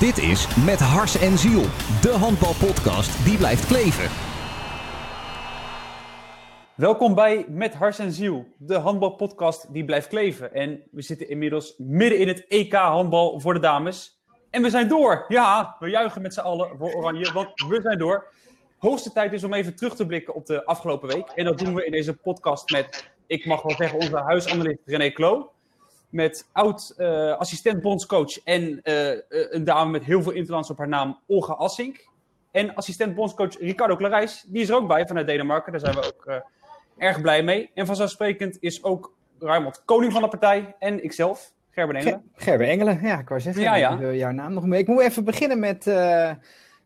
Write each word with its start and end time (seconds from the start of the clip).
Dit 0.00 0.18
is 0.18 0.64
Met 0.64 0.80
Hars 0.80 1.18
en 1.18 1.38
Ziel, 1.38 1.62
de 2.02 2.14
handbalpodcast 2.18 3.24
die 3.24 3.36
blijft 3.36 3.66
kleven. 3.66 4.10
Welkom 6.74 7.14
bij 7.14 7.44
Met 7.48 7.74
Hars 7.74 7.98
en 7.98 8.12
Ziel, 8.12 8.46
de 8.58 8.74
handbalpodcast 8.74 9.72
die 9.72 9.84
blijft 9.84 10.08
kleven. 10.08 10.54
En 10.54 10.82
we 10.90 11.02
zitten 11.02 11.28
inmiddels 11.28 11.74
midden 11.78 12.18
in 12.18 12.28
het 12.28 12.46
EK 12.48 12.72
handbal 12.72 13.40
voor 13.40 13.54
de 13.54 13.60
dames. 13.60 14.20
En 14.50 14.62
we 14.62 14.70
zijn 14.70 14.88
door. 14.88 15.24
Ja, 15.28 15.76
we 15.78 15.88
juichen 15.88 16.22
met 16.22 16.34
z'n 16.34 16.40
allen 16.40 16.70
voor 16.78 16.92
Oranje, 16.92 17.32
want 17.32 17.48
we 17.68 17.80
zijn 17.82 17.98
door. 17.98 18.26
Hoogste 18.78 19.12
tijd 19.12 19.32
is 19.32 19.44
om 19.44 19.52
even 19.52 19.76
terug 19.76 19.94
te 19.96 20.06
blikken 20.06 20.34
op 20.34 20.46
de 20.46 20.64
afgelopen 20.64 21.08
week. 21.08 21.28
En 21.34 21.44
dat 21.44 21.58
doen 21.58 21.74
we 21.74 21.84
in 21.84 21.92
deze 21.92 22.16
podcast 22.16 22.70
met, 22.70 23.10
ik 23.26 23.46
mag 23.46 23.62
wel 23.62 23.76
zeggen, 23.76 23.98
onze 23.98 24.16
huisanalist 24.16 24.80
René 24.84 25.10
Klo 25.10 25.50
met 26.10 26.46
oud-assistent 26.52 27.82
bondscoach 27.82 28.42
en 28.44 28.80
uh, 28.84 29.10
een 29.28 29.64
dame 29.64 29.90
met 29.90 30.04
heel 30.04 30.22
veel 30.22 30.32
interlands 30.32 30.70
op 30.70 30.78
haar 30.78 30.88
naam, 30.88 31.18
Olga 31.26 31.52
Assink. 31.52 32.08
En 32.50 32.74
assistent 32.74 33.14
bondscoach 33.14 33.58
Ricardo 33.58 33.96
Clarijs, 33.96 34.44
die 34.46 34.62
is 34.62 34.68
er 34.68 34.74
ook 34.74 34.88
bij 34.88 35.06
vanuit 35.06 35.26
Denemarken. 35.26 35.72
Daar 35.72 35.80
zijn 35.80 35.94
we 35.94 36.06
ook 36.06 36.24
uh, 36.26 36.36
erg 36.98 37.20
blij 37.20 37.42
mee. 37.42 37.70
En 37.74 37.86
vanzelfsprekend 37.86 38.56
is 38.60 38.84
ook 38.84 39.14
Raymond 39.38 39.82
koning 39.84 40.12
van 40.12 40.22
de 40.22 40.28
partij 40.28 40.74
en 40.78 41.04
ikzelf, 41.04 41.52
Gerben 41.70 41.96
Engelen. 41.96 42.22
Gerben 42.34 42.66
Engelen, 42.66 43.00
ja, 43.02 43.18
ik 43.18 43.28
wou 43.28 43.40
zeggen, 43.40 43.62
ja, 43.62 43.74
ja. 43.74 43.92
Ik 43.92 43.98
wil 43.98 44.14
jouw 44.14 44.30
naam 44.30 44.54
nog 44.54 44.66
mee. 44.66 44.80
Ik 44.80 44.86
moet 44.86 45.02
even 45.02 45.24
beginnen 45.24 45.58
met 45.58 45.86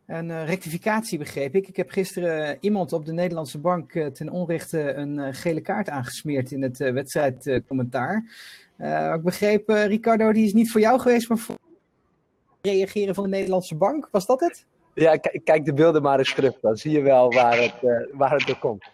een 0.05 0.45
rectificatie, 0.45 1.17
begreep 1.17 1.55
ik. 1.55 1.67
Ik 1.67 1.75
heb 1.75 1.89
gisteren 1.89 2.57
iemand 2.59 2.93
op 2.93 3.05
de 3.05 3.13
Nederlandse 3.13 3.59
bank 3.59 3.91
ten 3.91 4.29
onrechte 4.29 4.93
een 4.93 5.33
gele 5.33 5.61
kaart 5.61 5.89
aangesmeerd 5.89 6.51
in 6.51 6.61
het 6.61 6.77
wedstrijdcommentaar. 6.77 8.23
Uh, 8.81 9.13
ik 9.13 9.21
begreep, 9.21 9.69
uh, 9.69 9.85
Ricardo, 9.85 10.31
die 10.31 10.45
is 10.45 10.53
niet 10.53 10.71
voor 10.71 10.81
jou 10.81 10.99
geweest, 10.99 11.29
maar 11.29 11.37
voor 11.37 11.55
reageren 12.61 13.15
van 13.15 13.23
de 13.23 13.29
Nederlandse 13.29 13.75
bank. 13.75 14.07
Was 14.11 14.25
dat 14.25 14.39
het? 14.39 14.65
Ja, 14.93 15.17
kijk 15.43 15.65
de 15.65 15.73
beelden 15.73 16.01
maar 16.01 16.17
eens 16.17 16.33
terug. 16.33 16.59
Dan 16.59 16.77
zie 16.77 16.91
je 16.91 17.01
wel 17.01 17.31
waar 17.31 17.57
het, 17.57 17.73
uh, 17.81 18.07
waar 18.11 18.31
het 18.31 18.47
door 18.47 18.59
komt. 18.59 18.91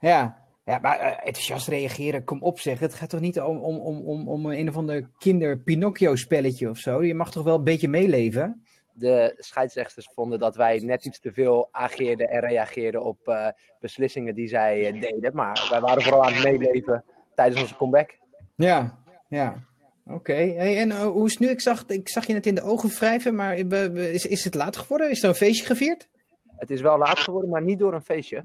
Ja, 0.00 0.38
ja 0.64 0.78
maar 0.82 0.98
enthousiast 0.98 1.68
reageren, 1.68 2.24
kom 2.24 2.42
op 2.42 2.60
zeg. 2.60 2.78
Het 2.78 2.94
gaat 2.94 3.08
toch 3.08 3.20
niet 3.20 3.40
om, 3.40 3.58
om, 3.58 3.76
om, 3.76 4.00
om, 4.00 4.28
om 4.28 4.46
een 4.46 4.68
of 4.68 4.76
ander 4.76 5.08
kinder-Pinocchio-spelletje 5.18 6.70
of 6.70 6.78
zo? 6.78 7.04
Je 7.04 7.14
mag 7.14 7.30
toch 7.30 7.44
wel 7.44 7.56
een 7.56 7.64
beetje 7.64 7.88
meeleven? 7.88 8.64
De 8.92 9.34
scheidsrechters 9.38 10.10
vonden 10.14 10.38
dat 10.38 10.56
wij 10.56 10.78
net 10.78 11.04
iets 11.04 11.20
te 11.20 11.32
veel 11.32 11.68
ageerden 11.70 12.30
en 12.30 12.40
reageerden 12.40 13.02
op 13.02 13.52
beslissingen 13.80 14.34
die 14.34 14.48
zij 14.48 14.92
deden. 14.92 15.34
Maar 15.34 15.66
wij 15.70 15.80
waren 15.80 16.02
vooral 16.02 16.24
aan 16.24 16.32
het 16.32 16.44
meeleven 16.44 17.04
tijdens 17.34 17.60
onze 17.60 17.76
comeback. 17.76 18.18
Ja, 18.54 19.03
ja, 19.34 19.64
oké. 20.06 20.32
En 20.32 20.88
uh, 20.88 21.00
hoe 21.00 21.26
is 21.26 21.30
het 21.30 21.40
nu? 21.40 21.48
Ik 21.48 21.60
zag, 21.60 21.86
ik 21.86 22.08
zag 22.08 22.26
je 22.26 22.32
net 22.32 22.46
in 22.46 22.54
de 22.54 22.62
ogen 22.62 22.88
wrijven, 22.88 23.34
maar 23.34 23.56
is, 23.94 24.26
is 24.26 24.44
het 24.44 24.54
laat 24.54 24.76
geworden? 24.76 25.10
Is 25.10 25.22
er 25.22 25.28
een 25.28 25.34
feestje 25.34 25.66
gevierd? 25.66 26.08
Het 26.56 26.70
is 26.70 26.80
wel 26.80 26.98
laat 26.98 27.18
geworden, 27.18 27.50
maar 27.50 27.62
niet 27.62 27.78
door 27.78 27.94
een 27.94 28.02
feestje. 28.02 28.36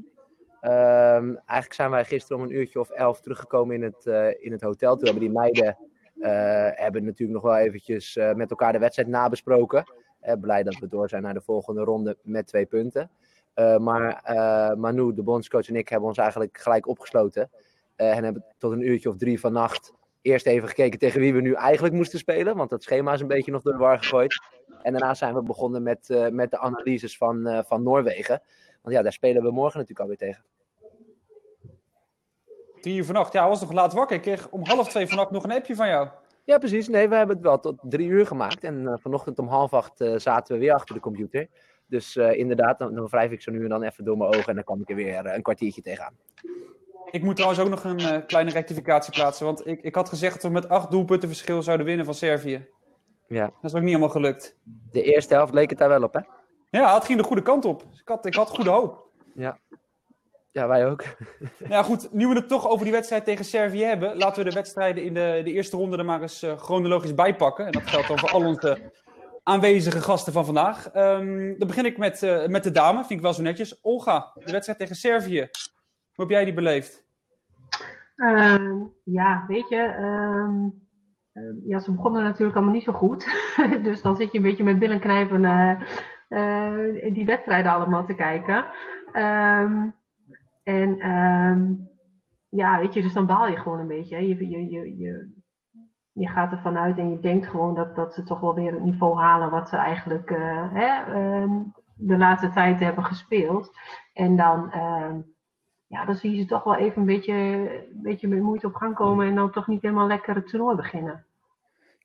Um, 0.62 1.36
eigenlijk 1.36 1.74
zijn 1.74 1.90
wij 1.90 2.06
gisteren 2.06 2.38
om 2.38 2.44
een 2.44 2.56
uurtje 2.56 2.80
of 2.80 2.90
elf 2.90 3.22
teruggekomen 3.22 3.76
in 3.76 3.84
het, 3.84 4.06
uh, 4.06 4.44
in 4.44 4.52
het 4.52 4.62
hotel. 4.62 4.96
Toen 4.96 5.04
hebben 5.04 5.24
die 5.24 5.38
meiden 5.38 5.78
uh, 6.16 6.28
hebben 6.72 7.04
natuurlijk 7.04 7.44
nog 7.44 7.52
wel 7.52 7.62
eventjes 7.62 8.20
met 8.36 8.50
elkaar 8.50 8.72
de 8.72 8.80
wedstrijd 8.80 9.10
nabesproken. 9.10 9.84
blij 10.42 10.64
dat 10.64 10.78
we 10.80 10.88
door 10.88 11.10
zijn 11.10 11.24
naar 11.24 11.34
de 11.34 11.42
volgende 11.42 11.82
ronde 11.82 12.18
met 12.22 12.48
twee 12.48 12.66
punten. 12.66 13.10
maar 13.80 14.22
Manu, 14.78 15.14
de 15.14 15.24
bondscoach 15.24 15.68
en 15.68 15.76
ik 15.76 15.90
hebben 15.90 16.10
ons 16.10 16.18
eigenlijk 16.18 16.58
gelijk 16.58 16.88
opgesloten. 16.88 17.50
en 17.96 18.24
hebben 18.24 18.46
tot 18.58 18.72
een 18.72 18.88
uurtje 18.88 19.10
of 19.10 19.18
drie 19.18 19.40
vannacht 19.40 19.94
eerst 20.22 20.46
even 20.46 20.68
gekeken 20.68 21.00
tegen 21.00 21.20
wie 21.20 21.34
we 21.34 21.42
nu 21.42 21.54
eigenlijk 21.54 21.94
moesten 21.94 22.20
spelen. 22.20 22.56
Want 22.56 22.70
dat 22.70 22.84
schema 22.84 23.14
is 23.14 23.22
een 23.22 23.28
beetje 23.28 23.52
nog 23.52 23.62
door 23.62 23.74
de 23.74 23.80
war 23.80 23.98
gegooid. 23.98 24.42
En 24.82 24.92
daarna 24.92 25.14
zijn 25.14 25.34
we 25.34 25.44
begonnen 25.44 25.84
met, 25.84 26.10
uh, 26.10 26.28
met 26.28 26.52
de 26.52 26.58
analyses 26.58 27.18
van, 27.18 27.48
uh, 27.48 27.60
van 27.66 27.84
Noorwegen. 27.84 28.42
Want 28.82 28.96
ja, 28.96 29.02
daar 29.02 29.14
spelen 29.14 29.44
we 29.44 29.52
morgen 29.52 29.80
natuurlijk 29.80 30.00
alweer 30.00 30.18
tegen. 30.18 30.44
Tien 32.82 32.96
uur 32.96 33.06
vannacht. 33.06 33.34
Ja, 33.34 33.48
was 33.48 33.62
nog 33.62 33.72
laat 33.72 33.94
wakker. 33.94 34.16
Ik 34.16 34.22
kreeg 34.22 34.50
om 34.50 34.66
half 34.66 34.90
twee 34.90 35.08
vannacht 35.08 35.32
nog 35.32 35.44
een 35.44 35.52
appje 35.52 35.76
van 35.76 35.88
jou. 35.88 36.08
Ja, 36.44 36.58
precies. 36.58 36.88
Nee, 36.88 37.10
we 37.10 37.16
hebben 37.16 37.36
het 37.36 37.46
wel 37.46 37.60
tot 37.60 37.76
drie 37.82 38.08
uur 38.08 38.26
gemaakt. 38.26 38.64
En 38.64 38.82
uh, 38.82 38.94
vanochtend 38.98 39.40
om 39.40 39.48
half 39.48 39.74
acht 39.74 40.04
zaten 40.16 40.54
we 40.54 40.60
weer 40.60 40.74
achter 40.74 40.96
de 40.96 41.02
computer. 41.02 41.48
Dus 41.86 42.16
inderdaad, 42.16 42.80
dan, 42.80 42.96
dan 42.96 43.08
wrijf 43.08 43.32
ik 43.32 43.42
zo 43.42 43.52
nu 43.52 43.64
en 43.64 43.70
dan 43.70 43.84
even 43.84 44.04
door 44.04 44.18
mijn 44.18 44.30
ogen. 44.30 44.46
En 44.46 44.56
dan 44.56 44.64
kom 44.64 44.82
ik 44.82 44.90
er 44.90 44.96
weer 44.96 45.26
een 45.26 45.42
kwartiertje 45.42 45.82
tegenaan. 45.82 46.18
Ik 47.12 47.24
moet 47.24 47.36
trouwens 47.36 47.62
ook 47.62 47.70
nog 47.70 47.84
een 47.84 48.00
uh, 48.00 48.18
kleine 48.28 48.52
rectificatie 48.52 49.14
plaatsen. 49.14 49.46
Want 49.46 49.68
ik, 49.68 49.82
ik 49.82 49.96
had 49.96 50.10
gezegd 50.10 50.34
dat 50.34 50.44
we 50.44 50.50
met 50.50 50.70
acht 50.70 50.92
doelpunten 50.92 51.30
verschil 51.30 51.62
zouden 51.62 51.86
winnen 51.86 52.06
van 52.06 52.14
Servië. 52.14 52.68
Ja. 53.28 53.46
Dat 53.46 53.72
is 53.72 53.74
ook 53.74 53.80
niet 53.80 53.90
helemaal 53.90 54.10
gelukt. 54.10 54.58
De 54.92 55.04
eerste 55.04 55.34
helft 55.34 55.54
leek 55.54 55.70
het 55.70 55.80
daar 55.80 55.90
wel 55.90 56.04
op, 56.04 56.14
hè? 56.14 56.20
Ja, 56.70 56.94
het 56.94 57.06
ging 57.06 57.20
de 57.20 57.26
goede 57.26 57.42
kant 57.42 57.66
op. 57.66 57.82
Ik 57.82 58.08
had, 58.08 58.26
ik 58.26 58.36
had 58.36 58.50
goede 58.50 58.70
hoop. 58.70 59.08
Ja. 59.36 59.60
Ja, 60.52 60.68
wij 60.68 60.88
ook. 60.88 61.04
ja, 61.70 61.84
goed. 61.84 62.14
Nu 62.14 62.28
we 62.28 62.36
het 62.36 62.48
toch 62.48 62.68
over 62.68 62.84
die 62.84 62.94
wedstrijd 62.94 63.26
tegen 63.26 63.46
Servië 63.46 63.84
hebben, 63.84 64.18
laten 64.18 64.44
we 64.44 64.50
de 64.50 64.56
wedstrijden 64.56 65.04
in 65.04 65.14
de, 65.14 65.42
de 65.44 65.52
eerste 65.52 65.78
ronde 65.78 65.98
er 65.98 66.06
maar 66.06 66.22
eens 66.22 66.44
uh, 66.44 66.58
chronologisch 66.58 67.14
bij 67.14 67.36
pakken. 67.36 67.66
En 67.66 67.72
dat 67.72 67.88
geldt 67.88 68.08
dan 68.08 68.20
voor 68.20 68.32
al 68.32 68.46
onze 68.46 68.92
aanwezige 69.44 70.02
gasten 70.02 70.34
van 70.34 70.46
vandaag. 70.46 70.96
Um, 70.96 71.58
dan 71.58 71.68
begin 71.68 71.86
ik 71.86 71.98
met, 71.98 72.24
uh, 72.24 72.48
met 72.48 72.64
de 72.64 72.72
dame, 72.72 72.98
vind 72.98 73.12
ik 73.12 73.22
wel 73.22 73.34
zo 73.34 73.42
netjes. 73.42 73.82
Olga, 73.82 74.32
de 74.34 74.52
wedstrijd 74.52 74.80
tegen 74.80 74.96
Servië. 74.96 75.50
Hoe 76.20 76.28
heb 76.28 76.38
jij 76.38 76.46
die 76.46 76.54
beleefd? 76.54 77.06
Uh, 78.16 78.82
ja, 79.04 79.46
weet 79.48 79.70
je, 79.70 79.96
uh, 80.00 81.44
uh, 81.44 81.68
ja, 81.68 81.80
ze 81.80 81.92
begonnen 81.92 82.24
natuurlijk 82.24 82.56
allemaal 82.56 82.74
niet 82.74 82.84
zo 82.84 82.94
goed. 82.94 83.28
dus 83.84 84.02
dan 84.02 84.16
zit 84.16 84.32
je 84.32 84.38
een 84.38 84.44
beetje 84.44 84.64
met 84.64 84.80
billen 84.80 85.00
knijpen 85.00 85.44
uh, 86.30 87.14
die 87.14 87.26
wedstrijden 87.26 87.72
allemaal 87.72 88.06
te 88.06 88.14
kijken. 88.14 88.66
En 90.64 91.00
ehm, 91.00 91.74
ja, 92.50 92.80
weet 92.80 92.94
je, 92.94 93.02
dus 93.02 93.14
dan 93.14 93.26
baal 93.26 93.48
je 93.48 93.58
gewoon 93.58 93.80
een 93.80 93.88
beetje. 93.88 94.28
Je, 94.28 94.50
je, 94.50 94.70
je, 94.70 94.98
je, 94.98 95.34
je 96.12 96.28
gaat 96.28 96.52
ervan 96.52 96.78
uit 96.78 96.98
en 96.98 97.10
je 97.10 97.20
denkt 97.20 97.48
gewoon 97.48 97.76
dat, 97.76 97.96
dat 97.96 98.14
ze 98.14 98.24
toch 98.24 98.40
wel 98.40 98.56
weer 98.56 98.72
het 98.72 98.84
niveau 98.84 99.18
halen 99.18 99.50
wat 99.50 99.70
ze 99.70 99.76
eigenlijk 99.76 100.30
hè, 100.74 101.04
de 101.96 102.18
laatste 102.18 102.50
tijd 102.50 102.80
hebben 102.80 103.04
gespeeld. 103.04 103.72
En 104.14 104.36
dan 104.36 104.72
ja, 105.90 106.06
dan 106.06 106.16
zie 106.16 106.32
je 106.32 106.42
ze 106.42 106.46
toch 106.46 106.64
wel 106.64 106.76
even 106.76 107.00
een 107.00 107.08
beetje, 107.08 107.34
een 107.34 108.02
beetje 108.02 108.28
met 108.28 108.42
moeite 108.42 108.68
op 108.68 108.76
gang 108.76 108.96
komen 108.96 109.28
en 109.28 109.36
dan 109.36 109.52
toch 109.52 109.68
niet 109.68 109.82
helemaal 109.82 110.08
lekker 110.08 110.36
het 110.36 110.48
toernooi 110.48 110.76
beginnen. 110.76 111.24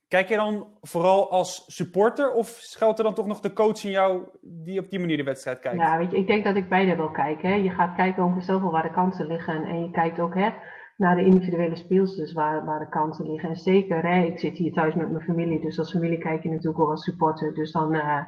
Kijk 0.08 0.28
je 0.28 0.36
dan 0.36 0.66
vooral 0.82 1.30
als 1.30 1.64
supporter 1.66 2.32
of 2.32 2.48
schuilt 2.48 2.98
er 2.98 3.04
dan 3.04 3.14
toch 3.14 3.26
nog 3.26 3.40
de 3.40 3.52
coach 3.52 3.84
in 3.84 3.90
jou 3.90 4.22
die 4.42 4.80
op 4.80 4.90
die 4.90 4.98
manier 4.98 5.16
de 5.16 5.22
wedstrijd 5.22 5.60
kijkt? 5.60 5.78
Ja, 5.78 5.98
weet 5.98 6.10
je, 6.10 6.16
ik 6.16 6.26
denk 6.26 6.44
dat 6.44 6.56
ik 6.56 6.68
beide 6.68 6.96
wil 6.96 7.10
kijken. 7.10 7.48
Hè. 7.48 7.54
Je 7.54 7.70
gaat 7.70 7.94
kijken 7.96 8.22
over 8.22 8.42
zoveel 8.42 8.70
waar 8.70 8.82
de 8.82 8.90
kansen 8.90 9.26
liggen 9.26 9.64
en 9.64 9.82
je 9.82 9.90
kijkt 9.90 10.20
ook 10.20 10.34
hè, 10.34 10.50
naar 10.96 11.16
de 11.16 11.24
individuele 11.24 11.76
speelsters 11.76 12.32
waar, 12.32 12.64
waar 12.64 12.78
de 12.78 12.88
kansen 12.88 13.30
liggen. 13.30 13.48
En 13.48 13.56
zeker, 13.56 14.06
hè, 14.06 14.22
ik 14.22 14.38
zit 14.38 14.56
hier 14.56 14.72
thuis 14.72 14.94
met 14.94 15.10
mijn 15.10 15.24
familie, 15.24 15.60
dus 15.60 15.78
als 15.78 15.90
familie 15.90 16.18
kijk 16.18 16.42
je 16.42 16.50
natuurlijk 16.50 16.80
ook 16.80 16.90
als 16.90 17.04
supporter. 17.04 17.54
Dus 17.54 17.72
dan, 17.72 17.94
uh, 17.94 18.20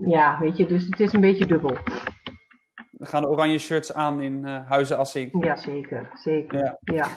ja, 0.00 0.38
weet 0.38 0.56
je, 0.56 0.66
dus 0.66 0.86
het 0.86 1.00
is 1.00 1.12
een 1.12 1.20
beetje 1.20 1.46
dubbel. 1.46 1.76
We 2.98 3.06
gaan 3.06 3.22
de 3.22 3.28
oranje 3.28 3.58
shirts 3.58 3.92
aan 3.92 4.22
in 4.22 4.46
uh, 4.46 4.68
Huizen 4.68 4.98
Assink. 4.98 5.44
Ja, 5.44 5.56
zeker. 5.56 6.10
zeker. 6.14 6.58
Ja. 6.58 6.78
ja. 6.80 7.08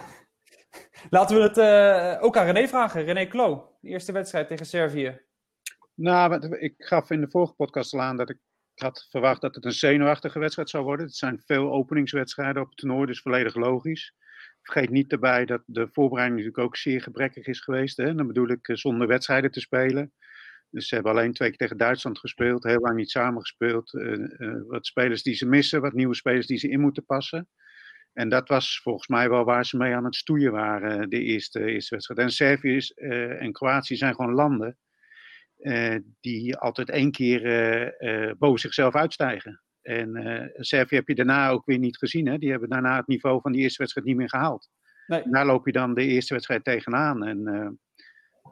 Laten 1.10 1.36
we 1.36 1.42
het 1.42 1.58
uh, 1.58 2.24
ook 2.24 2.38
aan 2.38 2.46
René 2.46 2.68
vragen. 2.68 3.04
René 3.04 3.26
Klo, 3.26 3.78
de 3.82 3.90
eerste 3.90 4.12
wedstrijd 4.12 4.48
tegen 4.48 4.66
Servië. 4.66 5.22
Nou, 5.94 6.58
ik 6.58 6.74
gaf 6.78 7.10
in 7.10 7.22
de 7.22 7.30
vorige 7.30 7.54
podcast 7.54 7.94
al 7.94 8.02
aan 8.02 8.18
dat 8.18 8.30
ik 8.30 8.38
had 8.76 9.08
verwacht 9.10 9.42
dat 9.42 9.56
het 9.56 9.66
een 9.66 9.72
zenuwachtige 9.72 10.40
wedstrijd 10.40 10.70
zou 10.70 10.84
worden. 10.84 11.06
Het 11.06 11.16
zijn 11.16 11.42
veel 11.46 11.72
openingswedstrijden 11.72 12.62
op 12.62 12.68
het 12.68 12.78
toernooi, 12.78 13.06
dus 13.06 13.22
volledig 13.22 13.56
logisch. 13.56 14.16
Vergeet 14.62 14.90
niet 14.90 15.10
daarbij 15.10 15.46
dat 15.46 15.62
de 15.66 15.88
voorbereiding 15.92 16.40
natuurlijk 16.40 16.68
ook 16.68 16.78
zeer 16.78 17.02
gebrekkig 17.02 17.46
is 17.46 17.60
geweest. 17.60 17.98
Hè? 17.98 18.16
Dan 18.16 18.28
bedoel 18.28 18.50
ik 18.50 18.70
zonder 18.74 19.08
wedstrijden 19.08 19.52
te 19.52 19.60
spelen. 19.60 20.14
Dus 20.72 20.88
ze 20.88 20.94
hebben 20.96 21.12
alleen 21.12 21.34
twee 21.34 21.50
keer 21.50 21.58
tegen 21.58 21.78
Duitsland 21.78 22.20
gespeeld, 22.20 22.64
heel 22.64 22.80
lang 22.80 22.96
niet 22.96 23.10
samengespeeld. 23.10 23.94
Uh, 23.94 24.12
uh, 24.12 24.62
wat 24.68 24.86
spelers 24.86 25.24
die 25.24 25.34
ze 25.34 25.46
missen, 25.46 25.82
wat 25.82 25.94
nieuwe 25.94 26.16
spelers 26.16 26.48
die 26.48 26.58
ze 26.58 26.70
in 26.70 26.80
moeten 26.80 27.06
passen. 27.06 27.48
En 28.14 28.30
dat 28.30 28.48
was 28.48 28.80
volgens 28.84 29.08
mij 29.08 29.30
wel 29.30 29.44
waar 29.44 29.66
ze 29.66 29.78
mee 29.78 29.96
aan 29.96 30.06
het 30.06 30.16
stoeien 30.16 30.52
waren, 30.52 31.10
de 31.10 31.24
eerste, 31.24 31.66
eerste 31.66 31.96
wedstrijd. 31.96 32.20
En 32.20 32.32
Servië 32.32 32.76
is, 32.76 32.94
uh, 32.96 33.42
en 33.42 33.52
Kroatië 33.52 33.96
zijn 33.96 34.16
gewoon 34.16 34.34
landen 34.34 34.78
die 36.20 36.58
altijd 36.58 36.90
één 36.90 37.12
keer 37.12 37.42
boven 38.38 38.60
zichzelf 38.60 38.96
uitstijgen. 38.96 39.62
En 39.82 40.52
Servië 40.56 40.96
heb 40.96 41.08
je 41.08 41.16
daarna 41.16 41.50
ook 41.50 41.66
weer 41.66 41.78
niet 41.78 41.98
gezien. 41.98 42.28
Hè? 42.28 42.38
Die 42.38 42.52
hebben 42.52 42.70
daarna 42.70 42.96
het 42.96 43.08
niveau 43.08 43.42
van 43.42 43.52
die 43.52 43.62
eerste 43.62 43.78
wedstrijd 43.78 44.08
niet 44.08 44.16
meer 44.16 44.30
gehaald. 44.30 44.70
Nee. 45.08 45.24
Daar 45.30 45.46
loop 45.46 45.66
je 45.66 45.72
dan 45.72 45.94
de 45.94 46.06
eerste 46.06 46.34
wedstrijd 46.34 46.64
tegenaan. 46.64 47.26
En 47.26 47.80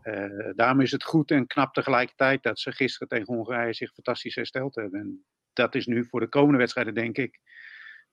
uh, 0.04 0.50
daarom 0.56 0.82
is 0.82 0.92
het 0.92 1.04
goed 1.04 1.32
en 1.32 1.48
knap 1.48 1.74
tegelijkertijd 1.74 2.44
dat 2.44 2.60
ze 2.60 2.72
gisteren 2.72 3.08
tegen 3.08 3.34
Hongarije 3.34 3.74
zich 3.74 3.94
fantastisch 3.94 4.36
hersteld 4.36 4.76
hebben. 4.76 5.00
En 5.00 5.26
dat 5.54 5.76
is 5.76 5.86
nu 5.86 6.06
voor 6.06 6.20
de 6.20 6.28
komende 6.28 6.58
wedstrijden, 6.58 6.94
denk 6.94 7.18
ik, 7.18 7.40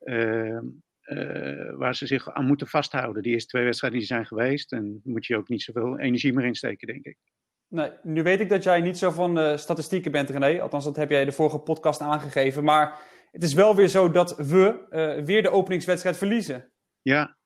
uh, 0.00 0.59
uh, 1.03 1.75
waar 1.77 1.94
ze 1.94 2.06
zich 2.06 2.33
aan 2.33 2.47
moeten 2.47 2.67
vasthouden. 2.67 3.23
Die 3.23 3.33
eerste 3.33 3.49
twee 3.49 3.65
wedstrijden 3.65 3.99
die 3.99 4.09
zijn 4.09 4.27
geweest. 4.27 4.73
En 4.73 5.00
moet 5.05 5.27
je 5.27 5.37
ook 5.37 5.49
niet 5.49 5.62
zoveel 5.62 5.99
energie 5.99 6.33
meer 6.33 6.44
insteken, 6.44 6.87
denk 6.87 7.05
ik. 7.05 7.17
Nee, 7.69 7.91
nu 8.03 8.23
weet 8.23 8.41
ik 8.41 8.49
dat 8.49 8.62
jij 8.62 8.81
niet 8.81 8.99
zo 8.99 9.11
van 9.11 9.39
uh, 9.39 9.56
statistieken 9.56 10.12
bent, 10.12 10.31
René. 10.31 10.61
Althans, 10.61 10.85
dat 10.85 10.97
heb 10.97 11.11
jij 11.11 11.25
de 11.25 11.32
vorige 11.32 11.59
podcast 11.59 12.00
aangegeven. 12.00 12.65
Maar 12.65 12.99
het 13.31 13.43
is 13.43 13.55
wel 13.55 13.77
weer 13.77 13.89
zo 13.89 14.11
dat 14.11 14.37
we 14.37 14.87
weer 15.25 15.43
de 15.43 15.50
openingswedstrijd 15.50 16.17
verliezen. 16.17 16.71
Ja, 17.03 17.37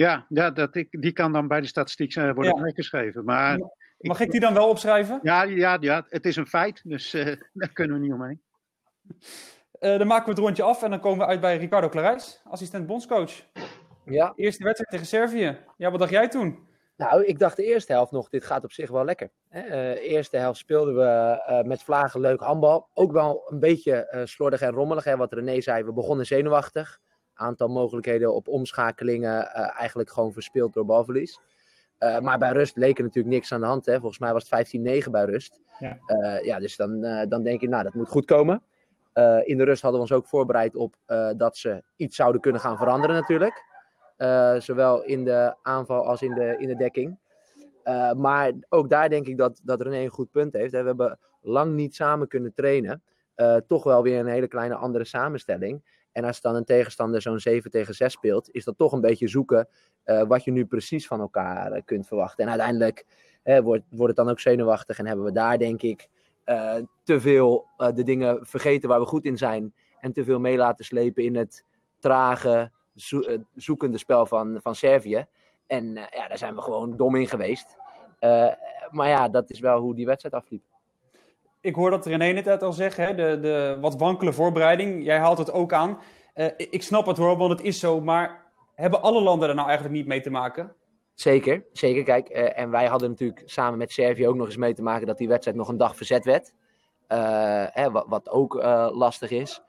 ja, 0.00 0.26
ja 0.28 0.50
dat 0.50 0.74
ik, 0.74 0.88
die 0.90 1.12
kan 1.12 1.32
dan 1.32 1.48
bij 1.48 1.60
de 1.60 1.66
statistiek 1.66 2.16
uh, 2.16 2.32
worden 2.34 2.56
ja. 2.56 2.62
meegeschreven. 2.62 3.24
Maar 3.24 3.58
Mag 3.98 4.20
ik 4.20 4.30
die 4.30 4.40
dan 4.40 4.54
wel 4.54 4.68
opschrijven? 4.68 5.20
Ja, 5.22 5.42
ja, 5.42 5.76
ja 5.80 6.06
het 6.08 6.26
is 6.26 6.36
een 6.36 6.46
feit, 6.46 6.80
dus 6.84 7.10
daar 7.52 7.72
kunnen 7.72 7.96
we 7.96 8.02
niet 8.02 8.12
omheen. 8.12 8.42
dan 9.80 10.06
maken 10.06 10.24
we 10.24 10.30
het 10.30 10.38
rondje 10.38 10.62
af 10.62 10.82
en 10.82 10.90
dan 10.90 11.00
komen 11.00 11.18
we 11.18 11.26
uit 11.26 11.40
bij 11.40 11.56
Ricardo 11.56 11.88
Clarijs, 11.88 12.40
assistent 12.44 12.86
bondscoach. 12.86 13.32
Ja. 14.04 14.32
Eerste 14.36 14.64
wedstrijd 14.64 14.90
tegen 14.90 15.06
Servië. 15.06 15.58
Ja, 15.76 15.90
wat 15.90 15.98
dacht 15.98 16.10
jij 16.10 16.28
toen? 16.28 16.68
Nou, 16.96 17.24
ik 17.24 17.38
dacht 17.38 17.56
de 17.56 17.64
eerste 17.64 17.92
helft 17.92 18.12
nog, 18.12 18.28
dit 18.28 18.44
gaat 18.44 18.64
op 18.64 18.72
zich 18.72 18.90
wel 18.90 19.04
lekker. 19.04 19.30
Uh, 19.50 20.10
eerste 20.10 20.36
helft 20.36 20.58
speelden 20.58 20.94
we 20.94 21.42
uh, 21.48 21.62
met 21.62 21.82
vlagen 21.82 22.20
leuk 22.20 22.40
handbal. 22.40 22.88
Ook 22.94 23.12
wel 23.12 23.42
een 23.46 23.58
beetje 23.58 24.12
uh, 24.14 24.20
slordig 24.24 24.60
en 24.60 24.70
rommelig. 24.70 25.04
Hè, 25.04 25.16
wat 25.16 25.32
René 25.32 25.60
zei, 25.60 25.84
we 25.84 25.92
begonnen 25.92 26.26
zenuwachtig. 26.26 27.00
Aantal 27.40 27.68
mogelijkheden 27.68 28.34
op 28.34 28.48
omschakelingen 28.48 29.46
eigenlijk 29.54 30.10
gewoon 30.10 30.32
verspeeld 30.32 30.72
door 30.72 30.84
balverlies. 30.84 31.40
maar 31.98 32.38
bij 32.38 32.52
rust 32.52 32.76
leek 32.76 32.98
er 32.98 33.04
natuurlijk 33.04 33.34
niks 33.34 33.52
aan 33.52 33.60
de 33.60 33.66
hand. 33.66 33.86
Hè. 33.86 33.98
Volgens 33.98 34.18
mij 34.18 34.32
was 34.32 34.50
het 34.50 34.76
15-9 35.06 35.10
bij 35.10 35.24
rust. 35.24 35.60
Ja, 35.78 35.98
ja 36.42 36.58
dus 36.58 36.76
dan, 36.76 37.00
dan 37.28 37.42
denk 37.42 37.60
je, 37.60 37.68
nou 37.68 37.82
dat 37.82 37.94
moet 37.94 38.08
goed 38.08 38.24
komen. 38.24 38.62
in 39.44 39.58
de 39.58 39.64
rust 39.64 39.82
hadden 39.82 40.00
we 40.00 40.06
ons 40.06 40.16
ook 40.16 40.26
voorbereid 40.26 40.76
op 40.76 40.96
dat 41.36 41.56
ze 41.56 41.82
iets 41.96 42.16
zouden 42.16 42.40
kunnen 42.40 42.60
gaan 42.60 42.76
veranderen 42.76 43.16
natuurlijk. 43.16 43.64
Zowel 44.62 45.02
in 45.02 45.24
de 45.24 45.54
aanval 45.62 46.06
als 46.06 46.22
in 46.22 46.34
de, 46.34 46.56
in 46.58 46.68
de 46.68 46.76
dekking. 46.76 47.18
Maar 48.16 48.52
ook 48.68 48.88
daar 48.88 49.08
denk 49.08 49.26
ik 49.26 49.38
dat, 49.38 49.60
dat 49.64 49.82
René 49.82 49.98
een 49.98 50.08
goed 50.08 50.30
punt 50.30 50.52
heeft. 50.52 50.72
Hè. 50.72 50.80
We 50.80 50.86
hebben 50.86 51.18
lang 51.40 51.74
niet 51.74 51.94
samen 51.94 52.28
kunnen 52.28 52.54
trainen. 52.54 53.02
Toch 53.66 53.84
wel 53.84 54.02
weer 54.02 54.18
een 54.18 54.26
hele 54.26 54.48
kleine 54.48 54.74
andere 54.74 55.04
samenstelling. 55.04 55.82
En 56.12 56.24
als 56.24 56.40
dan 56.40 56.54
een 56.54 56.64
tegenstander 56.64 57.22
zo'n 57.22 57.38
7 57.38 57.70
tegen 57.70 57.94
6 57.94 58.12
speelt, 58.12 58.50
is 58.50 58.64
dat 58.64 58.78
toch 58.78 58.92
een 58.92 59.00
beetje 59.00 59.28
zoeken 59.28 59.68
wat 60.28 60.44
je 60.44 60.50
nu 60.50 60.66
precies 60.66 61.06
van 61.06 61.20
elkaar 61.20 61.82
kunt 61.82 62.06
verwachten. 62.06 62.44
En 62.44 62.50
uiteindelijk 62.50 63.06
wordt, 63.42 63.84
wordt 63.88 64.16
het 64.16 64.16
dan 64.16 64.28
ook 64.28 64.40
zenuwachtig 64.40 64.98
en 64.98 65.06
hebben 65.06 65.24
we 65.24 65.32
daar 65.32 65.58
denk 65.58 65.82
ik 65.82 66.08
te 67.04 67.20
veel 67.20 67.66
de 67.94 68.02
dingen 68.02 68.46
vergeten 68.46 68.88
waar 68.88 69.00
we 69.00 69.06
goed 69.06 69.24
in 69.24 69.38
zijn. 69.38 69.74
En 70.00 70.12
te 70.12 70.24
veel 70.24 70.40
mee 70.40 70.56
laten 70.56 70.84
slepen 70.84 71.24
in 71.24 71.36
het 71.36 71.64
trage, 71.98 72.70
zoekende 73.54 73.98
spel 73.98 74.26
van, 74.26 74.60
van 74.62 74.74
Servië. 74.74 75.26
En 75.66 75.94
ja, 75.94 76.28
daar 76.28 76.38
zijn 76.38 76.54
we 76.54 76.62
gewoon 76.62 76.96
dom 76.96 77.14
in 77.14 77.28
geweest. 77.28 77.76
Maar 78.90 79.08
ja, 79.08 79.28
dat 79.28 79.50
is 79.50 79.60
wel 79.60 79.80
hoe 79.80 79.94
die 79.94 80.06
wedstrijd 80.06 80.34
afliep. 80.34 80.62
Ik 81.60 81.74
hoor 81.74 81.90
dat 81.90 82.06
René 82.06 82.32
net 82.32 82.62
al 82.62 82.72
zegt, 82.72 82.96
hè, 82.96 83.14
de, 83.14 83.38
de 83.40 83.78
wat 83.80 83.96
wankele 83.96 84.32
voorbereiding. 84.32 85.04
Jij 85.04 85.18
haalt 85.18 85.38
het 85.38 85.52
ook 85.52 85.72
aan. 85.72 85.98
Uh, 86.34 86.46
ik 86.56 86.82
snap 86.82 87.06
het 87.06 87.16
hoor, 87.16 87.36
want 87.36 87.50
het 87.50 87.62
is 87.62 87.78
zo. 87.78 88.00
Maar 88.00 88.52
hebben 88.74 89.02
alle 89.02 89.22
landen 89.22 89.48
er 89.48 89.54
nou 89.54 89.68
eigenlijk 89.68 89.98
niet 89.98 90.06
mee 90.06 90.20
te 90.20 90.30
maken? 90.30 90.74
Zeker, 91.14 91.64
zeker. 91.72 92.02
Kijk, 92.02 92.28
en 92.28 92.70
wij 92.70 92.86
hadden 92.86 93.10
natuurlijk 93.10 93.42
samen 93.44 93.78
met 93.78 93.92
Servië 93.92 94.28
ook 94.28 94.36
nog 94.36 94.46
eens 94.46 94.56
mee 94.56 94.74
te 94.74 94.82
maken 94.82 95.06
dat 95.06 95.18
die 95.18 95.28
wedstrijd 95.28 95.56
nog 95.56 95.68
een 95.68 95.76
dag 95.76 95.96
verzet 95.96 96.24
werd. 96.24 96.52
Hè, 97.72 97.90
wat, 97.90 98.30
ook 98.30 98.54
lastig 98.92 99.30
is. 99.30 99.62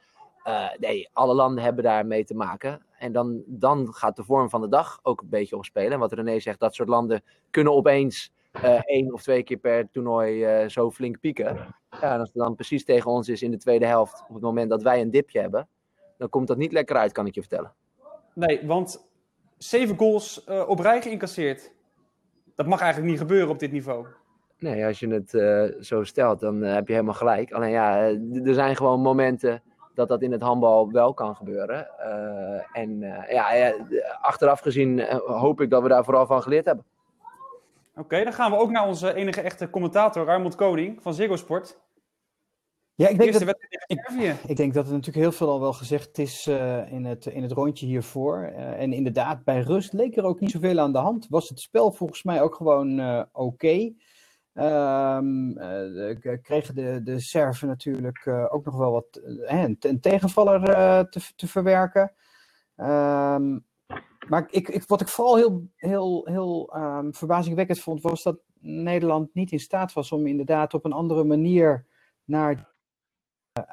nee, 0.78 1.10
alle 1.14 1.34
landen 1.34 1.64
hebben 1.64 1.84
daar 1.84 2.06
mee 2.06 2.24
te 2.24 2.36
maken. 2.36 2.86
En 2.98 3.12
dan, 3.12 3.44
dan 3.46 3.94
gaat 3.94 4.16
de 4.16 4.24
vorm 4.24 4.50
van 4.50 4.62
de 4.62 4.70
dag 4.70 5.00
ook 5.04 5.22
een 5.22 5.30
beetje 5.30 5.58
opspelen. 5.58 5.92
En 5.92 6.00
wat 6.00 6.14
René 6.14 6.40
zegt, 6.40 6.60
dat 6.60 6.76
soort 6.76 6.90
landen 6.90 7.24
kunnen 7.50 7.74
opeens 7.74 8.32
één 8.86 9.14
of 9.14 9.22
twee 9.22 9.44
keer 9.44 9.58
per 9.58 9.90
toernooi 9.92 10.64
uh, 10.64 10.70
zo 10.70 10.92
flink 10.92 11.20
pieken. 11.20 11.56
Ja, 12.02 12.14
en 12.14 12.20
als 12.20 12.30
het 12.34 12.44
dan 12.44 12.56
precies 12.56 12.86
tegen 12.86 13.12
ons 13.12 13.30
is 13.30 13.42
in 13.42 13.52
de 13.52 13.58
tweede 13.58 13.86
helft, 13.86 14.24
op 14.28 14.34
het 14.34 14.44
moment 14.44 14.70
dat 14.70 14.84
wij 14.84 15.02
een 15.02 15.12
dipje 15.12 15.40
hebben, 15.40 15.68
dan 16.18 16.30
komt 16.30 16.48
dat 16.48 16.58
niet 16.58 16.72
lekker 16.72 16.96
uit, 16.96 17.12
kan 17.12 17.26
ik 17.26 17.36
je 17.36 17.42
vertellen. 17.42 17.74
Nee, 18.34 18.68
want 18.68 19.10
zeven 19.58 19.98
goals 19.98 20.46
uh, 20.50 20.70
op 20.70 20.80
rij 20.80 21.02
geïncasseerd. 21.02 21.72
Dat 22.56 22.66
mag 22.66 22.82
eigenlijk 22.82 23.12
niet 23.12 23.22
gebeuren 23.22 23.50
op 23.50 23.60
dit 23.60 23.72
niveau. 23.72 24.06
Nee, 24.58 24.86
als 24.86 25.00
je 25.00 25.08
het 25.08 25.34
uh, 25.34 25.82
zo 25.82 26.04
stelt, 26.04 26.40
dan 26.40 26.64
uh, 26.64 26.74
heb 26.74 26.88
je 26.88 26.94
helemaal 26.94 27.14
gelijk. 27.14 27.52
Alleen 27.52 27.72
ja, 27.72 27.98
er 28.44 28.54
zijn 28.54 28.76
gewoon 28.76 29.02
momenten 29.02 29.64
dat 29.94 30.08
dat 30.08 30.22
in 30.22 30.32
het 30.32 30.42
handbal 30.42 30.92
wel 30.92 31.14
kan 31.14 31.36
gebeuren. 31.36 31.88
Uh, 32.00 32.78
en 32.78 33.00
ja, 33.30 33.74
achteraf 34.22 34.60
gezien 34.60 35.02
hoop 35.26 35.62
ik 35.62 35.70
dat 35.70 35.82
we 35.82 35.88
daar 35.88 36.04
vooral 36.04 36.26
van 36.26 36.42
geleerd 36.42 36.66
hebben. 36.66 36.86
Oké, 38.02 38.14
okay, 38.14 38.24
dan 38.24 38.34
gaan 38.34 38.52
we 38.52 38.58
ook 38.58 38.72
naar 38.72 38.88
onze 38.88 39.14
enige 39.14 39.42
echte 39.42 39.70
commentator, 39.70 40.26
Raymond 40.26 40.56
Koning 40.56 41.02
van 41.02 41.14
Ziggo 41.14 41.36
Sport. 41.36 41.80
Ja, 42.96 43.08
ik 43.08 43.18
denk, 43.18 43.34
dat, 43.34 43.42
ik, 43.88 44.38
ik, 44.48 44.56
denk 44.56 44.74
dat 44.74 44.86
er 44.86 44.92
natuurlijk 44.92 45.18
heel 45.18 45.32
veel 45.32 45.50
al 45.50 45.60
wel 45.60 45.74
gezegd 45.74 46.18
is 46.18 46.48
in, 46.88 47.06
het, 47.06 47.26
in 47.26 47.42
het 47.42 47.52
rondje 47.52 47.86
hiervoor. 47.86 48.44
en 48.56 48.94
inderdaad, 48.94 49.44
bij 49.44 49.62
rust 49.62 49.94
leek 49.94 50.18
er 50.18 50.24
ook 50.24 50.40
niet 50.40 50.52
zoveel 50.52 50.80
aan 50.80 50.92
de 50.92 50.98
hand. 50.98 51.28
Was 51.30 51.50
het 51.50 51.60
spel 51.60 51.92
volgens 51.92 52.24
mij 52.24 52.42
ook 52.42 52.56
gewoon 52.56 53.00
oké. 53.00 53.28
Okay. 53.32 53.96
Um, 54.54 55.58
uh, 55.58 56.38
kregen 56.42 56.76
de, 56.76 57.02
de 57.04 57.20
Serven 57.20 57.68
natuurlijk 57.68 58.28
ook 58.28 58.66
nog 58.66 58.78
wel 58.78 58.92
wat 58.92 59.20
een, 59.46 59.78
een, 59.80 60.00
tegenvaller 60.00 60.62
te, 61.10 61.22
te, 61.36 61.48
verwerken. 61.48 62.14
Um, 62.78 63.66
maar 64.28 64.48
ik, 64.50 64.70
ik, 64.70 64.84
wat 64.88 65.02
ik 65.02 65.08
vooral 65.08 65.36
heel, 65.36 65.68
heel, 65.76 66.26
heel 66.26 66.76
um, 66.76 67.14
verbazingwekkend 67.14 67.80
vond, 67.80 68.02
was 68.02 68.24
dat 68.24 68.40
Nederland 68.60 69.34
niet 69.34 69.52
in 69.52 69.60
staat 69.60 69.94
was 69.94 70.12
om 70.12 70.28
inderdaad 70.28 70.74
op 70.74 70.86
een 70.86 70.92
andere 70.92 71.24
manier 71.24 71.86
naar 72.26 72.70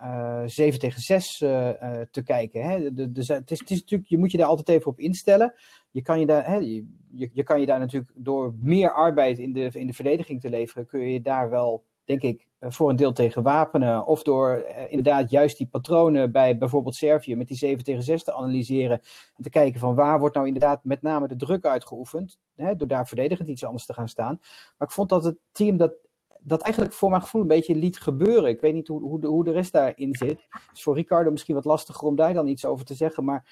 uh, 0.03 0.43
7 0.47 0.79
tegen 0.79 1.01
6 1.01 1.41
uh, 1.41 1.69
uh, 1.69 2.01
te 2.11 2.23
kijken. 2.23 2.63
Hè. 2.63 2.79
Het, 2.79 3.19
is, 3.19 3.29
het 3.29 3.51
is 3.51 3.61
natuurlijk, 3.61 4.09
je 4.09 4.19
moet 4.19 4.31
je 4.31 4.39
daar 4.39 4.47
altijd 4.47 4.69
even 4.69 4.91
op 4.91 5.01
instellen. 5.01 5.55
Je 5.91 6.03
kan 6.03 6.21
je 6.21 6.27
daar, 6.27 6.47
hè, 6.47 6.57
je, 6.57 6.87
je, 7.33 7.43
kan 7.43 7.61
je 7.61 7.67
daar 7.67 7.79
natuurlijk 7.79 8.13
door 8.15 8.55
meer 8.61 8.93
arbeid 8.93 9.39
in 9.39 9.53
de, 9.53 9.71
in 9.73 9.87
de 9.87 9.93
verdediging 9.93 10.41
te 10.41 10.51
leveren, 10.51 10.87
kun 10.87 11.01
je 11.01 11.21
daar 11.21 11.51
wel, 11.51 11.85
denk 12.09 12.23
ik, 12.23 12.47
voor 12.61 12.91
een 12.91 12.97
deel 12.97 13.13
tegen 13.13 13.43
wapenen. 13.43 14.07
Of 14.07 14.23
door 14.23 14.65
inderdaad 14.89 15.31
juist 15.31 15.59
die 15.59 15.67
patronen 15.67 16.33
bij 16.33 16.59
bijvoorbeeld 16.59 16.95
Servië 16.95 17.37
met 17.37 17.49
die 17.49 17.57
7 17.57 17.85
tegen 17.85 18.03
6 18.03 18.25
te 18.25 18.35
analyseren. 18.35 19.01
En 19.37 19.43
te 19.43 19.51
kijken 19.51 19.81
van 19.81 19.95
waar 19.95 20.19
wordt 20.19 20.35
nou 20.35 20.47
inderdaad 20.47 20.85
met 20.85 21.03
name 21.03 21.29
de 21.29 21.37
druk 21.37 21.65
uitgeoefend. 21.65 22.39
Hè, 22.57 22.77
door 22.77 22.89
daar 22.89 23.07
verdedigend 23.07 23.49
iets 23.49 23.65
anders 23.65 23.87
te 23.87 23.93
gaan 23.93 24.09
staan. 24.09 24.39
Maar 24.79 24.89
ik 24.89 24.95
vond 24.95 25.09
dat 25.09 25.25
het 25.25 25.37
team 25.53 25.77
dat 25.77 25.93
dat 26.41 26.63
eigenlijk 26.63 26.95
voor 26.95 27.11
mijn 27.11 27.23
gevoel 27.23 27.41
een 27.41 27.47
beetje 27.47 27.75
liet 27.75 28.01
gebeuren. 28.01 28.51
Ik 28.51 28.61
weet 28.61 28.75
niet 28.75 28.89
hoe, 28.89 29.01
hoe, 29.01 29.21
de, 29.21 29.27
hoe 29.27 29.45
de 29.45 29.53
rest 29.53 29.73
daarin 29.73 30.15
zit. 30.15 30.47
Is 30.73 30.83
voor 30.83 30.95
Ricardo 30.95 31.31
misschien 31.31 31.55
wat 31.55 31.65
lastiger 31.65 32.07
om 32.07 32.17
daar 32.17 32.35
dan 32.35 32.47
iets 32.47 32.65
over 32.65 32.85
te 32.85 32.95
zeggen. 32.95 33.25
Maar 33.25 33.47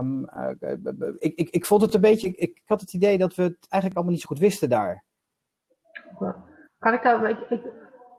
um, 0.00 0.28
uh, 0.36 1.10
ik, 1.18 1.34
ik, 1.34 1.50
ik 1.50 1.66
vond 1.66 1.82
het 1.82 1.94
een 1.94 2.00
beetje. 2.00 2.28
Ik, 2.28 2.36
ik, 2.36 2.62
had 2.64 2.80
het 2.80 2.92
idee 2.92 3.18
dat 3.18 3.34
we 3.34 3.42
het 3.42 3.66
eigenlijk 3.68 3.94
allemaal 3.94 4.12
niet 4.12 4.20
zo 4.20 4.28
goed 4.28 4.38
wisten 4.38 4.68
daar. 4.68 5.04
Kan 6.78 6.92
ik 6.92 7.02
daar. 7.02 7.36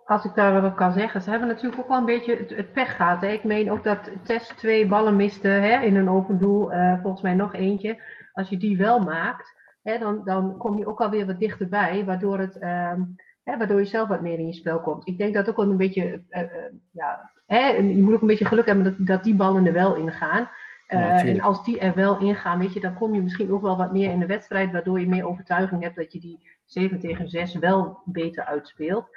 Als 0.05 0.25
ik 0.25 0.35
daar 0.35 0.61
wat 0.61 0.75
kan 0.75 0.91
zeggen. 0.91 1.21
Ze 1.21 1.29
hebben 1.29 1.47
natuurlijk 1.47 1.81
ook 1.81 1.87
wel 1.87 1.97
een 1.97 2.05
beetje 2.05 2.45
het, 2.55 2.73
pech 2.73 2.95
gehad. 2.95 3.21
Hè? 3.21 3.27
Ik 3.27 3.43
meen 3.43 3.71
ook 3.71 3.83
dat 3.83 4.11
Tess 4.23 4.47
twee 4.47 4.87
ballen 4.87 5.15
miste 5.15 5.47
hè, 5.47 5.81
in 5.81 5.95
een 5.95 6.09
open 6.09 6.39
doel. 6.39 6.73
Uh, 6.73 7.01
volgens 7.01 7.21
mij 7.21 7.33
nog 7.33 7.53
eentje. 7.53 8.01
Als 8.33 8.49
je 8.49 8.57
die 8.57 8.77
wel 8.77 8.99
maakt, 8.99 9.55
hè, 9.81 9.97
dan, 9.97 10.21
dan 10.23 10.57
kom 10.57 10.77
je 10.77 10.87
ook 10.87 11.01
alweer 11.01 11.25
wat 11.25 11.39
dichterbij. 11.39 12.05
Waardoor 12.05 12.39
het. 12.39 12.61
Um, 12.61 13.15
Hè, 13.49 13.57
waardoor 13.57 13.79
je 13.79 13.85
zelf 13.85 14.07
wat 14.07 14.21
meer 14.21 14.39
in 14.39 14.47
je 14.47 14.53
spel 14.53 14.79
komt. 14.79 15.07
Ik 15.07 15.17
denk 15.17 15.33
dat 15.33 15.49
ook 15.49 15.55
wel 15.55 15.69
een 15.69 15.77
beetje, 15.77 16.23
uh, 16.29 16.41
uh, 16.41 16.47
ja, 16.91 17.31
hè, 17.45 17.67
je 17.69 18.01
moet 18.01 18.13
ook 18.13 18.21
een 18.21 18.27
beetje 18.27 18.45
geluk 18.45 18.65
hebben 18.65 18.83
dat, 18.83 18.93
dat 18.97 19.23
die 19.23 19.35
ballen 19.35 19.65
er 19.65 19.73
wel 19.73 19.95
in 19.95 20.11
gaan. 20.11 20.49
Uh, 20.89 20.99
ja, 20.99 21.25
en 21.25 21.41
als 21.41 21.63
die 21.63 21.79
er 21.79 21.95
wel 21.95 22.19
in 22.19 22.35
gaan, 22.35 22.59
weet 22.59 22.73
je, 22.73 22.79
dan 22.79 22.93
kom 22.93 23.13
je 23.13 23.21
misschien 23.21 23.51
ook 23.51 23.61
wel 23.61 23.77
wat 23.77 23.91
meer 23.91 24.11
in 24.11 24.19
de 24.19 24.25
wedstrijd, 24.25 24.71
waardoor 24.71 24.99
je 24.99 25.07
meer 25.07 25.27
overtuiging 25.27 25.83
hebt 25.83 25.95
dat 25.95 26.13
je 26.13 26.19
die 26.19 26.49
7 26.65 26.99
tegen 26.99 27.29
6 27.29 27.55
wel 27.55 27.99
beter 28.05 28.43
uitspeelt. 28.45 29.07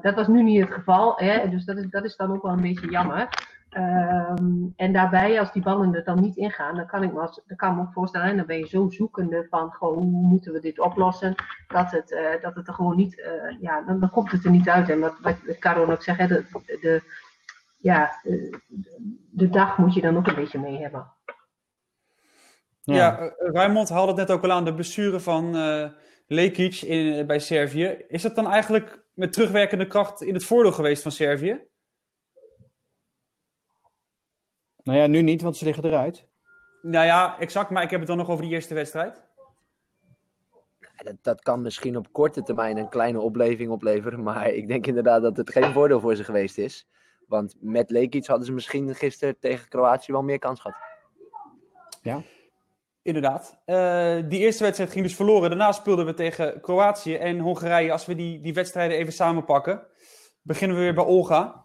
dat 0.00 0.14
was 0.14 0.26
nu 0.26 0.42
niet 0.42 0.60
het 0.60 0.72
geval, 0.72 1.16
hè, 1.16 1.48
dus 1.48 1.64
dat 1.64 1.76
is, 1.76 1.86
dat 1.90 2.04
is 2.04 2.16
dan 2.16 2.32
ook 2.32 2.42
wel 2.42 2.52
een 2.52 2.60
beetje 2.60 2.90
jammer. 2.90 3.28
Um, 3.70 4.72
en 4.76 4.92
daarbij, 4.92 5.40
als 5.40 5.52
die 5.52 5.62
ballen 5.62 5.94
er 5.94 6.04
dan 6.04 6.20
niet 6.20 6.36
ingaan, 6.36 6.76
dan 6.76 6.86
kan 6.86 7.02
ik 7.02 7.12
me, 7.12 7.20
als, 7.20 7.40
dan 7.46 7.56
kan 7.56 7.70
ik 7.70 7.76
me 7.76 7.82
ook 7.82 7.92
voorstellen, 7.92 8.30
en 8.30 8.36
dan 8.36 8.46
ben 8.46 8.58
je 8.58 8.66
zo 8.66 8.88
zoekende 8.90 9.46
van 9.50 9.70
gewoon, 9.70 10.02
hoe 10.02 10.26
moeten 10.26 10.52
we 10.52 10.60
dit 10.60 10.80
oplossen, 10.80 11.34
dat 11.68 11.90
het, 11.90 12.10
uh, 12.10 12.42
dat 12.42 12.54
het 12.54 12.68
er 12.68 12.74
gewoon 12.74 12.96
niet, 12.96 13.18
uh, 13.18 13.60
ja, 13.60 13.82
dan, 13.82 14.00
dan, 14.00 14.10
komt 14.10 14.30
het 14.30 14.44
er 14.44 14.50
niet 14.50 14.68
uit. 14.68 14.88
En 14.88 15.00
wat, 15.00 15.18
wat 15.20 15.58
Caron 15.58 15.90
ook 15.90 16.02
zegt, 16.02 16.18
hè, 16.18 16.26
de, 16.26 16.44
de, 16.80 17.02
ja, 17.78 18.20
de, 19.30 19.48
dag 19.48 19.78
moet 19.78 19.94
je 19.94 20.00
dan 20.00 20.16
ook 20.16 20.26
een 20.26 20.34
beetje 20.34 20.58
mee 20.58 20.78
hebben. 20.78 21.12
Ja, 22.82 22.94
ja 22.94 23.34
Raymond 23.36 23.88
haalde 23.88 24.08
het 24.08 24.16
net 24.16 24.30
ook 24.30 24.44
al 24.44 24.52
aan, 24.52 24.64
de 24.64 24.74
blessure 24.74 25.20
van 25.20 25.56
uh, 25.56 25.88
Lekic 26.26 26.80
in, 26.80 27.26
bij 27.26 27.38
Servië. 27.38 28.04
Is 28.08 28.22
dat 28.22 28.34
dan 28.34 28.50
eigenlijk 28.50 29.04
met 29.14 29.32
terugwerkende 29.32 29.86
kracht 29.86 30.22
in 30.22 30.34
het 30.34 30.44
voordeel 30.44 30.72
geweest 30.72 31.02
van 31.02 31.12
Servië? 31.12 31.66
Nou 34.82 34.98
ja, 34.98 35.06
nu 35.06 35.22
niet, 35.22 35.42
want 35.42 35.56
ze 35.56 35.64
liggen 35.64 35.84
eruit. 35.84 36.26
Nou 36.82 37.06
ja, 37.06 37.38
exact. 37.38 37.70
Maar 37.70 37.82
ik 37.82 37.90
heb 37.90 37.98
het 37.98 38.08
dan 38.08 38.16
nog 38.16 38.28
over 38.28 38.44
die 38.44 38.52
eerste 38.52 38.74
wedstrijd. 38.74 39.22
Dat, 40.96 41.16
dat 41.22 41.42
kan 41.42 41.62
misschien 41.62 41.96
op 41.96 42.12
korte 42.12 42.42
termijn 42.42 42.76
een 42.76 42.88
kleine 42.88 43.20
opleving 43.20 43.70
opleveren. 43.70 44.22
Maar 44.22 44.48
ik 44.48 44.68
denk 44.68 44.86
inderdaad 44.86 45.22
dat 45.22 45.36
het 45.36 45.50
geen 45.50 45.72
voordeel 45.72 46.00
voor 46.00 46.16
ze 46.16 46.24
geweest 46.24 46.58
is. 46.58 46.88
Want 47.28 47.54
met 47.60 47.90
Lekic 47.90 48.26
hadden 48.26 48.46
ze 48.46 48.52
misschien 48.52 48.94
gisteren 48.94 49.38
tegen 49.38 49.68
Kroatië 49.68 50.12
wel 50.12 50.22
meer 50.22 50.38
kans 50.38 50.60
gehad. 50.60 50.78
Inderdaad. 53.02 53.60
Eh, 53.64 54.16
die 54.28 54.40
eerste 54.40 54.62
wedstrijd 54.62 54.90
ging 54.90 55.04
dus 55.04 55.16
verloren. 55.16 55.48
Daarna 55.48 55.72
speelden 55.72 56.06
we 56.06 56.14
tegen 56.14 56.60
Kroatië 56.60 57.14
en 57.14 57.38
Hongarije. 57.38 57.92
Als 57.92 58.06
we 58.06 58.14
die, 58.14 58.40
die 58.40 58.54
wedstrijden 58.54 58.96
even 58.96 59.12
samenpakken, 59.12 59.86
beginnen 60.42 60.76
we 60.76 60.82
weer 60.82 60.94
bij 60.94 61.04
Olga. 61.04 61.64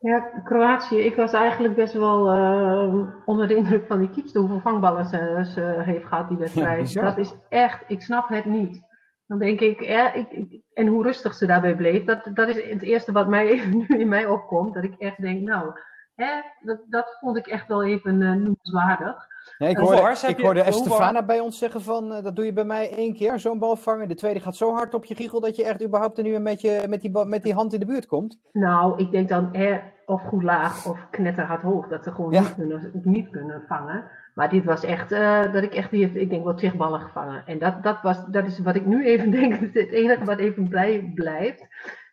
Ja, 0.00 0.18
Kroatië. 0.44 0.98
Ik 0.98 1.16
was 1.16 1.32
eigenlijk 1.32 1.74
best 1.74 1.92
wel 1.92 2.28
eh, 2.28 3.08
onder 3.24 3.48
de 3.48 3.54
indruk 3.54 3.86
van 3.86 3.98
die 3.98 4.10
kiepste 4.10 4.38
hoeveel 4.38 4.60
vangballen 4.60 5.06
ze, 5.06 5.50
ze 5.54 5.82
heeft 5.84 6.06
gehad 6.06 6.28
die 6.28 6.38
wedstrijd. 6.38 6.94
dat 6.94 7.18
is 7.18 7.34
echt, 7.48 7.84
ik 7.86 8.02
snap 8.02 8.28
het 8.28 8.44
niet. 8.44 8.87
Dan 9.28 9.38
denk 9.38 9.60
ik, 9.60 9.80
ja, 9.84 10.12
ik, 10.12 10.30
ik- 10.30 10.60
en 10.74 10.86
hoe 10.86 11.02
rustig 11.02 11.34
ze 11.34 11.46
daarbij 11.46 11.76
bleef. 11.76 12.04
Dat, 12.04 12.20
dat 12.34 12.48
is 12.48 12.70
het 12.70 12.82
eerste 12.82 13.12
wat 13.12 13.28
mij 13.28 13.48
even 13.48 13.76
nu 13.78 13.86
in 13.98 14.08
mij 14.08 14.26
opkomt. 14.26 14.74
Dat 14.74 14.84
ik 14.84 14.94
echt 14.98 15.20
denk, 15.20 15.40
nou, 15.48 15.70
hè, 16.14 16.40
dat, 16.60 16.78
dat 16.88 17.16
vond 17.20 17.36
ik 17.36 17.46
echt 17.46 17.68
wel 17.68 17.84
even 17.84 18.22
eh, 18.22 18.32
noemenswaardig. 18.32 19.26
Ja, 19.58 19.66
ik 19.66 19.76
Hoeveel 19.76 19.98
hoorde, 19.98 20.26
ik 20.28 20.36
je- 20.36 20.42
hoorde 20.44 20.62
Estefana 20.62 21.22
bij 21.22 21.40
ons 21.40 21.58
zeggen 21.58 21.82
van, 21.82 22.12
eh, 22.12 22.22
dat 22.22 22.36
doe 22.36 22.44
je 22.44 22.52
bij 22.52 22.64
mij 22.64 22.90
één 22.96 23.14
keer, 23.14 23.38
zo'n 23.40 23.58
bal 23.58 23.76
vangen. 23.76 24.08
De 24.08 24.14
tweede 24.14 24.40
gaat 24.40 24.56
zo 24.56 24.72
hard 24.74 24.94
op 24.94 25.04
je 25.04 25.14
giegel 25.14 25.40
dat 25.40 25.56
je 25.56 25.64
echt 25.64 25.82
überhaupt 25.84 26.18
er 26.18 26.24
nu 26.24 26.38
met, 26.38 26.60
je, 26.60 26.84
met, 26.88 27.00
die, 27.00 27.24
met 27.26 27.42
die 27.42 27.54
hand 27.54 27.72
in 27.72 27.80
de 27.80 27.86
buurt 27.86 28.06
komt. 28.06 28.38
Nou, 28.52 28.98
ik 28.98 29.10
denk 29.10 29.28
dan 29.28 29.48
hè, 29.52 29.78
of 30.06 30.22
goed 30.22 30.42
laag 30.42 30.86
of 30.86 31.06
knetterhard 31.10 31.62
hoog. 31.62 31.88
Dat 31.88 32.04
ze 32.04 32.12
gewoon 32.12 32.32
Ja. 32.32 32.40
niet, 32.40 32.54
kunnen, 32.54 32.90
niet 33.04 33.30
kunnen 33.30 33.62
vangen. 33.68 34.04
Maar 34.38 34.48
dit 34.48 34.64
was 34.64 34.84
echt, 34.84 35.12
eh, 35.12 35.52
dat 35.52 35.62
ik 35.62 35.74
echt, 35.74 35.90
die 35.90 36.04
heeft, 36.04 36.16
ik 36.16 36.30
denk 36.30 36.44
wel 36.44 36.54
tig 36.54 36.76
ballen 36.76 37.00
gevangen. 37.00 37.46
En 37.46 37.58
dat, 37.58 37.82
dat, 37.82 38.02
was, 38.02 38.24
dat 38.26 38.46
is 38.46 38.58
wat 38.58 38.76
ik 38.76 38.86
nu 38.86 39.06
even 39.06 39.30
denk, 39.40 39.60
het 39.60 39.90
enige 39.90 40.24
wat 40.24 40.38
even 40.38 40.68
blij 40.68 41.12
blijft. 41.14 41.66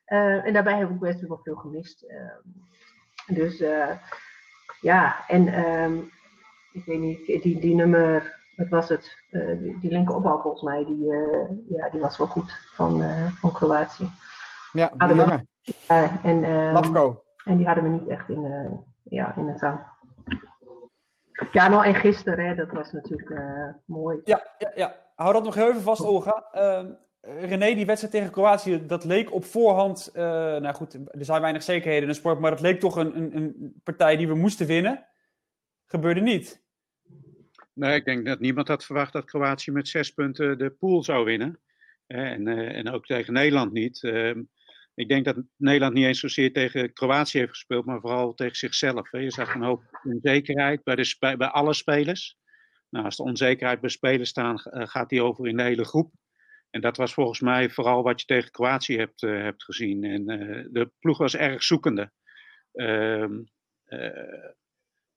Eh, 0.05 0.45
en 0.45 0.53
daarbij 0.53 0.77
heb 0.77 0.89
ik 0.89 0.99
best 0.99 1.27
wel 1.27 1.39
veel 1.43 1.55
gemist. 1.55 2.03
Eh, 2.03 3.35
dus 3.35 3.59
eh, 3.59 3.89
ja, 4.81 5.27
en 5.27 5.47
ehm, 5.47 5.97
ik 6.71 6.85
weet 6.85 6.99
niet, 6.99 7.25
die, 7.25 7.59
die 7.59 7.75
nummer, 7.75 8.39
wat 8.55 8.69
was 8.69 8.89
het? 8.89 9.17
Die, 9.59 9.79
die 9.79 9.91
linker 9.91 10.15
opbouw 10.15 10.41
volgens 10.41 10.63
mij, 10.63 10.85
die, 10.85 11.05
ja, 11.69 11.89
die 11.89 12.01
was 12.01 12.17
wel 12.17 12.27
goed 12.27 12.51
van, 12.73 13.03
van 13.39 13.51
Kroatië. 13.51 14.09
Ja, 14.73 14.87
die. 14.87 15.15
Ja, 15.87 16.21
en, 16.23 16.43
ehm, 16.43 16.73
Latko. 16.73 17.23
en 17.43 17.57
die 17.57 17.65
hadden 17.65 17.83
we 17.83 17.89
niet 17.89 18.07
echt 18.07 18.29
in, 18.29 18.43
ja, 19.03 19.35
in 19.35 19.47
het 19.47 19.59
zang. 19.59 19.79
Ja, 21.51 21.67
nou 21.67 21.85
en 21.85 21.95
gisteren, 21.95 22.45
hè, 22.45 22.55
dat 22.55 22.71
was 22.71 22.91
natuurlijk 22.91 23.29
eh, 23.29 23.69
mooi. 23.85 24.19
Ja, 24.23 24.55
ja, 24.57 24.71
ja, 24.75 24.95
hou 25.15 25.33
dat 25.33 25.43
nog 25.43 25.55
heel 25.55 25.69
even 25.69 25.81
vast, 25.81 26.01
Olga. 26.01 26.47
Ehm, 26.51 26.91
René, 27.21 27.73
die 27.73 27.85
wedstrijd 27.85 28.13
tegen 28.13 28.31
Kroatië, 28.31 28.85
dat 28.85 29.05
leek 29.05 29.33
op 29.33 29.45
voorhand, 29.45 30.09
eh, 30.13 30.23
nou 30.57 30.73
goed, 30.73 30.93
er 30.93 31.25
zijn 31.25 31.41
weinig 31.41 31.63
zekerheden 31.63 32.01
in 32.01 32.07
de 32.07 32.13
sport, 32.13 32.39
maar 32.39 32.51
dat 32.51 32.61
leek 32.61 32.79
toch 32.79 32.95
een, 32.95 33.17
een, 33.17 33.35
een 33.35 33.81
partij 33.83 34.17
die 34.17 34.27
we 34.27 34.35
moesten 34.35 34.67
winnen. 34.67 35.05
Gebeurde 35.85 36.21
niet. 36.21 36.63
Nee, 37.73 37.95
ik 37.95 38.05
denk 38.05 38.25
dat 38.25 38.39
niemand 38.39 38.67
had 38.67 38.85
verwacht 38.85 39.13
dat 39.13 39.25
Kroatië 39.25 39.71
met 39.71 39.87
zes 39.87 40.11
punten 40.11 40.57
de 40.57 40.69
pool 40.69 41.03
zou 41.03 41.25
winnen. 41.25 41.59
Hè, 42.07 42.23
En, 42.23 42.47
eh, 42.47 42.77
en 42.77 42.89
ook 42.89 43.05
tegen 43.05 43.33
Nederland 43.33 43.71
niet. 43.71 44.03
Ehm, 44.03 44.43
ik 44.95 45.07
denk 45.07 45.25
dat 45.25 45.37
Nederland 45.57 45.93
niet 45.93 46.05
eens 46.05 46.19
zozeer 46.19 46.53
tegen 46.53 46.93
Kroatië 46.93 47.37
heeft 47.37 47.49
gespeeld, 47.49 47.85
maar 47.85 47.99
vooral 47.99 48.33
tegen 48.33 48.55
zichzelf. 48.55 49.11
Hè. 49.11 49.19
Je 49.19 49.31
zag 49.31 49.53
een 49.53 49.63
hoop 49.63 49.99
onzekerheid 50.03 50.83
bij, 50.83 50.95
de, 50.95 51.35
bij 51.37 51.47
alle 51.47 51.73
spelers. 51.73 52.37
Nou, 52.89 53.05
als 53.05 53.15
de 53.15 53.23
onzekerheid 53.23 53.81
bij 53.81 53.89
spelers 53.89 54.29
staan, 54.29 54.57
eh, 54.57 54.87
gaat 54.87 55.09
die 55.09 55.23
over 55.23 55.47
in 55.47 55.57
de 55.57 55.63
hele 55.63 55.85
groep. 55.85 56.13
En 56.75 56.81
dat 56.81 56.97
was 56.97 57.13
volgens 57.13 57.39
mij 57.39 57.69
vooral 57.69 58.03
wat 58.03 58.19
je 58.19 58.25
tegen 58.25 58.51
Kroatië 58.51 58.97
hebt, 58.97 59.23
eh, 59.23 59.41
hebt 59.41 59.63
gezien. 59.63 60.03
En 60.03 60.29
eh, 60.29 60.65
de 60.69 60.91
ploeg 60.99 61.17
was 61.17 61.35
erg 61.35 61.63
zoekende. 61.63 62.11
Ehm, 62.71 63.43
eh, 63.83 64.53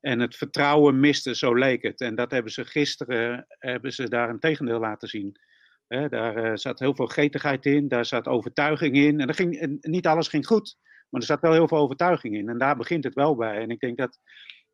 en 0.01 0.21
het 0.21 0.37
vertrouwen 0.37 1.01
miste, 1.01 1.35
zo 1.35 1.55
leek 1.55 1.83
het. 1.83 2.01
En 2.01 2.15
dat 2.15 2.31
hebben 2.31 2.53
ze 2.53 2.65
gisteren, 2.65 3.45
hebben 3.49 3.93
ze 3.93 4.09
daar 4.09 4.29
een 4.29 4.39
tegendeel 4.39 4.79
laten 4.79 5.09
zien. 5.09 5.41
Daar 5.89 6.37
eh, 6.37 6.51
zat 6.55 6.79
heel 6.79 6.95
veel 6.95 7.07
gretigheid 7.07 7.67
in, 7.67 7.89
daar 7.89 8.05
zat 8.05 8.27
overtuiging 8.27 8.97
in. 8.97 9.21
En, 9.21 9.35
ging, 9.35 9.79
niet 9.81 10.07
alles 10.07 10.29
ging 10.29 10.47
goed, 10.47 10.77
maar 11.09 11.21
er 11.21 11.27
zat 11.27 11.41
wel 11.41 11.53
heel 11.53 11.69
veel 11.69 11.79
overtuiging 11.79 12.37
in. 12.37 12.49
En 12.49 12.59
daar 12.59 12.77
begint 12.77 13.05
het 13.05 13.15
wel 13.15 13.37
bij. 13.37 13.59
En 13.59 13.71
ik 13.71 13.81
denk 13.81 13.99
dat, 13.99 14.19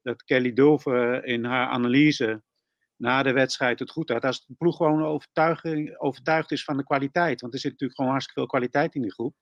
dat 0.03 0.25
Kelly 0.25 0.53
Dulve 0.53 1.21
in 1.25 1.45
haar 1.45 1.69
analyse 1.69 2.43
na 2.97 3.23
de 3.23 3.33
wedstrijd 3.33 3.79
het 3.79 3.91
goed 3.91 4.09
had. 4.09 4.25
Als 4.25 4.47
de 4.47 4.55
ploeg 4.59 4.77
gewoon 4.77 5.05
overtuiging, 5.05 5.99
overtuigd 5.99 6.53
is 6.53 6.65
van 6.65 6.77
de 6.77 6.85
kwaliteit. 6.85 7.41
Want 7.41 7.53
er 7.53 7.61
zit 7.61 7.71
natuurlijk 7.71 7.99
gewoon 7.99 8.13
hartstikke 8.13 8.41
veel 8.41 8.51
kwaliteit 8.51 8.95
in 8.95 9.03
die 9.03 9.13
groep. 9.13 9.35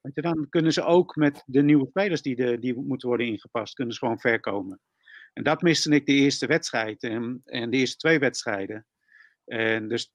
Dan 0.00 0.48
kunnen 0.48 0.72
ze 0.72 0.84
ook 0.84 1.16
met 1.16 1.42
de 1.46 1.62
nieuwe 1.62 1.86
spelers 1.86 2.22
die, 2.22 2.36
de, 2.36 2.58
die 2.58 2.74
moeten 2.74 3.08
worden 3.08 3.26
ingepast, 3.26 3.74
kunnen 3.74 3.94
ze 3.94 4.00
gewoon 4.00 4.20
ver 4.20 4.40
komen. 4.40 4.80
En 5.32 5.42
dat 5.42 5.62
miste 5.62 5.90
ik 5.90 6.06
de 6.06 6.12
eerste 6.12 6.46
wedstrijd 6.46 7.02
en, 7.02 7.40
en 7.44 7.70
de 7.70 7.76
eerste 7.76 7.96
twee 7.96 8.18
wedstrijden. 8.18 8.86
En 9.44 9.88
dus 9.88 10.12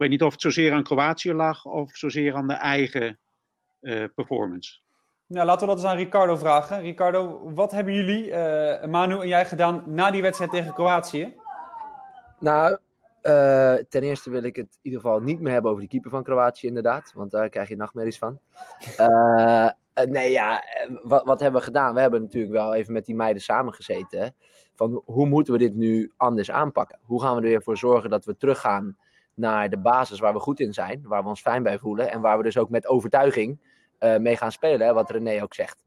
weet 0.00 0.10
niet 0.10 0.22
of 0.22 0.32
het 0.32 0.40
zozeer 0.40 0.72
aan 0.72 0.82
Kroatië 0.82 1.32
lag 1.32 1.64
of 1.64 1.96
zozeer 1.96 2.34
aan 2.34 2.48
de 2.48 2.54
eigen 2.54 3.18
eh, 3.80 4.04
performance. 4.14 4.78
Nou, 5.26 5.46
laten 5.46 5.60
we 5.60 5.74
dat 5.74 5.82
eens 5.82 5.92
aan 5.92 5.96
Ricardo 5.96 6.36
vragen. 6.36 6.80
Ricardo, 6.80 7.52
wat 7.54 7.70
hebben 7.70 7.94
jullie, 7.94 8.30
eh, 8.30 8.88
Manu 8.88 9.20
en 9.20 9.28
jij, 9.28 9.46
gedaan 9.46 9.82
na 9.86 10.10
die 10.10 10.22
wedstrijd 10.22 10.50
tegen 10.50 10.74
Kroatië? 10.74 11.34
Nou, 12.38 12.78
eh, 13.20 13.74
ten 13.74 14.02
eerste 14.02 14.30
wil 14.30 14.42
ik 14.42 14.56
het 14.56 14.66
in 14.66 14.78
ieder 14.82 15.00
geval 15.00 15.20
niet 15.20 15.40
meer 15.40 15.52
hebben 15.52 15.70
over 15.70 15.82
de 15.82 15.88
keeper 15.88 16.10
van 16.10 16.22
Kroatië, 16.22 16.66
inderdaad. 16.66 17.12
Want 17.14 17.30
daar 17.30 17.48
krijg 17.48 17.68
je 17.68 17.76
nachtmerries 17.76 18.18
van. 18.18 18.38
Eh, 18.96 19.70
eh, 19.92 20.06
nee, 20.08 20.30
ja, 20.30 20.64
wat, 21.02 21.24
wat 21.24 21.40
hebben 21.40 21.60
we 21.60 21.66
gedaan? 21.66 21.94
We 21.94 22.00
hebben 22.00 22.22
natuurlijk 22.22 22.52
wel 22.52 22.74
even 22.74 22.92
met 22.92 23.06
die 23.06 23.14
meiden 23.14 23.42
samengezeten. 23.42 24.34
Van 24.74 25.02
hoe 25.04 25.26
moeten 25.26 25.52
we 25.52 25.58
dit 25.58 25.74
nu 25.74 26.12
anders 26.16 26.50
aanpakken? 26.50 26.98
Hoe 27.02 27.22
gaan 27.22 27.36
we 27.36 27.42
er 27.42 27.48
weer 27.48 27.62
voor 27.62 27.76
zorgen 27.76 28.10
dat 28.10 28.24
we 28.24 28.36
teruggaan 28.36 28.96
naar 29.34 29.70
de 29.70 29.78
basis 29.78 30.18
waar 30.18 30.32
we 30.32 30.38
goed 30.38 30.60
in 30.60 30.72
zijn, 30.72 31.02
waar 31.04 31.22
we 31.22 31.28
ons 31.28 31.40
fijn 31.40 31.62
bij 31.62 31.78
voelen 31.78 32.10
en 32.10 32.20
waar 32.20 32.36
we 32.36 32.42
dus 32.42 32.58
ook 32.58 32.70
met 32.70 32.86
overtuiging 32.86 33.58
eh, 33.98 34.16
mee 34.16 34.36
gaan 34.36 34.52
spelen, 34.52 34.86
hè, 34.86 34.92
wat 34.92 35.10
René 35.10 35.42
ook 35.42 35.54
zegt. 35.54 35.84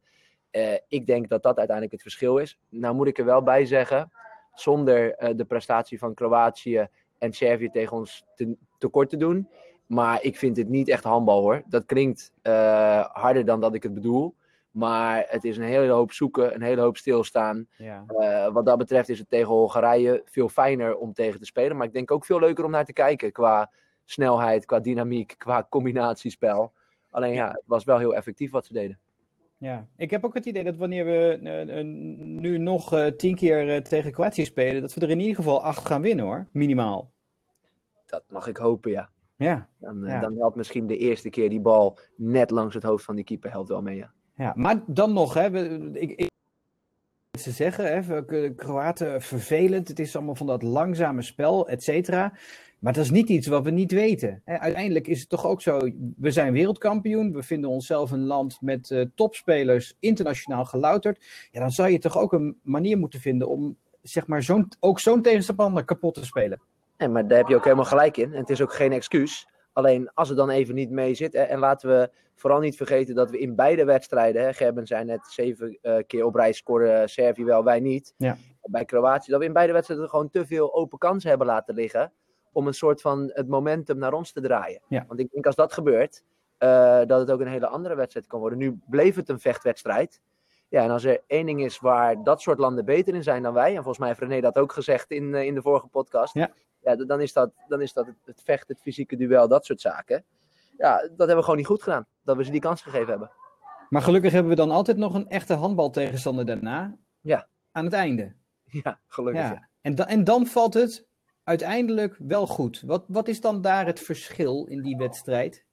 Eh, 0.52 0.74
ik 0.88 1.06
denk 1.06 1.30
dat 1.30 1.44
dat 1.44 1.58
uiteindelijk 1.58 1.92
het 1.92 2.02
verschil 2.02 2.38
is. 2.38 2.60
Nou 2.70 2.96
moet 2.96 3.08
ik 3.08 3.18
er 3.18 3.26
wel 3.26 3.44
bij 3.44 3.66
zeggen, 3.66 4.12
zonder 4.54 5.16
eh, 5.16 5.36
de 5.36 5.46
prestatie 5.46 6.00
van 6.00 6.14
Kroatië 6.14 6.88
en 7.18 7.34
Servië 7.34 7.70
tegen 7.70 7.98
ons 7.98 8.26
te, 8.36 8.58
tekort 8.78 9.10
te 9.10 9.18
doen. 9.18 9.50
Maar 9.86 10.24
ik 10.24 10.38
vind 10.38 10.58
het 10.58 10.70
niet 10.70 10.90
echt 10.90 11.04
handbal 11.04 11.42
hoor. 11.42 11.64
Dat 11.66 11.86
klinkt 11.86 12.32
harder 13.12 13.46
dan 13.46 13.60
dat 13.60 13.74
ik 13.74 13.84
het 13.84 13.94
bedoel. 13.94 14.36
Maar 14.74 15.26
het 15.28 15.44
is 15.44 15.58
een 15.58 15.64
hele 15.64 15.92
hoop 15.92 16.12
zoeken, 16.12 16.56
een 16.56 16.62
hele 16.62 16.82
hoop 16.82 16.98
stilstaan. 16.98 17.68
Ja. 17.78 18.04
Eh, 18.08 18.54
wat 18.54 18.66
dat 18.66 18.78
betreft 18.78 19.10
is 19.10 19.20
het 19.20 19.30
tegen 19.30 19.48
Hongarije 19.48 20.22
veel 20.26 20.50
fijner 20.50 20.96
om 20.98 21.14
tegen 21.14 21.40
te 21.40 21.46
spelen. 21.46 21.78
Maar 21.78 21.88
ik 21.88 21.94
denk 21.94 22.12
ook 22.12 22.26
veel 22.26 22.40
leuker 22.40 22.66
om 22.66 22.72
naar 22.72 22.86
te 22.86 22.94
kijken. 22.94 23.32
Qua 23.32 23.72
snelheid, 24.06 24.66
qua 24.66 24.80
dynamiek, 24.80 25.36
qua 25.38 25.68
combinatiespel. 25.70 26.74
Alleen 27.10 27.34
ja, 27.34 27.48
het 27.48 27.64
was 27.66 27.84
wel 27.84 27.98
heel 27.98 28.16
effectief 28.16 28.52
wat 28.52 28.66
ze 28.66 28.74
deden. 28.74 29.00
Ja, 29.58 29.88
ik 29.98 30.12
heb 30.12 30.26
ook 30.26 30.34
het 30.34 30.46
idee 30.46 30.64
dat 30.64 30.78
wanneer 30.78 31.06
we 31.06 31.40
eh, 31.44 31.80
eh, 31.80 31.86
nu 32.26 32.58
nog 32.58 33.12
tien 33.18 33.36
keer 33.36 33.84
tegen 33.84 34.12
Kroatië 34.12 34.46
spelen, 34.46 34.82
dat 34.82 34.94
we 34.94 35.02
er 35.02 35.10
in 35.10 35.20
ieder 35.20 35.36
geval 35.36 35.64
acht 35.64 35.86
gaan 35.86 36.02
winnen 36.02 36.26
hoor, 36.26 36.48
minimaal. 36.52 37.12
Dat 38.06 38.24
mag 38.28 38.48
ik 38.48 38.58
hopen, 38.58 38.92
ja. 38.92 39.10
Ja, 39.36 39.68
Dan, 39.80 40.04
Ja. 40.06 40.20
dan 40.20 40.38
helpt 40.38 40.56
misschien 40.56 40.88
de 40.88 40.98
eerste 40.98 41.30
keer 41.30 41.50
die 41.50 41.62
bal 41.62 41.98
net 42.16 42.50
langs 42.52 42.74
het 42.74 42.84
hoofd 42.84 43.06
van 43.06 43.16
die 43.16 43.24
keeper 43.24 43.52
helpt 43.52 43.70
wel 43.70 43.82
mee, 43.82 43.96
ja. 43.96 44.12
Ja. 44.36 44.54
maar 44.56 44.84
dan 44.88 45.14
nog, 45.14 45.34
hè, 45.34 45.68
ik, 45.94 46.12
ik, 46.12 46.32
ze 47.40 47.52
zeggen, 47.52 47.94
hè, 47.94 48.26
Kroaten 48.56 49.22
vervelend, 49.22 49.88
het 49.88 50.00
is 50.00 50.16
allemaal 50.16 50.36
van 50.36 50.48
dat 50.48 50.64
langzame 50.64 51.22
spel, 51.22 51.68
et 51.68 51.84
cetera. 51.84 52.34
Maar 52.80 52.94
dat 52.94 53.04
is 53.04 53.12
niet 53.12 53.30
iets 53.30 53.48
wat 53.48 53.64
we 53.64 53.72
niet 53.72 53.92
weten. 53.92 54.42
Hè. 54.46 54.60
Uiteindelijk 54.60 55.08
is 55.08 55.20
het 55.20 55.30
toch 55.30 55.46
ook 55.46 55.62
zo, 55.62 55.80
we 56.18 56.32
zijn 56.32 56.54
wereldkampioen, 56.54 57.34
we 57.34 57.44
vinden 57.44 57.70
onszelf 57.70 58.12
een 58.12 58.26
land 58.26 58.58
met 58.62 58.92
eh, 58.92 59.06
topspelers, 59.16 59.96
internationaal 60.00 60.66
gelouterd. 60.66 61.26
Ja, 61.52 61.60
dan 61.60 61.72
zou 61.72 61.90
je 61.90 62.00
toch 62.00 62.18
ook 62.18 62.34
een 62.34 62.60
manier 62.62 62.98
moeten 62.98 63.20
vinden 63.20 63.48
om 63.48 63.78
zeg 64.02 64.28
maar, 64.28 64.44
zo'n, 64.44 64.68
ook 64.80 65.00
zo'n 65.00 65.22
tegenstander 65.22 65.86
kapot 65.86 66.14
te 66.14 66.26
spelen. 66.26 66.62
Nee, 66.98 67.08
maar 67.08 67.28
daar 67.28 67.38
heb 67.38 67.48
je 67.48 67.56
ook 67.56 67.64
helemaal 67.64 67.86
gelijk 67.86 68.18
in. 68.18 68.34
En 68.34 68.40
het 68.40 68.50
is 68.50 68.62
ook 68.62 68.74
geen 68.74 68.92
excuus. 68.92 69.48
Alleen 69.74 70.14
als 70.14 70.28
het 70.30 70.38
dan 70.38 70.50
even 70.50 70.76
niet 70.76 70.90
mee 70.90 71.14
zit. 71.14 71.34
En 71.34 71.60
laten 71.60 71.90
we 71.90 72.10
vooral 72.36 72.60
niet 72.60 72.76
vergeten 72.78 73.16
dat 73.16 73.30
we 73.30 73.40
in 73.40 73.56
beide 73.56 73.86
wedstrijden. 73.86 74.42
Hè, 74.42 74.54
Gerben 74.54 74.88
zei 74.88 75.04
net 75.06 75.26
zeven 75.30 75.78
eh, 75.82 75.96
keer 76.08 76.26
op 76.26 76.36
rij 76.36 76.52
scoren 76.54 77.10
Servië 77.10 77.44
wel, 77.44 77.64
wij 77.64 77.80
niet. 77.80 78.14
Ja. 78.18 78.38
Bij 78.62 78.86
Kroatië. 78.86 79.32
Dat 79.32 79.40
we 79.40 79.46
in 79.46 79.54
beide 79.54 79.74
wedstrijden 79.74 80.10
gewoon 80.10 80.30
te 80.30 80.46
veel 80.46 80.74
open 80.76 80.98
kansen 80.98 81.30
hebben 81.30 81.48
laten 81.48 81.76
liggen. 81.76 82.12
Om 82.52 82.68
een 82.68 82.74
soort 82.74 83.02
van 83.02 83.32
het 83.34 83.48
momentum 83.48 83.98
naar 83.98 84.14
ons 84.14 84.32
te 84.32 84.42
draaien. 84.42 84.82
Ja. 84.88 85.06
Want 85.08 85.20
ik 85.20 85.32
denk 85.32 85.46
als 85.46 85.56
dat 85.56 85.74
gebeurt. 85.74 86.24
eh, 86.58 87.02
dat 87.06 87.20
het 87.20 87.32
ook 87.32 87.40
een 87.40 87.48
hele 87.48 87.68
andere 87.68 87.96
wedstrijd 87.96 88.28
kan 88.28 88.40
worden. 88.40 88.58
Nu 88.58 88.80
bleef 88.90 89.16
het 89.16 89.30
een 89.30 89.40
vechtwedstrijd. 89.40 90.22
Ja, 90.70 90.84
en 90.84 90.90
als 90.90 91.04
er 91.04 91.22
één 91.28 91.46
ding 91.46 91.64
is 91.64 91.80
waar 91.80 92.24
dat 92.24 92.42
soort 92.42 92.60
landen 92.60 92.86
beter 92.86 93.16
in 93.16 93.24
zijn 93.24 93.44
dan 93.44 93.54
wij. 93.54 93.68
En 93.70 93.76
volgens 93.76 93.98
mij 93.98 94.08
heeft 94.08 94.20
René 94.20 94.42
dat 94.42 94.58
ook 94.58 94.72
gezegd 94.74 95.12
in, 95.12 95.36
eh, 95.36 95.44
in 95.44 95.54
de 95.54 95.62
vorige 95.62 95.88
podcast. 95.88 96.34
Ja. 96.34 96.52
Ja, 96.84 96.96
dan 96.96 97.22
is 97.22 97.34
dat, 97.34 97.52
dan 97.68 97.82
is 97.82 97.94
dat 97.94 98.06
het, 98.06 98.16
het 98.26 98.42
vechten, 98.44 98.74
het 98.74 98.84
fysieke 98.84 99.16
duel, 99.16 99.48
dat 99.48 99.66
soort 99.66 99.82
zaken. 99.82 100.24
Ja, 100.78 100.98
dat 100.98 101.18
hebben 101.18 101.36
we 101.36 101.42
gewoon 101.42 101.58
niet 101.58 101.66
goed 101.66 101.84
gedaan. 101.84 102.06
Dat 102.24 102.38
we 102.38 102.44
ze 102.44 102.52
die 102.52 102.60
kans 102.62 102.82
gegeven 102.82 103.10
hebben. 103.10 103.32
Maar 103.90 104.02
gelukkig 104.02 104.32
hebben 104.32 104.50
we 104.50 104.58
dan 104.58 104.72
altijd 104.72 104.98
nog 104.98 105.14
een 105.14 105.30
echte 105.30 105.54
handbaltegenstander 105.54 106.46
daarna. 106.46 106.96
Ja. 107.22 107.48
Aan 107.72 107.86
het 107.86 107.94
einde. 107.94 108.34
Ja, 108.64 109.00
gelukkig. 109.08 109.42
Ja. 109.42 109.52
Ja. 109.52 109.68
En, 109.82 109.96
da- 109.96 110.08
en 110.08 110.24
dan 110.24 110.46
valt 110.46 110.74
het 110.74 111.06
uiteindelijk 111.44 112.16
wel 112.20 112.48
goed. 112.48 112.82
Wat, 112.86 113.04
wat 113.08 113.28
is 113.28 113.42
dan 113.42 113.62
daar 113.62 113.86
het 113.86 114.00
verschil 114.00 114.66
in 114.66 114.82
die 114.82 114.98
wedstrijd? 114.98 115.66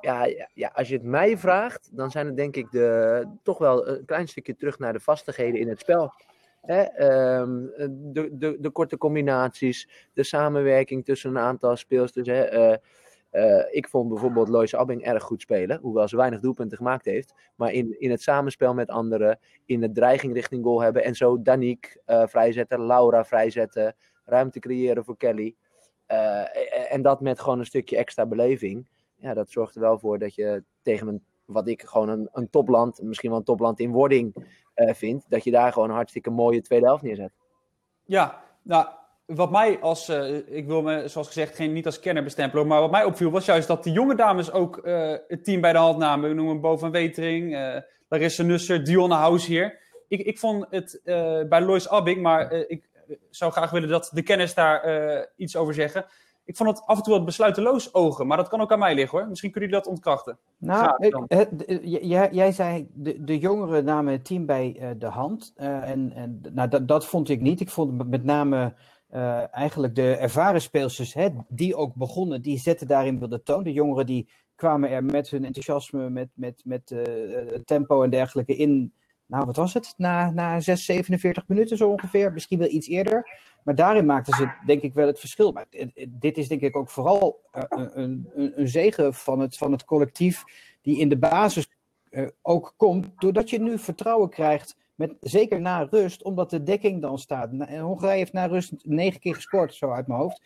Ja, 0.00 0.24
ja, 0.24 0.48
ja, 0.54 0.70
als 0.74 0.88
je 0.88 0.94
het 0.94 1.04
mij 1.04 1.38
vraagt, 1.38 1.96
dan 1.96 2.10
zijn 2.10 2.26
het 2.26 2.36
denk 2.36 2.56
ik 2.56 2.70
de, 2.70 3.26
toch 3.42 3.58
wel 3.58 3.88
een 3.88 4.04
klein 4.04 4.28
stukje 4.28 4.56
terug 4.56 4.78
naar 4.78 4.92
de 4.92 5.00
vastigheden 5.00 5.60
in 5.60 5.68
het 5.68 5.80
spel. 5.80 6.12
Ehm, 6.62 7.66
de, 7.90 8.28
de, 8.32 8.56
de 8.60 8.70
korte 8.70 8.98
combinaties, 8.98 9.88
de 10.12 10.22
samenwerking 10.22 11.04
tussen 11.04 11.30
een 11.30 11.38
aantal 11.38 11.76
speelsters. 11.76 12.28
Hè, 12.28 12.42
eh, 12.42 12.76
eh, 13.30 13.66
ik 13.70 13.88
vond 13.88 14.08
bijvoorbeeld 14.08 14.48
Lois 14.48 14.74
Abbing 14.74 15.04
erg 15.04 15.22
goed 15.22 15.40
spelen, 15.40 15.78
hoewel 15.80 16.08
ze 16.08 16.16
weinig 16.16 16.40
doelpunten 16.40 16.76
gemaakt 16.76 17.04
heeft. 17.04 17.34
Maar 17.56 17.72
in, 17.72 18.00
in 18.00 18.10
het 18.10 18.22
samenspel 18.22 18.74
met 18.74 18.90
anderen, 18.90 19.38
in 19.64 19.80
de 19.80 19.92
dreiging 19.92 20.34
richting 20.34 20.64
goal 20.64 20.82
hebben. 20.82 21.04
En 21.04 21.14
zo 21.14 21.42
Danique 21.42 22.00
eh, 22.04 22.26
vrijzetten, 22.26 22.86
Laura 22.86 23.24
vrijzetten, 23.24 23.94
ruimte 24.24 24.58
creëren 24.58 25.04
voor 25.04 25.16
Kelly. 25.16 25.54
En 26.88 27.02
dat 27.02 27.20
met 27.20 27.40
gewoon 27.40 27.58
een 27.58 27.66
stukje 27.66 27.96
extra 27.96 28.26
beleving 28.26 28.86
ja, 29.22 29.34
dat 29.34 29.50
zorgt 29.50 29.74
er 29.74 29.80
wel 29.80 29.98
voor 29.98 30.18
dat 30.18 30.34
je 30.34 30.64
tegen 30.82 31.08
een, 31.08 31.24
wat 31.52 31.68
ik 31.68 31.82
gewoon 31.82 32.08
een, 32.08 32.28
een 32.32 32.50
topland, 32.50 33.02
misschien 33.02 33.30
wel 33.30 33.38
een 33.38 33.44
topland 33.44 33.80
in 33.80 33.92
wording 33.92 34.34
eh 34.74 34.94
vind, 34.94 35.24
dat 35.28 35.44
je 35.44 35.50
daar 35.50 35.72
gewoon 35.72 35.90
hartstikke 35.90 36.30
mooie 36.30 36.60
tweede 36.60 36.86
helft 36.86 37.02
neerzet. 37.02 37.32
Ja, 38.04 38.42
nou, 38.62 38.86
wat 39.26 39.50
mij 39.50 39.78
als, 39.80 40.08
eh, 40.08 40.56
ik 40.56 40.66
wil 40.66 40.82
me 40.82 41.08
zoals 41.08 41.26
gezegd 41.26 41.56
geen, 41.56 41.72
niet 41.72 41.86
als 41.86 42.00
kenner 42.00 42.24
bestempelen, 42.24 42.66
maar 42.66 42.80
wat 42.80 42.90
mij 42.90 43.04
opviel 43.04 43.30
was 43.30 43.44
juist 43.44 43.68
dat 43.68 43.84
de 43.84 43.92
jonge 43.92 44.14
dames 44.14 44.52
ook 44.52 44.76
eh, 44.76 45.14
het 45.28 45.44
team 45.44 45.60
bij 45.60 45.72
de 45.72 45.78
hand 45.78 45.98
namen. 45.98 46.28
We 46.28 46.34
noemen 46.34 46.60
Bo 46.60 46.76
van 46.76 46.90
Wetering, 46.90 47.56
eh 47.56 47.76
Larissa 48.08 48.42
Nusser, 48.42 48.84
Dionne 48.84 49.14
Housheer. 49.14 49.78
Ik, 50.08 50.20
ik 50.20 50.38
vond 50.38 50.66
het 50.70 51.00
bij 51.48 51.60
Lois 51.60 51.88
Abbing, 51.88 52.22
maar 52.22 52.52
ik 52.52 52.88
zou 53.30 53.52
graag 53.52 53.70
willen 53.70 53.88
dat 53.88 54.10
de 54.14 54.22
kennis 54.22 54.54
daar 54.54 55.28
iets 55.36 55.56
over 55.56 55.74
zeggen. 55.74 56.06
Ik 56.44 56.56
vond 56.56 56.68
het 56.68 56.86
af 56.86 56.96
en 56.96 57.02
toe 57.02 57.12
wat 57.12 57.24
besluiteloos 57.24 57.94
ogen, 57.94 58.26
maar 58.26 58.36
dat 58.36 58.48
kan 58.48 58.60
ook 58.60 58.72
aan 58.72 58.78
mij 58.78 58.94
liggen 58.94 59.18
hoor. 59.18 59.28
Misschien 59.28 59.50
kunnen 59.50 59.70
jullie 59.70 59.84
dat 59.84 59.92
ontkrachten. 59.94 60.38
Nou, 60.58 60.94
ik- 60.98 61.22
het- 61.26 61.58
de- 61.58 61.80
j- 61.90 62.06
jij, 62.06 62.28
jij 62.32 62.52
zei 62.52 62.88
de, 62.94 63.24
de 63.24 63.38
jongeren 63.38 63.84
namen 63.84 64.12
het 64.12 64.24
team 64.24 64.46
bij 64.46 64.76
eh, 64.80 64.88
de 64.98 65.06
hand. 65.06 65.52
eh, 65.56 65.90
en 65.90 66.12
en 66.14 66.40
nou, 66.52 66.68
dat, 66.68 66.88
dat 66.88 67.06
vond 67.06 67.28
ik 67.28 67.40
niet. 67.40 67.60
Ik 67.60 67.70
vond 67.70 68.08
met 68.10 68.24
name 68.24 68.74
eh, 69.08 69.54
eigenlijk 69.54 69.94
de 69.94 70.16
ervaren 70.16 70.60
speelsters, 70.62 71.14
hè, 71.14 71.28
die 71.48 71.74
ook 71.76 71.94
begonnen, 71.94 72.42
die 72.42 72.58
zetten 72.58 72.86
daarin 72.86 73.18
wel 73.18 73.28
de 73.28 73.42
toon. 73.42 73.62
De 73.62 73.72
jongeren 73.72 74.06
die 74.06 74.28
kwamen 74.54 74.90
er 74.90 75.04
met 75.04 75.28
hun 75.30 75.44
enthousiasme, 75.44 76.10
met, 76.10 76.28
met, 76.34 76.62
met 76.64 76.90
eh, 76.90 77.38
eh, 77.54 77.60
tempo 77.64 78.02
en 78.02 78.10
dergelijke 78.10 78.56
in. 78.56 78.92
Nou, 79.26 79.44
wat 79.46 79.56
was 79.56 79.74
het? 79.74 79.94
Na, 79.96 80.30
na 80.30 80.60
6, 80.60 80.84
47 80.84 81.48
minuten 81.48 81.76
zo 81.76 81.88
ongeveer. 81.90 82.32
Misschien 82.32 82.58
wel 82.58 82.68
iets 82.68 82.88
eerder. 82.88 83.30
Maar 83.64 83.74
daarin 83.74 84.06
maakten 84.06 84.34
ze 84.34 84.50
denk 84.66 84.82
ik 84.82 84.94
wel 84.94 85.06
het 85.06 85.20
verschil. 85.20 85.52
Maar 85.52 85.66
het- 85.70 85.90
het- 85.94 86.20
dit 86.20 86.38
is 86.38 86.48
denk 86.48 86.60
ik 86.60 86.76
ook 86.76 86.90
vooral 86.90 87.40
eh, 87.50 87.62
een, 87.68 87.98
een, 88.34 88.52
een, 88.60 88.68
zegen 88.68 89.14
van 89.14 89.40
het, 89.40 89.56
van 89.56 89.72
het 89.72 89.84
collectief 89.84 90.44
die 90.82 90.98
in 90.98 91.08
de 91.08 91.18
basis 91.18 91.68
eh, 92.10 92.26
ook 92.42 92.74
komt. 92.76 93.06
Doordat 93.16 93.50
je 93.50 93.60
nu 93.60 93.78
vertrouwen 93.78 94.28
krijgt, 94.28 94.76
met, 94.94 95.14
zeker 95.20 95.60
na 95.60 95.82
rust, 95.90 96.22
omdat 96.22 96.50
de 96.50 96.62
dekking 96.62 97.00
dan 97.00 97.18
staat. 97.18 97.50
Hongarije 97.80 98.18
heeft 98.18 98.32
na 98.32 98.46
rust 98.46 98.72
negen 98.82 99.20
keer 99.20 99.34
gescoord, 99.34 99.74
zo 99.74 99.90
uit 99.90 100.06
mijn 100.06 100.20
hoofd. 100.20 100.42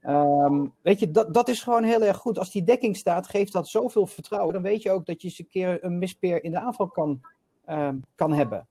Ehm, 0.00 0.66
weet 0.82 0.98
je, 1.00 1.10
dat, 1.10 1.34
dat 1.34 1.48
is 1.48 1.62
gewoon 1.62 1.82
heel 1.82 2.02
erg 2.02 2.16
goed. 2.16 2.38
Als 2.38 2.50
die 2.50 2.64
dekking 2.64 2.96
staat, 2.96 3.28
geeft 3.28 3.52
dat 3.52 3.68
zoveel 3.68 4.06
vertrouwen. 4.06 4.52
Dan 4.52 4.62
weet 4.62 4.82
je 4.82 4.90
ook 4.90 5.06
dat 5.06 5.22
je 5.22 5.28
eens 5.28 5.38
een 5.38 5.48
keer 5.48 5.84
een 5.84 5.98
mispeer 5.98 6.44
in 6.44 6.50
de 6.50 6.60
aanval 6.60 6.88
kan, 6.88 7.20
ehm, 7.64 7.96
kan 8.14 8.32
hebben. 8.32 8.66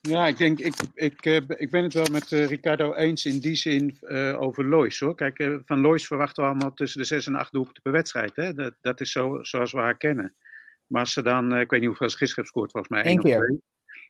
Ja, 0.00 0.26
ik 0.26 0.36
denk, 0.36 0.58
ik, 0.58 0.74
ik, 0.94 1.24
eh, 1.26 1.36
ik 1.36 1.70
ben 1.70 1.82
het 1.82 1.94
wel 1.94 2.06
met 2.12 2.32
eh, 2.32 2.46
Ricardo 2.46 2.94
eens 2.94 3.24
in 3.24 3.38
die 3.38 3.54
zin 3.54 3.96
eh, 4.00 4.40
over 4.40 4.64
Lois 4.64 5.00
hoor. 5.00 5.14
Kijk, 5.14 5.60
van 5.64 5.80
Lois 5.80 6.06
verwachten 6.06 6.42
we 6.42 6.48
allemaal 6.48 6.74
tussen 6.74 7.00
de 7.00 7.06
6 7.06 7.26
en 7.26 7.34
8 7.34 7.52
doelpunten 7.52 7.82
per 7.82 7.92
wedstrijd. 7.92 8.36
Hè? 8.36 8.54
Dat, 8.54 8.74
dat 8.80 9.00
is 9.00 9.12
zo, 9.12 9.42
zoals 9.42 9.72
we 9.72 9.78
haar 9.78 9.96
kennen. 9.96 10.34
Maar 10.86 11.00
als 11.00 11.12
ze 11.12 11.22
dan, 11.22 11.56
ik 11.56 11.70
weet 11.70 11.80
niet 11.80 11.88
hoeveel 11.88 12.10
ze 12.10 12.16
gisteren 12.16 12.44
heeft 12.44 12.54
gescoord, 12.54 12.70
volgens 12.70 12.92
mij 12.92 13.12
Eén 13.12 13.20
keer. 13.20 13.46
twee. 13.46 13.60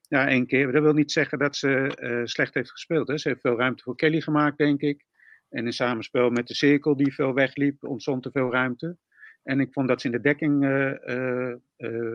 Ja, 0.08 0.28
één 0.28 0.46
keer. 0.46 0.72
Dat 0.72 0.82
wil 0.82 0.92
niet 0.92 1.12
zeggen 1.12 1.38
dat 1.38 1.56
ze 1.56 2.22
slecht 2.24 2.54
heeft 2.54 2.70
gespeeld. 2.70 3.08
Hè? 3.08 3.18
Ze 3.18 3.28
heeft 3.28 3.40
veel 3.40 3.58
ruimte 3.58 3.82
voor 3.82 3.96
Kelly 3.96 4.20
gemaakt, 4.20 4.58
denk 4.58 4.80
ik. 4.80 5.04
En 5.48 5.66
in 5.66 5.72
samenspel 5.72 6.30
met 6.30 6.46
de 6.46 6.54
cirkel 6.54 6.96
die 6.96 7.14
veel 7.14 7.34
wegliep, 7.34 7.84
ontstond 7.84 8.24
er 8.24 8.30
veel 8.30 8.52
ruimte. 8.52 8.96
En 9.42 9.60
ik 9.60 9.72
vond 9.72 9.88
dat 9.88 10.00
ze 10.00 10.06
in 10.06 10.12
de 10.12 10.20
dekking 10.20 10.64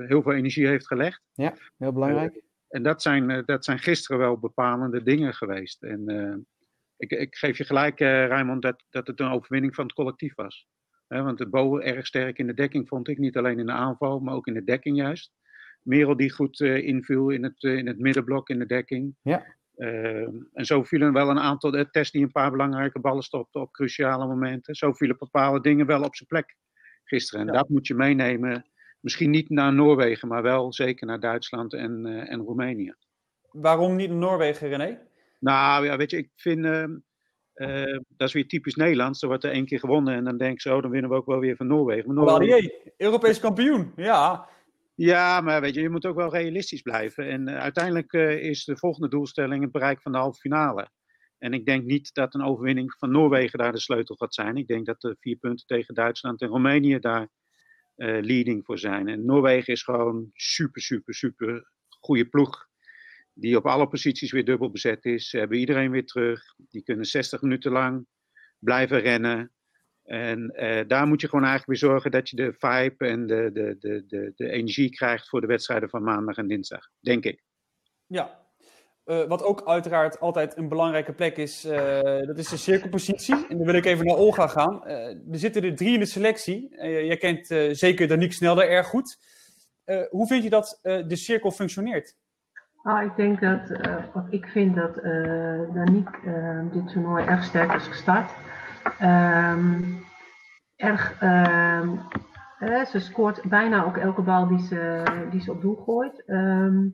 heel 0.08 0.22
veel 0.22 0.34
energie 0.34 0.68
heeft 0.68 0.88
gelegd. 0.88 1.22
Heel 1.78 1.94
belangrijk. 1.94 2.45
En 2.76 2.84
dat 2.84 3.02
zijn, 3.02 3.30
eh, 3.30 3.46
dat 3.46 3.66
zijn 3.66 3.80
gisteren 3.80 4.18
wel 4.18 4.38
bepalende 4.38 5.04
dingen 5.04 5.34
geweest. 5.34 5.84
En 5.84 6.08
eh, 6.08 6.36
ik, 6.98 7.12
ik 7.12 7.36
geef 7.36 7.58
je 7.58 7.64
gelijk, 7.64 8.00
eh 8.00 8.28
Raymond, 8.28 8.62
dat, 8.62 8.84
dat 8.90 9.08
het 9.08 9.20
een 9.20 9.32
overwinning 9.32 9.76
van 9.76 9.86
het 9.86 9.94
collectief 9.94 10.36
was. 10.36 10.68
Want 11.08 11.38
de 11.38 11.50
Bo 11.50 11.80
erg 11.80 12.06
sterk 12.06 12.38
in 12.38 12.48
de 12.48 12.54
dekking 12.54 12.88
vond 12.88 13.08
ik, 13.08 13.18
niet 13.18 13.38
alleen 13.38 13.60
in 13.60 13.66
de 13.66 13.72
aanval, 13.72 14.20
maar 14.20 14.34
ook 14.34 14.48
in 14.48 14.54
de 14.54 14.64
dekking 14.64 14.98
juist. 14.98 15.32
Merel 15.82 16.16
die 16.16 16.32
goed 16.32 16.60
eh, 16.60 16.88
inviel 16.88 17.30
in 17.30 17.44
het, 17.44 17.64
in 17.64 17.88
het 17.88 18.00
middenblok 18.00 18.50
in 18.50 18.60
de 18.60 18.66
dekking. 18.66 19.16
Ja. 19.22 19.46
En 20.54 20.66
zo 20.66 20.84
vielen 20.84 21.14
wel 21.14 21.30
een 21.30 21.40
aantal, 21.40 21.76
uh, 21.76 21.82
Tess 21.92 22.12
die 22.12 22.24
een 22.24 22.32
paar 22.32 22.52
belangrijke 22.52 23.00
ballen 23.00 23.24
stopte 23.24 23.60
op 23.60 23.72
cruciale 23.72 24.28
momenten. 24.28 24.76
Zo 24.76 24.94
vielen 24.94 25.18
bepaalde 25.18 25.62
dingen 25.62 25.86
wel 25.86 26.04
op 26.04 26.16
zijn 26.16 26.30
plek 26.30 26.56
gisteren. 27.04 27.48
En 27.48 27.54
dat 27.54 27.70
moet 27.70 27.88
je 27.88 27.96
meenemen. 27.96 28.66
Misschien 29.06 29.30
niet 29.30 29.50
naar 29.50 29.74
Noorwegen, 29.74 30.28
maar 30.28 30.42
wel 30.42 30.74
zeker 30.74 31.08
naar 31.08 31.20
Duitsland 31.20 31.74
en, 31.74 32.06
eh, 32.06 32.32
en 32.32 32.40
Roemenië. 32.42 32.94
Waarom 33.52 33.96
niet 33.96 34.10
Noorwegen, 34.12 34.68
René? 34.70 35.00
Nou 35.40 35.86
ja, 35.86 35.98
weet 35.98 36.12
je, 36.12 36.18
ik 36.18 36.30
vind. 36.36 36.66
ehm, 36.66 36.96
eh, 37.54 37.98
dat 38.08 38.28
is 38.28 38.34
weer 38.34 38.48
typisch 38.48 38.76
Nederlands. 38.76 39.22
Er 39.22 39.28
wordt 39.28 39.44
er 39.44 39.52
één 39.52 39.66
keer 39.66 39.80
gewonnen 39.80 40.14
en 40.16 40.24
dan 40.24 40.38
denk 40.38 40.54
ik 40.54 40.62
zo, 40.62 40.82
dan 40.82 40.92
winnen 40.92 41.10
we 41.10 41.16
ook 41.16 41.26
wel 41.26 41.40
weer 41.40 41.56
van 41.56 41.68
Noorwegen. 41.68 42.14
Maar 42.14 42.24
Noorwegen- 42.24 42.72
Europees 42.98 43.40
kampioen. 43.40 43.92
Ja, 43.96 44.50
ja, 44.96 45.42
maar 45.42 45.62
weet 45.62 45.76
je, 45.76 45.82
je 45.82 45.90
moet 45.90 46.06
ook 46.06 46.16
wel 46.16 46.32
realistisch 46.34 46.82
blijven. 46.82 47.28
En 47.30 47.48
eh, 47.48 47.58
uiteindelijk 47.58 48.14
eh, 48.14 48.44
is 48.44 48.64
de 48.64 48.78
volgende 48.78 49.10
doelstelling 49.10 49.62
het 49.64 49.72
bereik 49.72 50.02
van 50.02 50.12
de 50.12 50.18
halve 50.18 50.40
finale. 50.40 50.90
En 51.38 51.54
ik 51.54 51.66
denk 51.66 51.84
niet 51.86 52.14
dat 52.14 52.34
een 52.34 52.44
overwinning 52.44 52.94
van 52.98 53.12
Noorwegen 53.12 53.60
daar 53.60 53.72
de 53.72 53.80
sleutel 53.80 54.16
gaat 54.16 54.34
zijn. 54.34 54.58
Ik 54.58 54.68
denk 54.68 54.86
dat 54.86 55.02
de 55.02 55.16
vier 55.20 55.36
punten 55.38 55.66
tegen 55.66 55.94
Duitsland 55.94 56.42
en 56.42 56.48
Roemenië 56.48 57.00
daar 57.00 57.28
eh, 57.96 58.22
leading 58.22 58.66
voor 58.66 58.80
zijn. 58.80 59.08
En 59.08 59.26
Noorwegen 59.26 59.74
is 59.74 59.84
gewoon 59.84 60.30
super, 60.34 60.82
super, 60.82 61.14
super 61.14 61.72
goede 62.00 62.26
ploeg. 62.26 62.68
Die 63.34 63.58
op 63.58 63.66
alle 63.66 63.88
posities 63.88 64.32
weer 64.32 64.46
dubbel 64.46 64.72
bezet 64.72 65.06
is. 65.06 65.30
Ze 65.30 65.38
hebben 65.38 65.58
iedereen 65.58 65.92
weer 65.92 66.06
terug. 66.06 66.42
Die 66.70 66.84
kunnen 66.84 67.06
60 67.06 67.42
minuten 67.42 67.72
lang 67.72 68.08
blijven 68.60 69.00
rennen. 69.00 69.52
En 70.04 70.50
eh, 70.50 70.88
daar 70.88 71.08
moet 71.08 71.22
je 71.22 71.28
gewoon 71.28 71.46
eigenlijk 71.46 71.80
weer 71.80 71.90
zorgen 71.90 72.12
dat 72.12 72.30
je 72.30 72.36
de 72.36 72.54
vibe 72.58 73.06
en 73.06 73.28
de, 73.28 73.50
de, 73.54 73.76
de, 73.80 74.06
de, 74.08 74.32
de 74.36 74.50
energie 74.50 74.90
krijgt 74.90 75.30
voor 75.30 75.42
de 75.42 75.48
wedstrijden 75.48 75.90
van 75.90 76.04
maandag 76.04 76.38
en 76.38 76.48
dinsdag. 76.48 76.90
Denk 77.00 77.24
ik. 77.24 77.44
ja. 78.08 78.45
Eh, 79.06 79.24
wat 79.24 79.44
ook 79.44 79.62
uiteraard 79.66 80.20
altijd 80.20 80.58
een 80.58 80.68
belangrijke 80.68 81.14
plek 81.14 81.38
is, 81.38 81.66
eh, 81.66 82.22
dat 82.28 82.38
is 82.38 82.48
de 82.48 82.58
cirkelpositie. 82.58 83.48
En 83.50 83.58
dan 83.58 83.66
wil 83.66 83.76
ik 83.76 83.86
even 83.86 84.06
naar 84.06 84.16
Olga 84.16 84.48
gaan. 84.48 84.86
Eh, 84.86 85.08
er 85.08 85.40
zitten 85.40 85.64
er 85.64 85.76
drie 85.76 85.94
in 85.94 86.00
de 86.00 86.06
selectie. 86.06 86.76
Jij 86.80 87.18
kent 87.18 87.48
zeker 87.78 88.08
Danique 88.08 88.34
Snelder 88.34 88.70
erg 88.70 88.88
goed. 88.88 89.18
Hoe 90.10 90.28
vind 90.28 90.44
je 90.44 90.50
dat 90.50 90.80
de 90.82 91.16
cirkel 91.16 91.52
functioneert? 91.52 92.16
Ah, 92.84 93.04
ik 93.04 93.16
denk 93.16 93.42
dat, 93.42 93.72
ik 94.30 94.48
vind 94.48 94.76
dat 94.76 94.96
Danique 95.74 96.70
dit 96.72 96.88
toernooi 96.88 97.26
erg 97.26 97.44
sterk 97.44 97.74
is 97.74 97.88
gestart. 97.88 98.32
Ehm, 99.00 99.82
erg, 100.76 101.20
ehm, 101.20 101.90
eh, 102.60 102.86
ze 102.86 103.00
scoort 103.00 103.42
bijna 103.44 103.84
ook 103.84 103.98
elke 103.98 104.22
bal 104.22 104.48
die 104.48 104.60
ze, 104.60 105.04
die 105.32 105.42
ze 105.42 105.52
op 105.52 105.62
doel 105.62 105.76
gooit. 105.76 106.24
Ehm, 106.26 106.88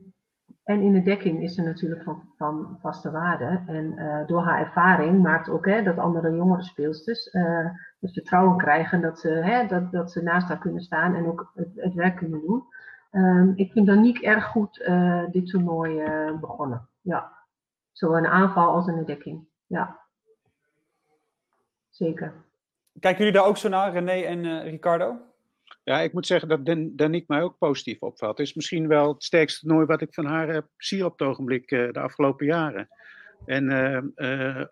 en 0.64 0.80
in 0.80 0.92
de 0.92 1.02
dekking 1.02 1.42
is 1.42 1.54
ze 1.54 1.62
natuurlijk 1.62 2.02
van, 2.02 2.22
van 2.36 2.78
vaste 2.80 3.10
waarde. 3.10 3.62
En 3.66 3.98
eh, 3.98 4.26
door 4.26 4.42
haar 4.42 4.60
ervaring 4.60 5.22
maakt 5.22 5.48
ook 5.48 5.66
hè, 5.66 5.82
dat 5.82 5.98
andere 5.98 6.36
jongere 6.36 6.62
speelsters 6.62 7.30
eh, 7.30 7.66
het 8.00 8.12
vertrouwen 8.12 8.56
krijgen 8.56 9.00
dat 9.00 9.18
ze, 9.18 9.28
hè, 9.28 9.66
dat, 9.66 9.92
dat 9.92 10.12
ze 10.12 10.22
naast 10.22 10.48
haar 10.48 10.58
kunnen 10.58 10.82
staan 10.82 11.14
en 11.14 11.26
ook 11.26 11.50
het, 11.54 11.68
het 11.74 11.94
werk 11.94 12.16
kunnen 12.16 12.40
doen. 12.40 12.64
Ehm, 13.10 13.52
ik 13.54 13.72
vind 13.72 13.86
Danique 13.86 14.26
erg 14.26 14.44
goed 14.44 14.80
eh, 14.80 15.24
dit 15.30 15.46
toernooi 15.46 16.02
begonnen. 16.40 16.88
Ja. 17.00 17.32
Zowel 17.92 18.22
de 18.22 18.28
aanval 18.28 18.72
als 18.72 18.86
de 18.86 19.04
dekking. 19.04 19.46
Ja. 19.66 19.98
Zeker. 21.90 22.32
Kijken 23.00 23.24
jullie 23.24 23.40
daar 23.40 23.48
ook 23.48 23.56
zo 23.56 23.68
naar, 23.68 23.92
René 23.92 24.12
en 24.12 24.62
Ricardo? 24.62 25.16
Ja, 25.84 26.00
ik 26.00 26.12
moet 26.12 26.26
zeggen 26.26 26.48
dat 26.48 26.66
Dan- 26.66 26.96
Danique 26.96 27.24
mij 27.28 27.42
ook 27.42 27.58
positief 27.58 28.00
opvalt. 28.00 28.38
Het 28.38 28.46
is 28.46 28.54
misschien 28.54 28.88
wel 28.88 29.12
het 29.12 29.24
sterkste 29.24 29.66
toernooi 29.66 29.86
wat 29.86 30.00
ik 30.00 30.14
van 30.14 30.26
haar 30.26 30.48
heb 30.48 30.66
zie 30.76 31.04
op 31.04 31.18
het 31.18 31.28
ogenblik 31.28 31.70
eh, 31.70 31.92
de 31.92 32.00
afgelopen 32.00 32.46
jaren. 32.46 32.88
En 33.46 33.70
eh, 33.70 34.60
eh, 34.60 34.66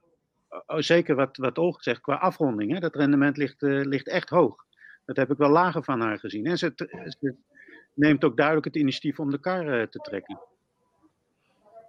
oh, 0.66 0.78
zeker 0.78 1.14
wat, 1.14 1.36
wat 1.36 1.58
Olga 1.58 1.82
zegt 1.82 2.00
qua 2.00 2.14
afronding. 2.14 2.72
Hè, 2.72 2.78
dat 2.80 2.96
rendement 2.96 3.36
ligt, 3.36 3.62
eh, 3.62 3.80
ligt 3.80 4.08
echt 4.08 4.28
hoog. 4.28 4.64
Dat 5.04 5.16
heb 5.16 5.30
ik 5.30 5.38
wel 5.38 5.50
lager 5.50 5.84
van 5.84 6.00
haar 6.00 6.18
gezien. 6.18 6.46
En 6.46 6.58
ze, 6.58 6.74
neemt 7.94 8.24
ook 8.24 8.36
duidelijk 8.36 8.66
het 8.66 8.76
initiatief 8.76 9.20
om 9.20 9.30
de 9.30 9.38
kar 9.40 9.80
eh, 9.80 9.86
te 9.86 9.98
trekken. 9.98 10.40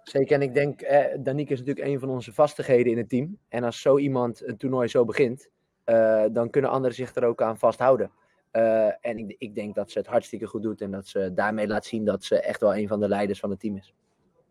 Zeker, 0.02 0.34
en 0.34 0.42
ik 0.42 0.54
denk, 0.54 0.80
eh, 0.80 1.18
Danique 1.18 1.52
is 1.52 1.58
natuurlijk 1.58 1.86
een 1.86 1.98
van 2.00 2.08
onze 2.08 2.32
vastigheden 2.32 2.92
in 2.92 2.98
het 2.98 3.08
team. 3.08 3.38
En 3.48 3.64
als 3.64 3.80
zo 3.80 3.98
iemand 3.98 4.46
een 4.46 4.56
toernooi 4.56 4.88
zo 4.88 5.04
begint, 5.04 5.48
eh, 5.84 6.24
dan 6.32 6.50
kunnen 6.50 6.70
anderen 6.70 6.96
zich 6.96 7.14
er 7.14 7.24
ook 7.24 7.42
aan 7.42 7.58
vasthouden. 7.58 8.10
Eh, 8.52 8.86
en 9.00 9.18
ik, 9.18 9.34
ik 9.38 9.54
denk 9.54 9.74
dat 9.74 9.90
ze 9.90 9.98
het 9.98 10.06
hartstikke 10.06 10.46
goed 10.46 10.62
doet 10.62 10.80
en 10.80 10.90
dat 10.90 11.06
ze 11.06 11.32
daarmee 11.34 11.66
laat 11.66 11.84
zien 11.84 12.04
dat 12.04 12.24
ze 12.24 12.40
echt 12.40 12.60
wel 12.60 12.76
een 12.76 12.88
van 12.88 13.00
de 13.00 13.08
leiders 13.08 13.40
van 13.40 13.50
het 13.50 13.60
team 13.60 13.76
is. 13.76 13.94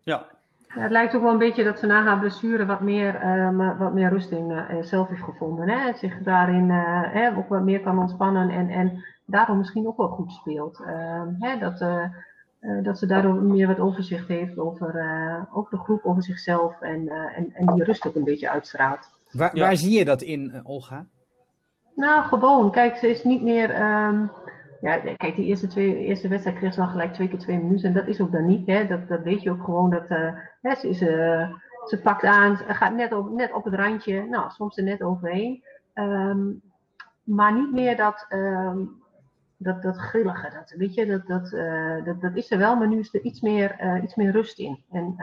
Ja, 0.04 0.26
Ja, 0.76 0.82
het 0.82 0.92
lijkt 0.92 1.16
ook 1.16 1.22
wel 1.22 1.32
een 1.32 1.38
beetje 1.38 1.64
dat 1.64 1.80
ze 1.80 1.86
na 1.86 2.04
haar 2.04 2.20
blessure 2.20 2.66
wat 2.66 2.82
meer, 2.82 3.16
ehm, 3.16 3.78
wat 3.78 3.94
meer 3.94 4.10
rust 4.10 4.32
in 4.32 4.52
eh, 4.52 4.82
zelf 4.82 5.08
heeft 5.08 5.22
gevonden. 5.24 5.70
Hè? 5.70 5.94
Zich 5.94 6.18
daarin 6.24 6.70
eh, 6.70 7.14
hè, 7.14 7.38
ook 7.38 7.50
wat 7.50 7.62
meer 7.64 7.82
kan 7.82 8.00
ontspannen 8.00 8.50
en, 8.50 8.70
en 8.70 9.04
daardoor 9.26 9.56
misschien 9.56 9.88
ook 9.88 9.98
wel 9.98 10.08
goed 10.08 10.32
speelt. 10.32 10.80
Ehm, 10.86 11.28
hè? 11.40 11.58
Dat, 11.60 11.82
eh, 11.82 12.04
eh, 12.60 12.84
dat 12.84 12.98
ze 13.00 13.06
daardoor 13.06 13.34
meer 13.36 13.68
wat 13.68 13.80
overzicht 13.80 14.28
heeft 14.28 14.58
over, 14.58 14.96
eh, 14.96 15.58
over 15.58 15.72
de 15.72 15.84
groep, 15.84 16.06
over 16.06 16.24
zichzelf 16.24 16.82
en, 16.82 17.08
eh, 17.10 17.38
en, 17.38 17.54
en 17.54 17.74
die 17.74 17.84
rust 17.84 18.08
ook 18.08 18.16
een 18.16 18.24
beetje 18.24 18.50
uitstraalt. 18.50 19.10
Waar, 19.32 19.56
Ja. 19.56 19.62
waar 19.62 19.76
zie 19.78 19.98
je 19.98 20.06
dat 20.06 20.22
in, 20.22 20.52
eh, 20.52 20.60
Olga? 20.70 21.06
Nou, 21.96 22.24
gewoon. 22.24 22.72
Kijk, 22.72 22.96
ze 22.96 23.10
is 23.10 23.24
niet 23.24 23.42
meer. 23.42 23.70
ehm, 23.70 24.26
ja, 24.82 24.98
kijk, 24.98 25.36
die 25.36 25.46
eerste, 25.46 25.68
twee, 25.68 25.98
eerste 25.98 26.28
wedstrijd 26.28 26.58
kreeg 26.58 26.74
ze 26.74 26.80
dan 26.80 26.90
gelijk 26.90 27.14
twee 27.14 27.28
keer 27.28 27.40
twee 27.40 27.58
minuten. 27.58 27.88
En 27.88 27.94
dat 27.94 28.08
is 28.08 28.22
ook 28.22 28.32
dan 28.32 28.46
niet. 28.46 28.68
Hè? 28.68 28.88
Dat, 28.88 29.08
dat 29.08 29.22
weet 29.22 29.42
je 29.42 29.52
ook 29.52 29.64
gewoon. 29.64 29.90
Dat, 29.90 30.08
eh, 30.08 30.34
hè, 30.62 30.76
ze, 30.76 30.90
is, 30.90 31.02
eh, 31.02 31.54
ze 31.86 32.00
pakt 32.04 32.24
aan, 32.24 32.58
ze 32.58 32.64
gaat 32.64 32.94
net 32.94 33.14
op, 33.14 33.30
net 33.32 33.54
op 33.54 33.64
het 33.64 33.74
randje. 33.74 34.26
Nou, 34.26 34.52
soms 34.52 34.78
er 34.78 34.84
net 34.84 35.02
overheen. 35.02 35.64
Ehm, 35.94 36.50
maar 37.24 37.54
niet 37.54 37.72
meer 37.72 37.98
dat, 37.98 38.26
ehm, 38.30 38.80
dat, 39.58 39.82
dat 39.82 39.98
grillige. 39.98 40.50
Dat, 40.54 40.74
weet 40.78 40.94
je, 40.94 41.06
dat, 41.06 41.28
dat, 41.28 41.54
eh, 41.54 42.06
dat, 42.06 42.22
dat 42.22 42.36
is 42.36 42.52
er 42.52 42.58
wel, 42.58 42.76
maar 42.76 42.88
nu 42.88 43.00
is 43.00 43.14
er 43.14 43.22
iets 43.22 43.42
meer, 43.42 44.00
iets 44.04 44.16
meer 44.16 44.32
rust 44.32 44.60
in. 44.60 44.84
En 44.92 45.14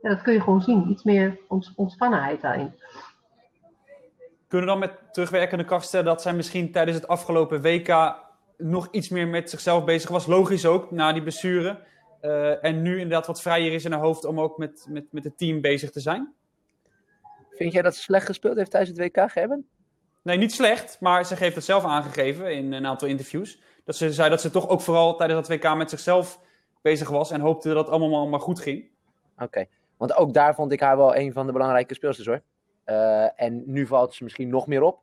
ja, 0.00 0.08
dat 0.08 0.22
kun 0.22 0.32
je 0.32 0.40
gewoon 0.40 0.62
zien. 0.62 0.90
Iets 0.90 1.02
meer 1.04 1.38
ons, 1.48 1.72
ontspannenheid 1.74 2.40
daarin. 2.40 2.72
Kunnen 4.52 4.74
we 4.74 4.80
dan 4.80 4.90
met 4.90 5.12
terugwerkende 5.14 5.64
kracht 5.64 5.86
stellen 5.86 6.06
dat 6.06 6.22
zij 6.22 6.34
misschien 6.34 6.72
tijdens 6.72 6.96
het 6.96 7.08
afgelopen 7.08 7.62
WK 7.62 8.16
nog 8.56 8.88
iets 8.90 9.08
meer 9.08 9.28
met 9.28 9.50
zichzelf 9.50 9.84
bezig 9.84 10.10
was? 10.10 10.26
Logisch 10.26 10.66
ook, 10.66 10.90
na 10.90 11.12
die 11.12 11.22
blessure. 11.22 11.78
Eh, 12.20 12.64
en 12.64 12.82
nu 12.82 12.92
inderdaad 12.92 13.26
wat 13.26 13.42
vrijer 13.42 13.72
is 13.72 13.84
in 13.84 13.92
haar 13.92 14.00
hoofd 14.00 14.24
om 14.24 14.40
ook 14.40 14.58
met, 14.58 14.86
met, 14.88 15.04
met 15.10 15.24
het 15.24 15.38
team 15.38 15.60
bezig 15.60 15.90
te 15.90 16.00
zijn. 16.00 16.32
Vind 17.50 17.72
jij 17.72 17.82
dat 17.82 17.94
ze 17.94 18.02
slecht 18.02 18.26
gespeeld 18.26 18.56
heeft 18.56 18.70
tijdens 18.70 18.98
het 18.98 19.16
WK, 19.16 19.30
Gerben? 19.30 19.66
Nee, 20.22 20.36
niet 20.36 20.52
slecht, 20.52 20.96
maar 21.00 21.26
ze 21.26 21.34
heeft 21.34 21.54
het 21.54 21.64
zelf 21.64 21.84
aangegeven 21.84 22.54
in 22.56 22.72
een 22.72 22.86
aantal 22.86 23.08
interviews. 23.08 23.62
Dat 23.84 23.96
ze 23.96 24.12
zei 24.12 24.30
dat 24.30 24.40
ze 24.40 24.50
toch 24.50 24.68
ook 24.68 24.80
vooral 24.80 25.16
tijdens 25.16 25.48
dat 25.48 25.58
WK 25.58 25.76
met 25.76 25.90
zichzelf 25.90 26.40
bezig 26.82 27.08
was 27.08 27.30
en 27.30 27.40
hoopte 27.40 27.68
dat 27.68 27.84
het 27.86 27.94
allemaal 27.94 28.28
maar 28.28 28.40
goed 28.40 28.60
ging. 28.60 28.90
Oké, 29.38 29.66
want 29.96 30.16
ook 30.16 30.34
daar 30.34 30.54
vond 30.54 30.72
ik 30.72 30.80
haar 30.80 30.96
wel 30.96 31.16
een 31.16 31.32
van 31.32 31.46
de 31.46 31.52
belangrijke 31.52 31.94
speelsters 31.94 32.28
hoor. 32.28 32.42
Eh, 32.84 33.40
en 33.40 33.62
nu 33.66 33.86
valt 33.86 34.14
ze 34.14 34.24
misschien 34.24 34.48
nog 34.48 34.66
meer 34.66 34.82
op. 34.82 35.00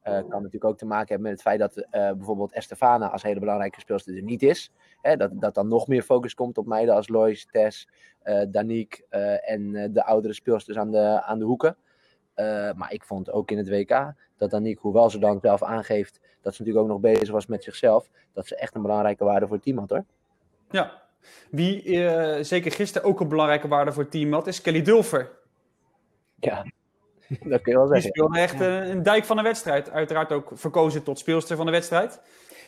Eh 0.00 0.12
kan 0.12 0.28
natuurlijk 0.28 0.64
ook 0.64 0.78
te 0.78 0.86
maken 0.86 1.08
hebben 1.08 1.26
met 1.26 1.32
het 1.32 1.42
feit 1.42 1.58
dat 1.58 1.76
eh, 1.76 2.12
bijvoorbeeld 2.12 2.52
Estefana 2.52 3.10
als 3.10 3.22
hele 3.22 3.40
belangrijke 3.40 3.80
speelster 3.80 4.16
er 4.16 4.22
niet 4.22 4.42
is. 4.42 4.72
Hè, 5.00 5.16
dat, 5.16 5.30
dat 5.40 5.54
dan 5.54 5.68
nog 5.68 5.86
meer 5.86 6.02
focus 6.02 6.34
komt 6.34 6.58
op 6.58 6.66
meiden 6.66 6.94
als 6.94 7.08
Lois, 7.08 7.46
Tess, 7.50 7.88
eh 8.22 8.42
Danique 8.48 9.06
en 9.40 9.92
de 9.92 10.04
oudere 10.04 10.34
speelsters 10.34 10.78
aan 10.78 10.90
de, 10.90 11.22
aan 11.22 11.38
de 11.38 11.44
hoeken. 11.44 11.76
Maar 12.76 12.92
ik 12.92 13.04
vond 13.04 13.30
ook 13.30 13.50
in 13.50 13.58
het 13.58 13.68
WK 13.68 14.14
dat 14.36 14.50
Danique, 14.50 14.80
hoewel 14.80 15.10
ze 15.10 15.18
dan 15.18 15.38
zelf 15.40 15.62
aangeeft 15.62 16.20
dat 16.40 16.54
ze 16.54 16.62
natuurlijk 16.62 16.90
ook 16.90 16.92
nog 16.92 17.12
bezig 17.12 17.30
was 17.30 17.46
met 17.46 17.64
zichzelf, 17.64 18.10
dat 18.32 18.46
ze 18.46 18.56
echt 18.56 18.74
een 18.74 18.82
belangrijke 18.82 19.24
waarde 19.24 19.46
voor 19.46 19.54
het 19.54 19.64
team 19.64 19.78
had 19.78 19.90
hoor. 19.90 20.04
Ja. 20.70 21.02
Wie 21.50 21.82
zeker 22.44 22.72
gisteren 22.72 23.08
ook 23.08 23.20
een 23.20 23.28
belangrijke 23.28 23.68
waarde 23.68 23.92
voor 23.92 24.02
het 24.02 24.12
team 24.12 24.32
had, 24.32 24.46
is 24.46 24.60
Kelly 24.60 24.82
Dulfer. 24.82 25.30
Ja, 26.38 26.64
dat 27.52 27.62
kun 27.62 27.72
je 27.72 27.78
wel 27.78 27.86
Die 27.86 27.94
zeggen. 27.94 28.10
speelde 28.10 28.38
echt 28.38 28.60
eh, 28.60 28.88
een 28.88 29.02
dijk 29.02 29.24
van 29.24 29.36
de 29.36 29.42
wedstrijd. 29.42 29.90
Uiteraard 29.90 30.32
ook 30.32 30.50
verkozen 30.54 31.02
tot 31.02 31.18
speelster 31.18 31.56
van 31.56 31.66
de 31.66 31.72
wedstrijd. 31.72 32.20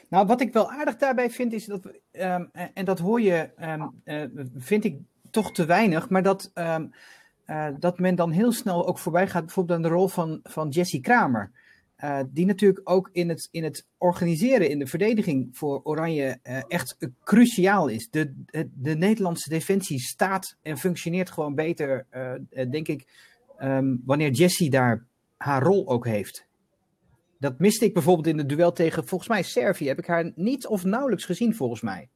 Nou, 0.08 0.26
wat 0.26 0.40
ik 0.40 0.52
wel 0.52 0.70
aardig 0.70 0.96
daarbij 0.96 1.30
vind, 1.30 1.52
is 1.52 1.64
dat, 1.64 1.90
ehm, 2.10 2.44
en 2.74 2.84
dat 2.84 2.98
hoor 2.98 3.20
je, 3.20 3.50
ehm, 3.56 3.86
eh, 4.04 4.22
vind 4.54 4.84
ik 4.84 4.98
toch 5.30 5.52
te 5.52 5.64
weinig, 5.64 6.08
maar 6.08 6.22
dat, 6.22 6.50
ehm, 6.54 6.86
eh, 7.44 7.68
dat 7.78 7.98
men 7.98 8.14
dan 8.14 8.30
heel 8.30 8.52
snel 8.52 8.86
ook 8.86 8.98
voorbij 8.98 9.28
gaat, 9.28 9.44
bijvoorbeeld 9.44 9.76
aan 9.76 9.84
de 9.84 9.94
rol 9.94 10.08
van, 10.08 10.40
van 10.42 10.68
Jessie 10.68 11.00
Kramer. 11.00 11.50
Eh, 11.96 12.20
die 12.28 12.46
natuurlijk 12.46 12.80
ook 12.84 13.08
in 13.12 13.28
het, 13.28 13.48
in 13.50 13.64
het 13.64 13.86
organiseren 13.98 14.68
in 14.68 14.78
de 14.78 14.86
verdediging 14.86 15.48
voor 15.52 15.80
Oranje 15.82 16.38
echt 16.68 16.96
cruciaal 17.24 17.88
is. 17.88 18.10
De, 18.10 18.32
de, 18.46 18.68
de 18.74 18.96
Nederlandse 18.96 19.48
defensie 19.48 19.98
staat 19.98 20.56
en 20.62 20.78
functioneert 20.78 21.30
gewoon 21.30 21.54
beter, 21.54 22.06
denk 22.70 22.88
ik, 22.88 23.06
ehm, 23.58 23.96
wanneer 24.04 24.30
Jessie 24.30 24.70
daar 24.70 25.06
haar 25.36 25.62
rol 25.62 25.88
ook 25.88 26.06
heeft. 26.06 26.46
Dat 27.38 27.58
miste 27.58 27.84
ik 27.84 27.92
bijvoorbeeld 27.92 28.26
in 28.26 28.38
het 28.38 28.48
duel 28.48 28.72
tegen, 28.72 29.06
volgens 29.06 29.30
mij, 29.30 29.42
Servië. 29.42 29.88
Heb 29.88 29.98
ik 29.98 30.06
haar 30.06 30.32
niet 30.34 30.66
of 30.66 30.84
nauwelijks 30.84 31.24
gezien, 31.24 31.54
volgens 31.54 31.80
mij. 31.80 32.08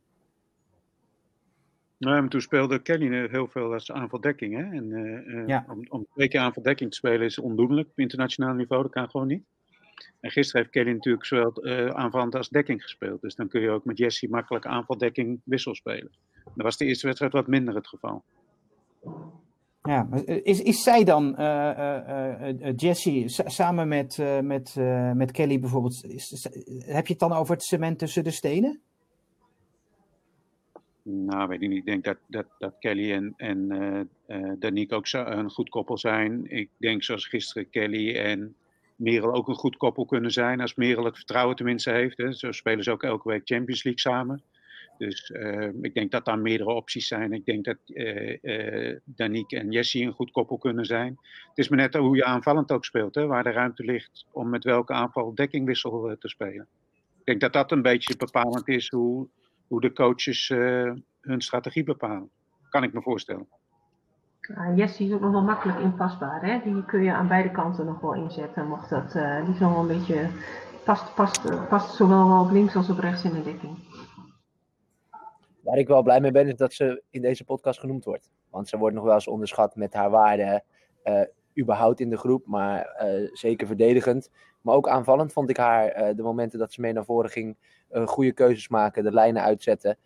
Nou, 1.98 2.20
maar 2.20 2.31
toen 2.31 2.40
speelde 2.40 2.83
Kelly 2.83 3.29
heel 3.29 3.48
veel 3.48 3.72
als 3.72 3.92
aanvaldekking. 3.92 4.55
Hè? 4.55 4.62
En, 4.77 4.92
eh, 4.92 5.40
eh, 5.40 5.46
Ja. 5.46 5.64
om, 5.68 5.87
om 5.88 6.07
twee 6.14 6.29
keer 6.29 6.40
aanvaldekking 6.40 6.90
te 6.90 6.96
spelen 6.96 7.27
is 7.27 7.38
ondoenlijk 7.38 7.88
op 7.88 7.98
internationaal 7.98 8.55
niveau. 8.55 8.83
Dat 8.83 8.92
kan 8.92 9.11
gewoon 9.11 9.27
niet. 9.27 9.44
En 10.20 10.31
gisteren 10.31 10.61
heeft 10.61 10.72
Kelly 10.74 10.92
natuurlijk 10.92 11.24
zowel 11.24 11.53
eh 11.53 11.87
aanvallend 11.87 12.35
als 12.35 12.48
dekking 12.48 12.83
gespeeld. 12.83 13.20
Dus 13.20 13.35
dan 13.35 13.48
kun 13.48 13.61
je 13.61 13.70
ook 13.70 13.85
met 13.85 13.98
Jessie 13.98 14.29
makkelijk 14.29 14.66
aanvaldekking 14.66 15.40
wissel 15.44 15.74
spelen. 15.74 16.11
Dat 16.44 16.64
was 16.64 16.77
de 16.77 16.85
eerste 16.85 17.07
wedstrijd 17.07 17.33
wat 17.33 17.46
minder 17.46 17.74
het 17.74 17.88
geval. 17.88 18.24
Ja, 19.88 20.07
maar 20.11 20.24
is, 20.27 20.62
is 20.62 20.83
zij 20.83 21.05
dan, 21.05 21.37
eh, 21.37 21.70
eh, 21.70 22.38
eh, 22.48 22.68
eh, 22.68 22.74
Jessie, 22.77 23.29
sa- 23.29 23.48
samen 23.48 23.88
met, 23.88 24.18
eh, 24.18 24.40
met, 24.40 24.74
eh, 24.79 25.12
met 25.12 25.31
Kelly 25.31 25.61
bijvoorbeeld, 25.61 26.05
is, 26.05 26.48
heb 26.87 27.07
je 27.07 27.12
het 27.12 27.22
dan 27.22 27.33
over 27.33 27.55
het 27.55 27.64
cement 27.64 27.98
tussen 27.98 28.24
de 28.24 28.31
stenen? 28.31 28.81
Nou, 31.03 31.48
weet 31.48 31.62
ik 31.62 31.68
niet. 31.68 31.79
Ik 31.79 31.85
denk 31.87 32.05
dat, 32.05 32.16
dat, 32.27 32.46
dat 32.59 32.74
Kelly 32.79 33.12
en, 33.12 33.35
en 33.37 33.70
eh 33.70 34.01
eh, 34.27 34.53
Danique 34.59 34.96
ook 34.96 35.07
een 35.12 35.51
goed 35.51 35.68
koppel 35.68 35.98
zijn. 35.98 36.51
Ik 36.51 36.68
denk 36.77 37.03
zoals 37.03 37.27
gisteren 37.27 37.70
Kelly 37.70 38.16
en 38.16 38.55
Merel 38.96 39.33
ook 39.35 39.48
een 39.48 39.55
goed 39.55 39.77
koppel 39.77 40.05
kunnen 40.05 40.31
zijn. 40.31 40.61
Als 40.61 40.74
Merel 40.74 41.05
het 41.05 41.16
vertrouwen 41.16 41.57
tenminste 41.57 41.90
heeft. 41.90 42.16
Hè. 42.16 42.33
Zo 42.33 42.53
spelen 42.53 42.85
ze 42.85 42.90
ook 42.90 43.03
elke 43.03 43.29
week 43.29 43.42
Champions 43.44 43.83
League 43.85 44.01
samen. 44.01 44.42
Dus 44.98 45.30
eh, 45.30 45.68
ik 45.82 45.94
denk 45.94 46.11
dat 46.11 46.24
daar 46.24 46.38
meerdere 46.38 46.70
opties 46.70 47.06
zijn. 47.06 47.32
Ik 47.32 47.44
denk 47.44 47.64
dat 47.64 47.76
eh 47.87 48.96
Danique 49.04 49.58
en 49.58 49.70
Jessie 49.70 50.06
een 50.06 50.12
goed 50.12 50.30
koppel 50.30 50.58
kunnen 50.58 50.84
zijn. 50.84 51.18
Het 51.48 51.58
is 51.58 51.68
maar 51.68 51.78
net 51.78 51.94
hoe 51.94 52.16
je 52.16 52.24
aanvallend 52.24 52.72
ook 52.72 52.84
speelt. 52.84 53.14
Hè, 53.14 53.26
waar 53.26 53.42
de 53.42 53.50
ruimte 53.50 53.84
ligt 53.84 54.26
om 54.32 54.48
met 54.48 54.64
welke 54.64 54.92
aanval 54.92 55.34
dekkingwissel 55.34 56.11
eh, 56.11 56.16
te 56.16 56.28
spelen. 56.28 56.66
Ik 57.18 57.24
denk 57.24 57.40
dat 57.40 57.52
dat 57.52 57.72
een 57.72 57.82
beetje 57.82 58.16
bepalend 58.16 58.68
is 58.68 58.90
hoe, 58.90 59.28
hoe 59.66 59.80
de 59.80 59.92
coaches 59.92 60.48
hun 61.20 61.40
strategie 61.40 61.84
bepalen. 61.84 62.30
Kan 62.68 62.82
ik 62.82 62.92
me 62.92 63.02
voorstellen. 63.02 63.46
Ja, 64.40 64.72
Jessie 64.74 65.06
is 65.06 65.12
ook 65.12 65.20
nog 65.20 65.30
wel 65.30 65.42
makkelijk 65.42 65.78
inpasbaar. 65.78 66.42
Hè? 66.42 66.61
Die 66.64 66.84
kun 66.84 67.02
je 67.02 67.12
aan 67.12 67.28
beide 67.28 67.50
kanten 67.50 67.87
nog 67.87 68.00
wel 68.00 68.14
inzetten. 68.14 68.66
Mocht 68.66 68.90
dat, 68.90 69.12
die 69.12 69.54
is 69.54 69.58
nog 69.58 69.72
wel 69.72 69.80
een 69.80 69.98
beetje, 69.98 70.28
past, 70.84 71.14
past, 71.14 71.68
past 71.68 71.94
zowel 71.94 72.28
wel 72.28 72.40
op 72.40 72.50
links 72.50 72.76
als 72.76 72.90
op 72.90 72.98
rechts 72.98 73.24
in 73.24 73.32
de 73.32 73.42
dekking. 73.42 73.88
Waar 75.68 75.78
ik 75.78 75.88
wel 75.88 76.02
blij 76.02 76.20
mee 76.20 76.31
ben, 76.31 76.48
is 76.48 76.57
dat 76.57 76.72
ze 76.72 77.02
in 77.11 77.22
deze 77.22 77.44
podcast 77.44 77.81
genoemd 77.81 78.04
wordt. 78.04 78.31
Want 78.50 78.68
ze 78.68 78.78
wordt 78.78 78.94
nog 78.94 79.04
wel 79.04 79.14
eens 79.14 79.28
onderschat 79.28 79.76
met 79.76 79.94
haar 79.94 80.11
waarde, 80.11 80.62
eh, 81.02 81.20
überhaupt 81.59 82.00
in 82.00 82.11
de 82.11 82.16
groep, 82.16 82.46
maar 82.46 82.85
eh, 82.85 83.28
zeker 83.33 83.66
verdedigend. 83.66 84.31
Maar 84.61 84.74
ook 84.74 84.88
aanvallend 84.88 85.33
vond 85.33 85.50
ik 85.50 85.57
haar, 85.57 85.88
eh, 85.88 86.16
de 86.16 86.22
momenten 86.22 86.59
dat 86.59 86.72
ze 86.72 86.81
mee 86.81 86.92
naar 86.92 87.04
voren 87.04 87.31
ging, 87.31 87.57
goede 88.04 88.33
keuzes 88.33 88.68
maken, 88.68 89.04
de 89.04 89.12
lijnen 89.12 89.42
uitzetten. 89.42 89.98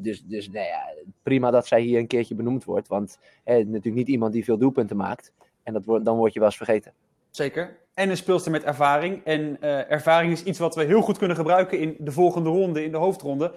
Dus 0.00 0.24
dus 0.24 0.50
nou 0.50 0.66
ja, 0.66 0.94
prima 1.22 1.50
dat 1.50 1.66
zij 1.66 1.80
hier 1.80 1.98
een 1.98 2.06
keertje 2.06 2.34
benoemd 2.34 2.64
wordt. 2.64 2.88
Want 2.88 3.18
natuurlijk 3.44 3.94
niet 3.94 4.08
iemand 4.08 4.32
die 4.32 4.44
veel 4.44 4.58
doelpunten 4.58 4.96
maakt. 4.96 5.32
En 5.62 5.72
dat 5.72 6.04
dan 6.04 6.16
word 6.16 6.32
je 6.32 6.38
wel 6.38 6.48
eens 6.48 6.56
vergeten. 6.56 6.92
Zeker. 7.30 7.76
En 7.94 8.10
een 8.10 8.16
speelster 8.16 8.50
met 8.50 8.64
ervaring. 8.64 9.24
En 9.24 9.60
ervaring 9.88 10.32
is 10.32 10.42
iets 10.42 10.58
wat 10.58 10.74
we 10.74 10.84
heel 10.84 11.02
goed 11.02 11.18
kunnen 11.18 11.36
gebruiken 11.36 11.78
in 11.78 11.96
de 11.98 12.12
volgende 12.12 12.48
ronde, 12.48 12.84
in 12.84 12.90
de 12.90 12.96
hoofdronde. 12.96 13.52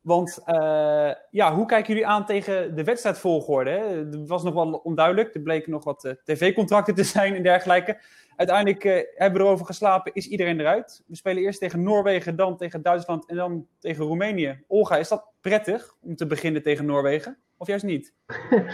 Want 0.00 0.40
eh, 0.44 1.10
ja, 1.30 1.54
hoe 1.54 1.66
kijken 1.66 1.88
jullie 1.88 2.08
aan 2.08 2.26
tegen 2.26 2.74
de 2.74 2.84
wedstrijdvolgorde? 2.84 3.70
Het 3.70 4.28
was 4.28 4.42
nog 4.42 4.54
wel 4.54 4.72
onduidelijk. 4.72 5.34
Er 5.34 5.40
bleken 5.40 5.70
nog 5.70 5.84
wat 5.84 6.04
eh, 6.04 6.12
tv-contracten 6.24 6.94
te 6.94 7.04
zijn 7.04 7.34
en 7.34 7.42
dergelijke. 7.42 8.00
Uiteindelijk 8.36 8.84
eh, 8.84 9.02
hebben 9.14 9.40
we 9.40 9.46
erover 9.46 9.66
geslapen, 9.66 10.14
is 10.14 10.28
iedereen 10.28 10.60
eruit. 10.60 11.02
We 11.06 11.16
spelen 11.16 11.42
eerst 11.42 11.60
tegen 11.60 11.82
Noorwegen, 11.82 12.36
dan 12.36 12.56
tegen 12.56 12.82
Duitsland 12.82 13.26
en 13.26 13.36
dan 13.36 13.66
tegen 13.78 14.04
Roemenië. 14.04 14.64
Olga, 14.66 14.96
is 14.96 15.08
dat 15.08 15.24
prettig 15.40 15.96
om 16.00 16.16
te 16.16 16.26
beginnen 16.26 16.62
tegen 16.62 16.86
Noorwegen? 16.86 17.38
Of 17.56 17.66
juist 17.66 17.84
niet? 17.84 18.14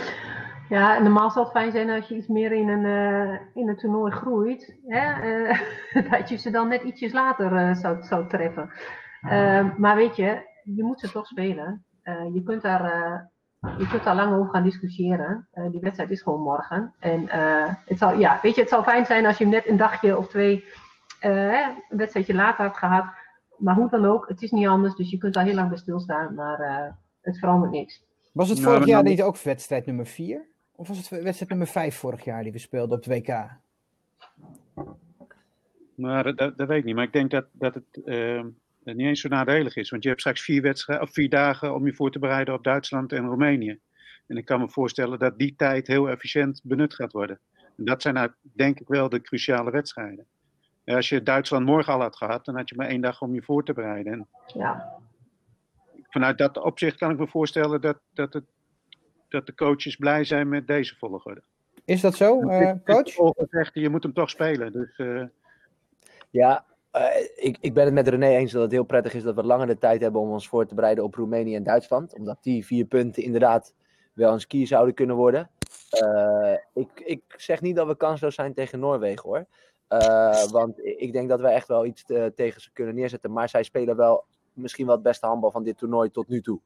Ja, 0.68 0.98
normaal 0.98 1.30
zou 1.30 1.44
het 1.44 1.54
fijn 1.54 1.72
zijn 1.72 1.90
als 1.90 2.08
je 2.08 2.14
iets 2.14 2.26
meer 2.26 2.52
in 2.52 2.68
een, 2.68 2.84
in 3.54 3.68
een 3.68 3.76
toernooi 3.76 4.12
groeit. 4.12 4.76
Hè? 4.86 5.12
dat 6.10 6.28
je 6.28 6.36
ze 6.36 6.50
dan 6.50 6.68
net 6.68 6.82
ietsjes 6.82 7.12
later 7.12 7.76
zou, 7.76 8.02
zou 8.02 8.28
treffen. 8.28 8.70
Eh, 9.28 9.76
maar 9.76 9.96
weet 9.96 10.16
je, 10.16 10.54
je 10.74 10.82
moet 10.84 11.00
ze 11.00 11.10
toch 11.10 11.26
spelen. 11.26 11.84
Eh, 12.02 12.34
je, 12.34 12.42
kunt 12.42 12.62
daar, 12.62 12.84
eh, 12.84 13.20
je 13.78 13.88
kunt 13.88 14.04
daar 14.04 14.14
lang 14.14 14.34
over 14.34 14.50
gaan 14.50 14.62
discussiëren. 14.62 15.48
Eh, 15.50 15.70
die 15.70 15.80
wedstrijd 15.80 16.10
is 16.10 16.22
gewoon 16.22 16.40
morgen. 16.40 16.94
En 16.98 17.28
eh, 17.28 17.74
het, 17.84 17.98
zou, 17.98 18.18
ja, 18.18 18.38
weet 18.42 18.54
je, 18.54 18.60
het 18.60 18.70
zou 18.70 18.82
fijn 18.82 19.06
zijn 19.06 19.26
als 19.26 19.38
je 19.38 19.44
hem 19.44 19.52
net 19.52 19.68
een 19.68 19.76
dagje 19.76 20.18
of 20.18 20.28
twee 20.28 20.64
eh, 21.20 21.30
hè, 21.32 21.62
een 21.88 21.98
wedstrijdje 21.98 22.34
later 22.34 22.64
had 22.64 22.76
gehad. 22.76 23.04
Maar 23.56 23.74
hoe 23.74 23.90
dan 23.90 24.04
ook, 24.04 24.28
het 24.28 24.42
is 24.42 24.50
niet 24.50 24.66
anders. 24.66 24.94
Dus 24.94 25.10
je 25.10 25.18
kunt 25.18 25.34
daar 25.34 25.44
heel 25.44 25.54
lang 25.54 25.68
bij 25.68 25.78
stilstaan. 25.78 26.34
Maar 26.34 26.60
eh, 26.60 26.92
het 27.20 27.38
verandert 27.38 27.72
niks. 27.72 28.04
Was 28.32 28.48
het 28.48 28.60
Nou, 28.60 28.72
vorig 28.72 28.86
jaar 28.86 29.02
niet 29.02 29.22
ook 29.22 29.38
wedstrijd 29.38 29.86
nummer 29.86 30.06
4? 30.06 30.46
Of 30.74 30.88
was 30.88 30.96
het 30.96 31.08
wedstrijd 31.08 31.48
nummer 31.48 31.66
5 31.66 31.96
vorig 31.96 32.24
jaar 32.24 32.42
die 32.42 32.52
we 32.52 32.58
speelden 32.58 32.98
op 32.98 33.04
het 33.04 33.14
WK? 33.14 33.50
Maar 35.94 36.24
dat, 36.24 36.38
dat, 36.38 36.58
dat 36.58 36.68
weet 36.68 36.78
ik 36.78 36.84
niet. 36.84 36.94
Maar 36.94 37.04
ik 37.04 37.12
denk 37.12 37.30
dat, 37.30 37.46
dat 37.52 37.74
het 37.74 38.04
eh, 38.04 38.44
niet 38.94 39.06
eens 39.06 39.20
zo 39.20 39.28
nadelig 39.28 39.76
is. 39.76 39.90
Want 39.90 40.02
je 40.02 40.08
hebt 40.08 40.20
straks 40.20 40.42
vier, 40.42 40.62
wedstrijden, 40.62 41.06
of 41.06 41.12
vier 41.12 41.28
dagen 41.28 41.74
om 41.74 41.86
je 41.86 41.94
voor 41.94 42.10
te 42.10 42.18
bereiden 42.18 42.54
op 42.54 42.64
Duitsland 42.64 43.12
en 43.12 43.26
Roemenië. 43.26 43.78
En 44.26 44.36
ik 44.36 44.44
kan 44.44 44.60
me 44.60 44.68
voorstellen 44.68 45.18
dat 45.18 45.38
die 45.38 45.54
tijd 45.56 45.86
heel 45.86 46.08
efficiënt 46.08 46.60
benut 46.62 46.94
gaat 46.94 47.12
worden. 47.12 47.40
En 47.76 47.84
dat 47.84 48.02
zijn 48.02 48.14
nou, 48.14 48.30
denk 48.42 48.80
ik 48.80 48.88
wel 48.88 49.08
de 49.08 49.20
cruciale 49.20 49.70
wedstrijden. 49.70 50.26
Ja, 50.84 50.96
als 50.96 51.08
je 51.08 51.22
Duitsland 51.22 51.66
morgen 51.66 51.92
al 51.92 52.00
had 52.00 52.16
gehad, 52.16 52.44
dan 52.44 52.56
had 52.56 52.68
je 52.68 52.76
maar 52.76 52.88
één 52.88 53.00
dag 53.00 53.22
om 53.22 53.34
je 53.34 53.42
voor 53.42 53.64
te 53.64 53.72
bereiden. 53.72 54.12
En 54.12 54.28
Ja, 54.54 54.98
vanuit 56.08 56.38
dat 56.38 56.58
opzicht 56.58 56.96
kan 56.96 57.10
ik 57.10 57.18
me 57.18 57.26
voorstellen 57.26 57.80
dat, 57.80 57.98
dat, 58.12 58.32
het, 58.32 58.44
dat 59.28 59.46
de 59.46 59.54
coaches 59.54 59.96
blij 59.96 60.24
zijn 60.24 60.48
met 60.48 60.66
deze 60.66 60.96
volgorde. 60.96 61.42
Is 61.84 62.00
dat 62.00 62.14
zo, 62.14 62.48
eh, 62.48 62.72
coach? 62.84 63.70
Je 63.72 63.88
moet 63.88 64.02
hem 64.02 64.12
toch 64.12 64.30
spelen. 64.30 64.72
Dus 64.72 64.96
eh, 64.96 65.24
Ja, 66.30 66.56
eh, 66.56 66.75
ik, 67.36 67.58
ik 67.60 67.74
ben 67.74 67.84
het 67.84 67.94
met 67.94 68.08
René 68.08 68.28
eens 68.28 68.52
dat 68.52 68.62
het 68.62 68.70
heel 68.70 68.84
prettig 68.84 69.14
is 69.14 69.22
dat 69.22 69.34
we 69.34 69.42
langer 69.42 69.66
de 69.66 69.78
tijd 69.78 70.00
hebben 70.00 70.20
om 70.20 70.30
ons 70.30 70.48
voor 70.48 70.66
te 70.66 70.74
bereiden 70.74 71.04
op 71.04 71.14
Roemenië 71.14 71.54
en 71.54 71.62
Duitsland. 71.62 72.14
Omdat 72.14 72.38
die 72.40 72.66
vier 72.66 72.84
punten 72.84 73.22
inderdaad 73.22 73.74
wel 74.12 74.32
een 74.32 74.40
ski 74.40 74.66
zouden 74.66 74.94
kunnen 74.94 75.16
worden. 75.16 75.50
Eh, 75.90 76.54
ik, 76.74 77.00
ik 77.04 77.22
zeg 77.36 77.60
niet 77.60 77.76
dat 77.76 77.86
we 77.86 77.96
kansloos 77.96 78.34
zijn 78.34 78.54
tegen 78.54 78.78
Noorwegen 78.78 79.28
hoor. 79.28 79.46
Eh, 79.88 80.44
want 80.44 80.84
ik 80.84 81.12
denk 81.12 81.28
dat 81.28 81.40
we 81.40 81.48
echt 81.48 81.68
wel 81.68 81.86
iets 81.86 82.04
te- 82.04 82.32
tegen 82.34 82.60
ze 82.60 82.72
kunnen 82.72 82.94
neerzetten. 82.94 83.32
Maar 83.32 83.48
zij 83.48 83.62
spelen 83.62 83.96
wel 83.96 84.24
misschien 84.52 84.86
wel 84.86 84.94
het 84.94 85.04
beste 85.04 85.26
handbal 85.26 85.50
van 85.50 85.64
dit 85.64 85.78
toernooi 85.78 86.10
tot 86.10 86.28
nu 86.28 86.40
toe. 86.40 86.60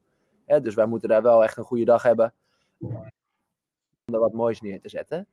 Hè, 0.45 0.61
dus 0.61 0.73
wij 0.75 0.85
moeten 0.85 1.09
daar 1.09 1.21
wel 1.21 1.43
echt 1.43 1.57
een 1.57 1.63
goede 1.63 1.85
dag 1.85 2.03
hebben. 2.03 2.33
Om 2.79 4.13
er 4.13 4.19
wat 4.19 4.33
moois 4.33 4.61
neer 4.61 4.81
te 4.81 4.89
zetten. 4.89 5.27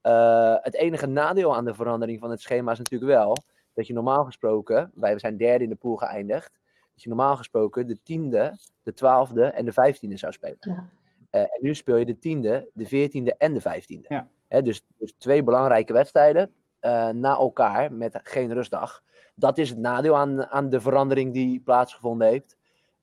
Eh, 0.00 0.54
het 0.60 0.74
enige 0.74 1.06
nadeel 1.06 1.56
aan 1.56 1.64
de 1.64 1.74
verandering 1.74 2.20
van 2.20 2.30
het 2.30 2.40
schema 2.40 2.72
is 2.72 2.78
natuurlijk 2.78 3.10
wel 3.12 3.36
dat 3.74 3.86
je 3.86 3.92
normaal 3.92 4.24
gesproken, 4.24 4.90
wij 4.94 5.18
zijn 5.18 5.36
derde 5.36 5.64
in 5.64 5.70
de 5.70 5.76
pool 5.76 5.96
geëindigd, 5.96 6.60
dat 6.94 7.02
je 7.02 7.08
normaal 7.08 7.36
gesproken 7.36 7.86
de 7.86 8.02
tiende, 8.02 8.58
de 8.82 8.92
twaalfde 8.92 9.44
en 9.44 9.64
de 9.64 9.72
vijftiende 9.72 10.16
zou 10.16 10.32
spelen. 10.32 10.56
Ja. 10.60 10.88
Eh, 11.30 11.40
en 11.40 11.58
nu 11.60 11.74
speel 11.74 11.96
je 11.96 12.04
de 12.04 12.18
tiende, 12.18 12.70
de 12.74 12.86
veertiende 12.86 13.34
en 13.36 13.54
de 13.54 13.60
vijftiende. 13.60 14.06
Ja. 14.08 14.28
Hè, 14.48 14.62
dus, 14.62 14.84
dus 14.98 15.14
twee 15.18 15.42
belangrijke 15.42 15.92
wedstrijden 15.92 16.54
eh, 16.80 17.08
na 17.08 17.36
elkaar 17.36 17.92
met 17.92 18.20
geen 18.22 18.52
rustdag. 18.52 19.02
Dat 19.34 19.58
is 19.58 19.68
het 19.68 19.78
nadeel 19.78 20.16
aan, 20.16 20.46
aan 20.46 20.70
de 20.70 20.80
verandering 20.80 21.32
die 21.32 21.60
plaatsgevonden 21.60 22.28
heeft. 22.28 22.56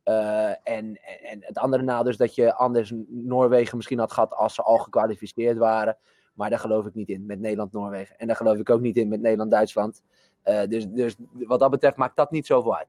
Eh, 0.03 0.49
en, 0.49 0.57
en, 0.63 0.97
en 1.23 1.39
het 1.39 1.57
andere 1.57 1.83
nadeel 1.83 2.11
is 2.11 2.17
dat 2.17 2.35
je 2.35 2.53
anders 2.53 2.93
Noorwegen 3.07 3.75
misschien 3.77 3.99
had 3.99 4.11
gehad 4.11 4.33
als 4.33 4.55
ze 4.55 4.61
al 4.61 4.77
gekwalificeerd 4.77 5.57
waren. 5.57 5.97
Maar 6.33 6.49
daar 6.49 6.59
geloof 6.59 6.85
ik 6.85 6.93
niet 6.93 7.09
in 7.09 7.25
met 7.25 7.39
Nederland-Noorwegen. 7.39 8.17
En 8.17 8.27
daar 8.27 8.35
geloof 8.35 8.57
ik 8.57 8.69
ook 8.69 8.81
niet 8.81 8.97
in 8.97 9.07
met 9.07 9.21
Nederland-Duitsland. 9.21 10.03
Eh, 10.47 10.67
dus, 10.67 10.87
dus 10.87 11.15
wat 11.31 11.59
dat 11.59 11.71
betreft 11.71 11.95
maakt 11.95 12.15
dat 12.15 12.31
niet 12.31 12.45
zoveel 12.45 12.77
uit. 12.77 12.87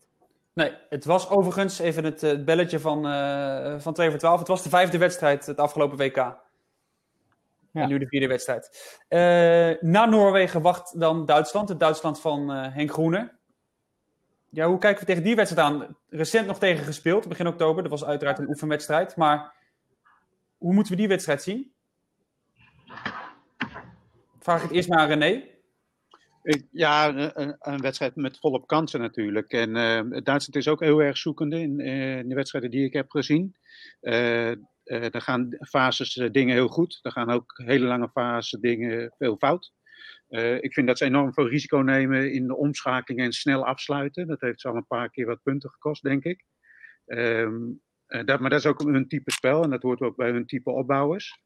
Nee, 0.53 0.73
het 0.88 1.05
was 1.05 1.31
overigens 1.31 1.79
even 1.79 2.05
het 2.05 2.23
eh, 2.23 2.44
belletje 2.44 2.81
van, 2.81 3.07
eh 3.07 3.75
van 3.79 3.92
2 3.92 4.11
voor 4.11 4.18
12. 4.18 4.38
Het 4.38 4.49
was 4.49 4.62
de 4.62 4.68
vijfde 4.68 4.99
wedstrijd 4.99 5.47
het 5.47 5.59
afgelopen 5.59 5.97
WK. 5.97 6.16
En 7.73 7.88
nu 7.88 7.99
de 7.99 8.07
vierde 8.07 8.27
wedstrijd. 8.27 8.99
Eh, 9.09 9.88
na 9.90 10.05
Noorwegen 10.05 10.62
wacht 10.62 11.01
dan 11.01 11.27
Duitsland. 11.27 11.68
Het 11.68 11.81
Duitsland 11.81 12.21
van 12.21 12.53
eh, 12.53 12.75
Henk 12.75 12.90
Groene. 12.90 13.33
Ja, 14.49 14.66
hoe 14.66 14.79
kijken 14.79 15.01
we 15.01 15.07
tegen 15.07 15.23
die 15.23 15.37
wedstrijd 15.37 15.66
aan? 15.66 15.97
Recent 16.09 16.47
nog 16.47 16.59
tegen 16.59 16.85
gespeeld, 16.85 17.29
begin 17.29 17.47
oktober. 17.47 17.83
Dat 17.83 17.90
was 17.90 18.05
uiteraard 18.05 18.38
een 18.38 18.49
oefenwedstrijd. 18.49 19.16
Maar 19.16 19.55
hoe 20.59 20.75
moeten 20.75 20.92
we 20.92 20.99
die 20.99 21.09
wedstrijd 21.09 21.42
zien? 21.42 21.73
Vraag 24.38 24.57
ik 24.57 24.62
het 24.62 24.73
eerst 24.73 24.88
maar 24.88 24.99
aan 24.99 25.09
René. 25.09 25.58
Ja, 26.70 27.09
een, 27.09 27.57
een- 27.59 27.81
wedstrijd 27.81 28.16
met 28.16 28.38
volop 28.38 28.66
kansen 28.66 29.01
natuurlijk. 29.01 29.53
En 29.53 29.77
eh, 29.77 30.01
Duitsland 30.22 30.57
is 30.57 30.68
ook 30.68 30.81
heel 30.81 31.03
erg 31.03 31.16
zoekende 31.16 31.61
in, 31.61 31.81
eh, 31.81 32.22
de 32.29 32.35
wedstrijden 32.35 32.70
die 32.70 32.85
ik 32.85 32.92
heb 32.92 33.11
gezien. 33.11 33.57
Eh 34.01 34.51
eh, 34.88 35.14
er 35.14 35.20
gaan 35.20 35.48
fases 35.61 36.29
dingen 36.33 36.55
heel 36.55 36.68
goed. 36.68 36.98
Er 37.03 37.12
gaan 37.12 37.31
ook 37.31 37.53
hele 37.64 37.87
lange 37.87 38.09
fases 38.09 38.61
dingen 38.61 39.14
veel 39.18 39.37
fout. 39.37 39.72
Ik 40.61 40.72
vind 40.72 40.87
dat 40.87 40.98
ze 40.98 41.05
enorm 41.05 41.33
veel 41.33 41.48
risico 41.48 41.79
nemen 41.79 42.33
in 42.33 42.46
de 42.46 42.57
omschakeling 42.57 43.20
en 43.20 43.33
snel 43.33 43.66
afsluiten. 43.66 44.27
Dat 44.27 44.40
heeft 44.40 44.61
ze 44.61 44.68
al 44.68 44.77
een 44.77 44.87
paar 44.87 45.11
keer 45.11 45.27
wat 45.27 45.42
punten 45.42 45.70
gekost, 45.70 46.03
denk 46.03 46.24
ik. 46.24 46.44
Ehm, 47.07 47.55
eh, 48.07 48.24
dat, 48.24 48.40
maar 48.40 48.51
dat 48.51 48.59
is 48.59 48.66
ook 48.66 48.83
hun 48.83 49.09
type 49.09 49.31
spel 49.33 49.62
en 49.62 49.70
dat 49.70 49.83
hoort 49.83 50.01
ook 50.01 50.16
bij 50.16 50.31
hun 50.31 50.46
type 50.46 50.70
opbouwers. 50.70 51.40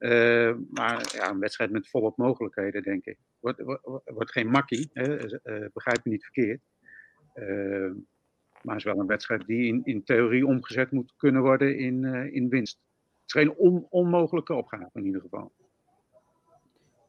Eh, 0.00 0.54
maar 0.70 1.10
ja, 1.14 1.30
een 1.30 1.38
wedstrijd 1.38 1.70
met 1.70 1.88
volop 1.88 2.16
mogelijkheden, 2.16 2.82
denk 2.82 3.04
ik. 3.04 3.18
Wordt, 3.40 3.60
wordt, 3.60 3.82
wordt 4.04 4.32
geen 4.32 4.48
makkie, 4.48 4.90
hè? 4.92 5.16
eh, 5.38 5.66
begrijp 5.72 6.04
me 6.04 6.10
niet 6.10 6.22
verkeerd. 6.24 6.60
Eh, 7.32 7.90
maar 8.62 8.74
het 8.74 8.84
is 8.86 8.92
wel 8.92 8.98
een 8.98 9.06
wedstrijd 9.06 9.46
die 9.46 9.66
in, 9.66 9.80
in 9.84 10.04
theorie 10.04 10.46
omgezet 10.46 10.90
moet 10.90 11.14
kunnen 11.16 11.42
worden 11.42 11.78
in, 11.78 12.04
eh, 12.04 12.34
in 12.34 12.48
winst. 12.48 12.78
Het 13.20 13.24
is 13.26 13.32
geen 13.32 13.54
on- 13.56 13.86
onmogelijke 13.90 14.54
opgave 14.54 14.90
in 14.92 15.04
ieder 15.04 15.20
geval. 15.20 15.52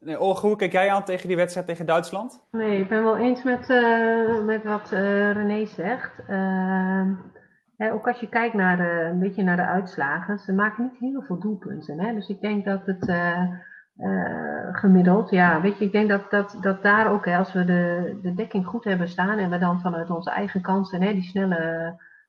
Nee, 0.00 0.18
Olga, 0.18 0.46
hoe 0.46 0.56
kijk 0.56 0.72
jij 0.72 0.90
aan 0.90 1.04
tegen 1.04 1.28
die 1.28 1.36
wedstrijd 1.36 1.66
tegen 1.66 1.86
Duitsland? 1.86 2.44
Nee, 2.50 2.80
ik 2.80 2.88
ben 2.88 3.02
wel 3.02 3.16
eens 3.16 3.42
met, 3.42 3.70
eh, 3.70 4.44
met 4.44 4.64
wat 4.64 4.92
eh, 4.92 5.32
René 5.32 5.66
zegt. 5.66 6.12
Hè, 7.82 7.92
ook 7.92 8.08
als 8.08 8.20
je 8.20 8.28
kijkt 8.28 8.54
naar 8.54 8.76
de, 8.76 9.08
een 9.10 9.18
beetje 9.18 9.42
naar 9.42 9.56
de 9.56 9.66
uitslagen, 9.66 10.38
ze 10.38 10.52
maken 10.52 10.84
niet 10.84 11.12
heel 11.12 11.22
veel 11.22 11.38
doelpunten. 11.38 12.00
Hè? 12.00 12.14
Dus 12.14 12.28
ik 12.28 12.40
denk 12.40 12.64
dat 12.64 12.86
het 12.86 13.08
eh, 13.08 13.42
eh, 13.96 14.68
gemiddeld, 14.72 15.30
ja, 15.30 15.60
weet 15.60 15.78
je, 15.78 15.84
ik 15.84 15.92
denk 15.92 16.08
dat, 16.08 16.30
dat, 16.30 16.58
dat 16.60 16.82
daar 16.82 17.10
ook, 17.10 17.24
hè, 17.24 17.36
als 17.36 17.52
we 17.52 17.64
de, 17.64 18.18
de 18.22 18.34
dekking 18.34 18.66
goed 18.66 18.84
hebben 18.84 19.08
staan 19.08 19.38
en 19.38 19.50
we 19.50 19.58
dan 19.58 19.80
vanuit 19.80 20.10
onze 20.10 20.30
eigen 20.30 20.60
kansen 20.60 21.02
hè, 21.02 21.12
die 21.12 21.22
snelle, 21.22 21.56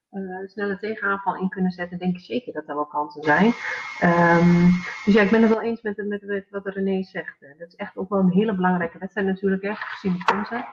eh, 0.09 0.21
snelle 0.45 0.77
tegenaanval 0.77 1.35
in 1.35 1.49
kunnen 1.49 1.71
zetten, 1.71 1.99
denk 1.99 2.15
ik 2.15 2.23
zeker 2.23 2.53
dat 2.53 2.67
er 2.67 2.75
wel 2.75 2.85
kansen 2.85 3.23
zijn. 3.23 3.51
Ehm, 3.99 4.69
dus 5.05 5.13
ja, 5.13 5.21
ik 5.21 5.29
ben 5.29 5.41
het 5.41 5.51
wel 5.51 5.61
eens 5.61 5.81
met, 5.81 6.07
met, 6.07 6.21
met 6.25 6.49
wat 6.49 6.67
René 6.67 7.03
zegt. 7.03 7.41
Eh, 7.41 7.59
Dat 7.59 7.67
is 7.67 7.75
echt 7.75 7.97
ook 7.97 8.09
wel 8.09 8.19
een 8.19 8.31
hele 8.31 8.55
belangrijke 8.55 8.97
wedstrijd 8.97 9.27
natuurlijk, 9.27 9.63
hè, 9.63 9.73
gezien 9.75 10.13
de 10.13 10.23
kansen. 10.23 10.65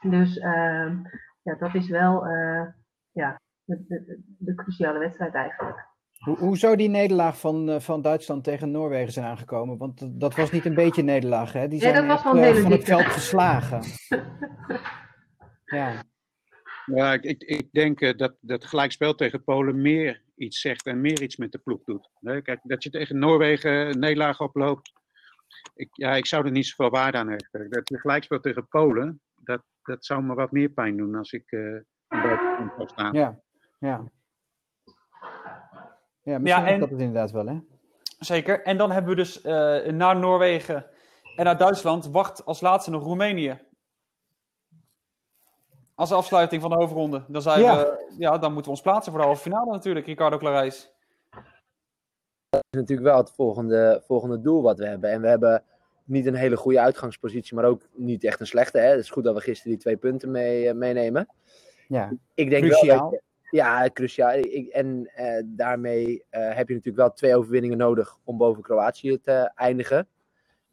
Dus 0.00 0.38
ehm, 0.38 0.96
ja, 1.42 1.54
dat 1.58 1.74
is 1.74 1.88
wel 1.88 2.26
ja, 3.12 3.38
de, 3.68 3.84
de, 3.88 4.20
de 4.38 4.54
cruciale 4.54 4.98
wedstrijd 4.98 5.34
eigenlijk. 5.34 5.86
Hoe, 6.18 6.38
hoe 6.38 6.56
zou 6.58 6.76
die 6.76 6.88
nederlaag 6.88 7.40
van, 7.40 7.68
eh, 7.70 7.80
van 7.80 8.02
Duitsland 8.02 8.44
tegen 8.44 8.70
Noorwegen 8.70 9.12
zijn 9.12 9.26
aangekomen? 9.26 9.78
Want 9.78 9.98
dat- 9.98 10.20
dat 10.20 10.34
was 10.36 10.50
niet 10.50 10.64
een 10.64 10.74
beetje 10.74 11.00
een 11.00 11.06
nederlaag, 11.06 11.52
hè? 11.52 11.60
Die 11.68 11.80
Nee, 11.82 11.92
zijn 11.92 11.94
dat 11.94 12.04
was 12.06 12.14
echt, 12.14 12.24
wel 12.24 12.32
een 12.32 12.38
eh, 12.38 12.44
hele 12.48 12.62
van 12.62 12.70
het 12.72 12.86
dikke. 12.86 13.00
veld 13.02 13.12
geslagen. 13.12 13.82
ja. 15.78 16.02
Ja, 16.86 17.12
ik, 17.12 17.22
ik, 17.24 17.42
ik 17.42 17.72
denk 17.72 18.00
eh, 18.00 18.16
dat 18.16 18.36
dat 18.40 18.64
gelijkspel 18.64 19.14
tegen 19.14 19.44
Polen 19.44 19.80
meer 19.82 20.22
iets 20.36 20.60
zegt 20.60 20.86
en 20.86 21.00
meer 21.00 21.22
iets 21.22 21.36
met 21.36 21.52
de 21.52 21.58
ploeg 21.58 21.84
doet. 21.84 22.10
Hè, 22.20 22.42
Kijk, 22.42 22.60
dat 22.62 22.82
je 22.82 22.90
tegen 22.90 23.18
Noorwegen 23.18 23.72
een 23.72 23.98
nederlaag 23.98 24.40
oploopt, 24.40 24.92
ik, 25.74 25.88
ja, 25.92 26.14
ik 26.14 26.26
zou 26.26 26.44
er 26.44 26.50
niet 26.50 26.66
zoveel 26.66 26.90
waarde 26.90 27.18
aan 27.18 27.28
hechten. 27.30 27.70
Dat 27.70 27.88
je 27.88 27.98
gelijkspel 27.98 28.40
tegen 28.40 28.68
Polen, 28.68 29.20
dat, 29.34 29.62
dat 29.82 30.04
zou 30.04 30.22
me 30.22 30.34
wat 30.34 30.52
meer 30.52 30.68
pijn 30.68 30.96
doen 30.96 31.14
als 31.14 31.32
ik 31.32 31.44
eh 31.52 31.60
een 31.60 32.22
buitenland 32.22 32.72
zou 32.76 32.88
staan. 32.88 33.12
Ja, 33.12 33.40
ja. 33.78 34.04
Ja, 36.22 36.38
misschien 36.38 36.64
en- 36.66 36.74
is 36.74 36.80
dat 36.80 36.90
het 36.90 36.98
inderdaad 37.00 37.30
wel, 37.30 37.46
hè? 37.46 37.58
Zeker. 38.18 38.62
En 38.62 38.76
dan 38.76 38.90
hebben 38.90 39.10
we 39.10 39.16
dus 39.16 39.40
eh 39.42 39.86
naar 39.92 40.16
Noorwegen 40.16 40.86
en 41.36 41.44
naar 41.44 41.56
Duitsland 41.58 42.06
wacht 42.06 42.44
als 42.44 42.60
laatste 42.60 42.90
nog 42.90 43.02
Roemenië. 43.02 43.58
Als 45.94 46.12
afsluiting 46.12 46.60
van 46.62 46.70
de 46.70 46.76
hoofdronde. 46.76 47.24
Dan, 47.28 47.42
zijn 47.42 47.60
Ja. 47.60 47.76
we, 47.76 48.14
ja, 48.18 48.38
dan 48.38 48.52
moeten 48.52 48.70
we 48.70 48.76
ons 48.76 48.80
plaatsen 48.86 49.12
voor 49.12 49.20
de 49.20 49.26
halve 49.26 49.42
finale 49.42 49.70
natuurlijk, 49.70 50.06
Ricardo 50.06 50.38
Clarijs. 50.38 50.90
is 52.50 52.60
natuurlijk 52.70 53.08
wel 53.08 53.16
het 53.16 53.30
volgende, 53.32 54.02
volgende 54.06 54.40
doel 54.40 54.62
wat 54.62 54.78
we 54.78 54.86
hebben. 54.86 55.10
En 55.10 55.20
we 55.20 55.28
hebben 55.28 55.64
niet 56.04 56.26
een 56.26 56.34
hele 56.34 56.56
goede 56.56 56.80
uitgangspositie, 56.80 57.54
maar 57.54 57.64
ook 57.64 57.82
niet 57.92 58.24
echt 58.24 58.40
een 58.40 58.46
slechte. 58.46 58.78
Hè? 58.78 58.86
Het 58.88 58.98
is 58.98 59.10
goed 59.10 59.24
dat 59.24 59.34
we 59.34 59.40
gisteren 59.40 59.72
die 59.72 59.80
twee 59.80 59.96
punten 59.96 60.30
mee, 60.30 60.68
eh, 60.68 60.74
meenemen. 60.74 61.28
Ja, 61.88 62.12
Ik 62.34 62.50
denk 62.50 62.64
wel 62.64 62.70
cruciaal. 62.78 63.10
dat 63.10 63.20
je- 63.20 63.26
ja, 63.50 63.88
cruciaal. 63.92 64.32
Ik, 64.34 64.68
en 64.68 65.10
eh, 65.14 65.42
daarmee 65.44 66.24
eh, 66.30 66.40
heb 66.40 66.68
je 66.68 66.74
natuurlijk 66.74 66.96
wel 66.96 67.12
twee 67.12 67.36
overwinningen 67.36 67.78
nodig 67.78 68.18
om 68.24 68.36
boven 68.36 68.62
Kroatië 68.62 69.20
te 69.20 69.50
eindigen. 69.54 70.08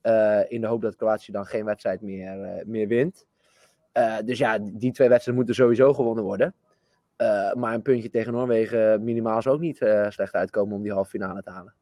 Eh, 0.02 0.42
in 0.48 0.62
de 0.62 0.68
hoop 0.68 0.82
dat 0.82 0.96
Kroatië 0.96 1.32
dan 1.32 1.46
geen 1.46 1.66
wedstrijd 1.66 2.02
meer, 2.02 2.64
meer 2.66 2.88
wint. 2.88 3.26
Dus 4.26 4.38
ja, 4.38 4.58
die 4.58 4.92
twee 4.92 5.10
wedstrijden 5.10 5.36
moeten 5.36 5.56
sowieso 5.56 5.94
gewonnen 5.94 6.24
worden. 6.24 6.56
Maar 7.54 7.74
een 7.74 7.82
puntje 7.82 8.10
tegen 8.10 8.34
Noorwegen 8.34 9.04
minimaal 9.04 9.42
zou 9.42 9.56
ook 9.56 9.62
niet 9.62 9.78
slecht 10.10 10.34
uitkomen 10.34 10.76
om 10.76 10.82
die 10.82 10.92
halve 10.92 11.10
finale 11.10 11.42
te 11.42 11.50
halen. 11.50 11.74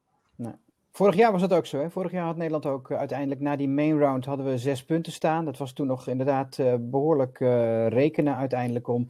Vorig 0.96 1.16
jaar 1.16 1.32
was 1.32 1.42
dat 1.42 1.54
ook 1.54 1.66
zo. 1.66 1.80
Hè? 1.80 1.90
Vorig 1.90 2.12
jaar 2.12 2.26
had 2.26 2.36
Nederland 2.36 2.66
ook 2.66 2.90
eh, 2.90 2.98
uiteindelijk 2.98 3.42
na 3.42 3.56
die 3.56 3.70
main 3.70 4.00
round 4.00 4.26
hadden 4.26 4.46
we 4.46 4.58
zes 4.58 4.84
punten 4.84 5.12
staan. 5.12 5.46
Dat 5.46 5.58
was 5.58 5.74
toen 5.74 5.88
nog 5.88 6.08
inderdaad 6.08 6.60
eh, 6.60 6.74
behoorlijk 6.80 7.40
eh, 7.40 7.88
rekenen 7.88 8.36
uiteindelijk 8.36 8.88
om 8.88 9.08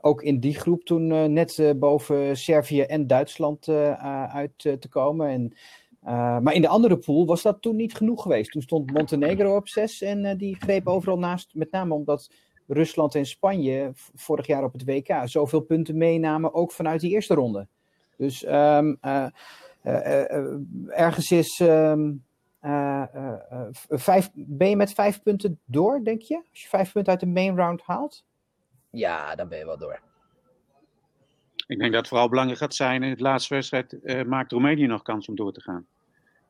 ook 0.00 0.22
in 0.22 0.40
die 0.40 0.54
groep 0.54 0.84
toen 0.84 1.32
net 1.32 1.74
boven 1.76 2.36
Servië 2.36 2.80
en 2.80 3.06
Duitsland 3.06 3.68
uit 4.28 4.58
te 4.58 4.88
komen. 4.88 5.28
En, 5.28 5.52
maar 6.42 6.54
in 6.54 6.60
de 6.60 6.68
andere 6.68 6.98
pool 6.98 7.26
was 7.26 7.42
dat 7.42 7.62
toen 7.62 7.76
niet 7.76 7.94
genoeg 7.94 8.22
geweest. 8.22 8.50
Toen 8.50 8.62
stond 8.62 8.92
Montenegro 8.92 9.56
op 9.56 9.68
zes 9.68 10.02
en 10.02 10.36
die 10.36 10.56
greep 10.58 10.86
overal 10.86 11.18
naast. 11.18 11.54
Met 11.54 11.70
name 11.70 11.94
omdat 11.94 12.30
Rusland 12.66 13.14
en 13.14 13.26
Spanje 13.26 13.90
vorig 14.14 14.46
jaar 14.46 14.64
op 14.64 14.72
het 14.72 14.84
WK 14.84 15.22
zoveel 15.24 15.60
punten 15.60 15.96
meenamen, 15.96 16.54
ook 16.54 16.72
vanuit 16.72 17.00
die 17.00 17.10
eerste 17.10 17.34
ronde. 17.34 17.66
Dus 18.16 18.44
ehm, 18.44 18.94
eh, 19.00 19.16
eh, 19.16 19.24
eh, 19.24 19.24
eh, 19.24 19.30
ergens 20.88 21.30
is. 21.30 21.60
ehm, 21.60 22.12
eh, 22.60 23.02
eh, 23.14 23.32
eh, 23.50 23.66
v- 23.70 23.84
vijf, 23.88 24.30
ben 24.34 24.68
je 24.68 24.76
met 24.76 24.92
vijf 24.92 25.22
punten 25.22 25.60
door, 25.64 26.04
denk 26.04 26.20
je? 26.22 26.36
Als 26.50 26.62
je 26.62 26.68
vijf 26.68 26.92
punten 26.92 27.12
uit 27.12 27.20
de 27.20 27.26
main 27.26 27.56
round 27.56 27.82
haalt? 27.82 28.24
Ja, 28.90 29.34
dan 29.34 29.48
ben 29.48 29.58
je 29.58 29.64
wel 29.64 29.78
door. 29.78 30.00
Ik 31.66 31.78
denk 31.78 31.90
dat 31.92 32.00
het 32.00 32.08
vooral 32.08 32.28
belangrijk 32.28 32.60
gaat 32.60 32.74
zijn 32.74 33.02
in 33.02 33.14
de 33.14 33.22
laatste 33.22 33.54
wedstrijd 33.54 34.02
eh, 34.02 34.24
maakt 34.24 34.52
Roemenië 34.52 34.86
nog 34.86 35.02
kans 35.02 35.28
om 35.28 35.36
door 35.36 35.52
te 35.52 35.60
gaan. 35.60 35.86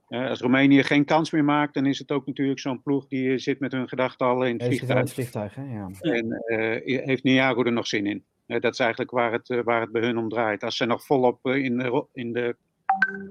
Als 0.08 0.40
Roemenië 0.40 0.82
geen 0.82 1.04
kans 1.04 1.30
meer 1.30 1.44
maakt, 1.44 1.74
dan 1.74 1.86
is 1.86 1.98
het 1.98 2.10
ook 2.10 2.26
natuurlijk 2.26 2.58
zo'n 2.60 2.82
ploeg 2.82 3.06
die 3.06 3.38
zit 3.38 3.60
met 3.60 3.72
hun 3.72 3.88
gedachten 3.88 4.26
al 4.26 4.44
in 4.44 4.52
het 4.52 4.60
wel 4.62 4.70
in 4.70 4.76
vliegtuig. 4.76 5.00
het 5.00 5.12
vliegtuig, 5.12 5.54
hè? 5.54 5.62
Ja. 5.62 5.88
En 6.00 6.32
eh, 6.32 7.04
heeft 7.06 7.22
Niago 7.22 7.64
er 7.64 7.72
nog 7.72 7.86
zin 7.86 8.06
in? 8.06 8.24
Dat 8.46 8.72
is 8.72 8.78
eigenlijk 8.78 9.10
waar 9.10 9.32
het, 9.32 9.62
waar 9.64 9.80
het 9.80 9.92
bij 9.92 10.02
hun 10.02 10.18
om 10.18 10.28
draait. 10.28 10.62
Als 10.64 10.76
ze 10.76 10.84
nog 10.84 11.04
volop 11.04 11.46
in, 11.46 11.78
de, 11.78 12.04
in, 12.12 12.32
de, 12.32 12.56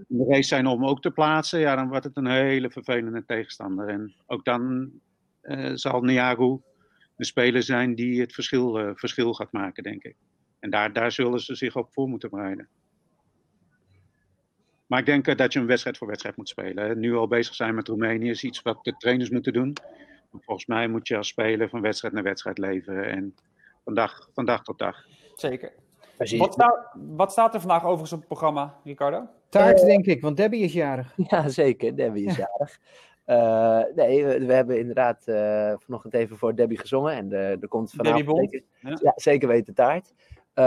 de 0.08 0.26
race 0.28 0.47
zijn 0.47 0.67
om 0.67 0.86
ook 0.86 1.02
te 1.02 1.12
plaatsen, 1.12 1.60
ja, 1.60 1.76
dan 1.76 1.88
wordt 1.88 2.04
het 2.04 2.17
een 2.17 2.28
hele 2.28 2.69
vervelende 2.69 3.26
tegenstander. 3.26 3.88
En 3.88 4.13
ook 4.26 4.45
dan 4.45 4.91
eh, 5.41 5.71
zal 5.74 6.02
Niago 6.02 6.62
de 7.15 7.26
speler 7.26 7.63
zijn 7.63 7.95
die 7.95 8.21
het 8.21 8.34
verschil, 8.34 8.80
eh, 8.80 8.91
verschil 8.95 9.34
gaat 9.34 9.52
maken, 9.52 9.84
denk 9.84 10.04
ik. 10.04 10.15
En 10.60 10.69
daar, 10.69 10.93
daar 10.93 11.12
zullen 11.12 11.39
ze 11.39 11.56
zich 11.56 11.76
op 11.76 11.93
voor 11.93 12.08
moeten 12.08 12.30
bereiden. 12.30 12.67
Maar 14.88 15.00
ik 15.00 15.06
denk 15.06 15.28
eh, 15.28 15.36
dat 15.36 15.54
je 15.54 15.60
een 15.60 15.65
wedstrijd 15.65 15.97
voor 15.97 16.08
wedstrijd 16.08 16.36
moet 16.36 16.50
spelen. 16.50 17.00
Nu 17.00 17.15
al 17.15 17.28
bezig 17.28 17.56
zijn 17.56 17.76
met 17.76 17.88
Roemenië 17.88 18.30
is 18.30 18.43
iets 18.43 18.62
wat 18.62 18.84
de 18.84 18.95
trainers 18.97 19.30
moeten 19.30 19.54
doen. 19.54 19.74
Volgens 20.32 20.65
mij 20.65 20.88
moet 20.88 21.08
je 21.08 21.17
als 21.17 21.28
speler 21.28 21.69
van 21.69 21.82
wedstrijd 21.82 22.13
naar 22.13 22.24
wedstrijd 22.24 22.58
leveren. 22.58 23.06
En 23.06 23.36
van 23.84 23.93
dag, 23.93 24.30
van 24.34 24.45
dag 24.45 24.63
tot 24.63 24.80
dag. 24.80 25.06
Zeker. 25.36 25.71
Wat, 26.38 26.53
sta- 26.53 26.91
wat 27.15 27.31
staat 27.31 27.53
er 27.53 27.60
vandaag 27.60 27.84
overigens 27.84 28.12
op 28.12 28.17
het 28.19 28.27
programma, 28.27 28.75
Ricardo? 28.84 29.27
Taart, 29.49 29.81
denk 29.81 30.05
ik, 30.05 30.21
want 30.21 30.38
Debbie 30.38 30.63
is 30.63 30.73
jarig. 30.73 31.13
Ja, 31.29 31.49
zeker. 31.49 31.95
Debbie 31.95 32.25
is 32.25 32.36
jarig. 32.36 32.79
Eh, 33.25 33.81
nee, 33.95 34.25
we, 34.25 34.45
we 34.45 34.53
hebben 34.53 34.79
inderdaad 34.79 35.27
eh, 35.27 35.73
vanochtend 35.79 36.13
even 36.13 36.38
voor 36.38 36.55
Debbie 36.55 36.77
gezongen. 36.77 37.13
En 37.13 37.31
eh, 37.31 37.62
er 37.62 37.67
komt 37.67 37.91
vanavond 37.91 38.17
Debbie 38.25 38.36
Bond, 38.36 38.49
zeker, 38.51 38.67
ja. 38.79 38.97
ja, 39.01 39.12
zeker 39.15 39.47
weten 39.47 39.73
taart. 39.73 40.13
Eh, 40.53 40.63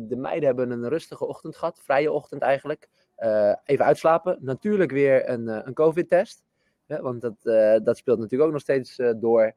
de 0.00 0.16
meiden 0.16 0.46
hebben 0.46 0.70
een 0.70 0.88
rustige 0.88 1.26
ochtend 1.26 1.56
gehad. 1.56 1.80
Vrije 1.84 2.12
ochtend 2.12 2.42
eigenlijk. 2.42 2.88
Eh, 3.16 3.52
even 3.64 3.84
uitslapen. 3.84 4.38
Natuurlijk 4.40 4.90
weer 4.90 5.28
een, 5.28 5.48
een 5.66 5.74
covid-test. 5.74 6.42
hè, 6.86 7.00
want 7.00 7.20
dat, 7.20 7.34
eh, 7.42 7.76
dat 7.82 7.96
speelt 7.96 8.18
natuurlijk 8.18 8.44
ook 8.46 8.52
nog 8.52 8.62
steeds 8.62 8.98
eh, 8.98 9.10
door. 9.16 9.54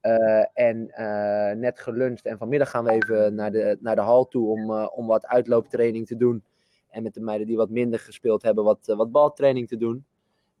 Eh, 0.00 0.44
en 0.52 0.90
eh, 0.90 1.56
net 1.56 1.80
geluncht. 1.80 2.26
En 2.26 2.38
vanmiddag 2.38 2.70
gaan 2.70 2.84
we 2.84 2.90
even 2.90 3.34
naar 3.34 3.50
de, 3.50 3.76
naar 3.80 3.94
de 3.94 4.00
hal 4.00 4.28
toe 4.28 4.48
om, 4.48 4.70
eh, 4.70 4.86
om 4.94 5.06
wat 5.06 5.26
uitlooptraining 5.26 6.06
te 6.06 6.16
doen. 6.16 6.44
En 6.90 7.02
met 7.02 7.14
de 7.14 7.20
meiden 7.20 7.46
die 7.46 7.56
wat 7.56 7.70
minder 7.70 8.00
gespeeld 8.00 8.42
hebben, 8.42 8.64
wat, 8.64 8.86
wat 8.86 9.12
baltraining 9.12 9.68
te 9.68 9.76
doen. 9.76 10.04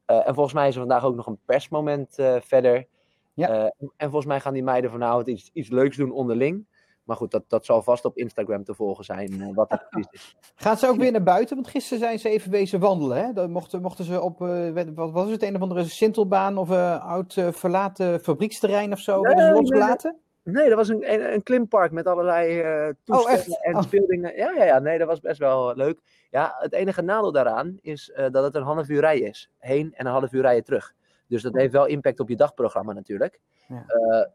En 0.06 0.34
volgens 0.34 0.54
mij 0.54 0.68
is 0.68 0.74
er 0.74 0.80
vandaag 0.80 1.04
ook 1.04 1.14
nog 1.14 1.26
een 1.26 1.38
persmoment 1.44 2.14
verder. 2.40 2.86
Ja. 3.34 3.72
En 3.96 4.06
volgens 4.10 4.26
mij 4.26 4.40
gaan 4.40 4.52
die 4.52 4.62
meiden 4.62 4.90
vanavond 4.90 5.26
iets, 5.26 5.50
iets 5.52 5.68
leuks 5.68 5.96
doen 5.96 6.12
onderling. 6.12 6.66
Maar 7.04 7.16
goed, 7.16 7.30
dat, 7.30 7.44
dat 7.48 7.64
zal 7.64 7.82
vast 7.82 8.04
op 8.04 8.16
Instagram 8.16 8.64
te 8.64 8.74
volgen 8.74 9.04
zijn. 9.04 9.40
eh, 9.42 9.54
wat 9.54 9.70
dat 9.70 9.88
precies 9.90 10.10
is. 10.12 10.36
Gaat 10.54 10.78
ze 10.78 10.88
ook 10.88 10.96
weer 10.96 11.12
naar 11.12 11.22
buiten? 11.22 11.54
Want 11.56 11.68
gisteren 11.68 11.98
zijn 11.98 12.18
ze 12.18 12.28
even 12.28 12.50
wezen 12.50 12.80
wandelen. 12.80 13.16
Hè? 13.24 13.32
Dan 13.32 13.50
mochten, 13.50 13.82
mochten 13.82 14.04
ze 14.04 14.20
op, 14.20 14.42
eh, 14.42 14.84
wat 14.94 15.10
was 15.10 15.30
het, 15.30 15.42
een 15.42 15.54
of 15.56 15.60
andere 15.62 15.84
Sintelbaan 15.84 16.56
of 16.56 16.68
een 16.68 17.00
oud 17.00 17.36
verlaten 17.50 18.20
fabrieksterrein 18.20 18.92
of 18.92 18.98
zo? 18.98 19.20
Nee, 19.20 19.52
losgelaten? 19.52 20.16
Nee, 20.42 20.68
dat 20.68 20.76
was 20.76 20.88
een, 20.88 21.12
een, 21.12 21.32
een 21.34 21.42
klimpark 21.42 21.92
met 21.92 22.06
allerlei 22.06 22.60
eh 22.60 22.88
toestellen 23.04 23.58
en 23.60 23.76
Oh. 23.76 23.82
speeldingen. 23.82 24.36
Ja, 24.36 24.50
ja, 24.50 24.64
ja, 24.64 24.78
nee, 24.78 24.98
dat 24.98 25.08
was 25.08 25.20
best 25.20 25.38
wel 25.38 25.74
leuk. 25.76 26.00
Ja, 26.30 26.54
het 26.58 26.72
enige 26.72 27.02
nadeel 27.02 27.32
daaraan 27.32 27.78
is 27.80 28.12
dat 28.30 28.44
het 28.44 28.54
een 28.54 28.62
half 28.62 28.88
uur 28.88 29.00
rijden 29.00 29.28
is. 29.28 29.50
Heen 29.58 29.92
en 29.94 30.06
een 30.06 30.12
half 30.12 30.32
uur 30.32 30.42
rijden 30.42 30.64
terug. 30.64 30.94
Dus 31.28 31.42
dat 31.42 31.54
heeft 31.54 31.72
wel 31.72 31.86
impact 31.86 32.20
op 32.20 32.28
je 32.28 32.36
dagprogramma 32.36 32.92
natuurlijk. 32.92 33.40
Ja. 33.68 33.84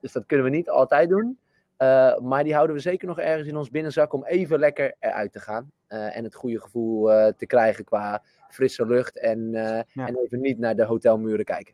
Dus 0.02 0.12
dat 0.12 0.26
kunnen 0.26 0.46
we 0.46 0.52
niet 0.52 0.70
altijd 0.70 1.10
doen. 1.10 1.40
Eh, 1.80 2.18
maar 2.18 2.44
die 2.44 2.54
houden 2.54 2.76
we 2.76 2.82
zeker 2.82 3.08
nog 3.08 3.20
ergens 3.20 3.48
in 3.48 3.58
ons 3.58 3.70
binnenzak 3.70 4.14
om 4.14 4.26
even 4.26 4.60
lekker 4.60 4.96
eruit 5.00 5.32
te 5.32 5.40
gaan. 5.40 5.72
Eh, 5.88 6.18
en 6.18 6.24
het 6.24 6.36
goede 6.36 6.60
gevoel 6.62 7.12
eh, 7.12 7.34
te 7.34 7.46
krijgen 7.46 7.84
qua 7.84 8.22
frisse 8.50 8.86
lucht 8.86 9.20
en, 9.20 9.52
Ja. 9.52 9.84
en 9.94 10.18
even 10.18 10.40
niet 10.42 10.60
naar 10.60 10.76
de 10.76 10.84
hotelmuren 10.86 11.46
kijken. 11.46 11.74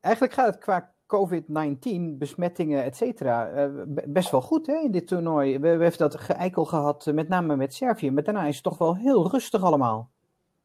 Eigenlijk 0.00 0.34
gaat 0.34 0.46
het 0.46 0.58
qua 0.58 0.92
COVID-19, 1.06 2.18
besmettingen, 2.18 2.84
et 2.84 2.96
cetera, 2.96 3.68
be- 3.86 4.04
best 4.06 4.30
wel 4.30 4.40
goed 4.40 4.66
hè, 4.66 4.74
in 4.74 4.90
dit 4.90 5.06
toernooi. 5.06 5.52
We, 5.52 5.58
we 5.76 5.82
hebben 5.82 5.98
dat 5.98 6.20
geëikel 6.20 6.64
gehad, 6.64 7.06
eh, 7.06 7.14
met 7.14 7.28
name 7.28 7.56
met 7.56 7.74
Servië. 7.74 8.10
Maar 8.10 8.22
daarna 8.22 8.44
is 8.46 8.54
het 8.54 8.64
toch 8.64 8.78
wel 8.78 8.96
heel 8.96 9.30
rustig 9.30 9.62
allemaal. 9.62 10.10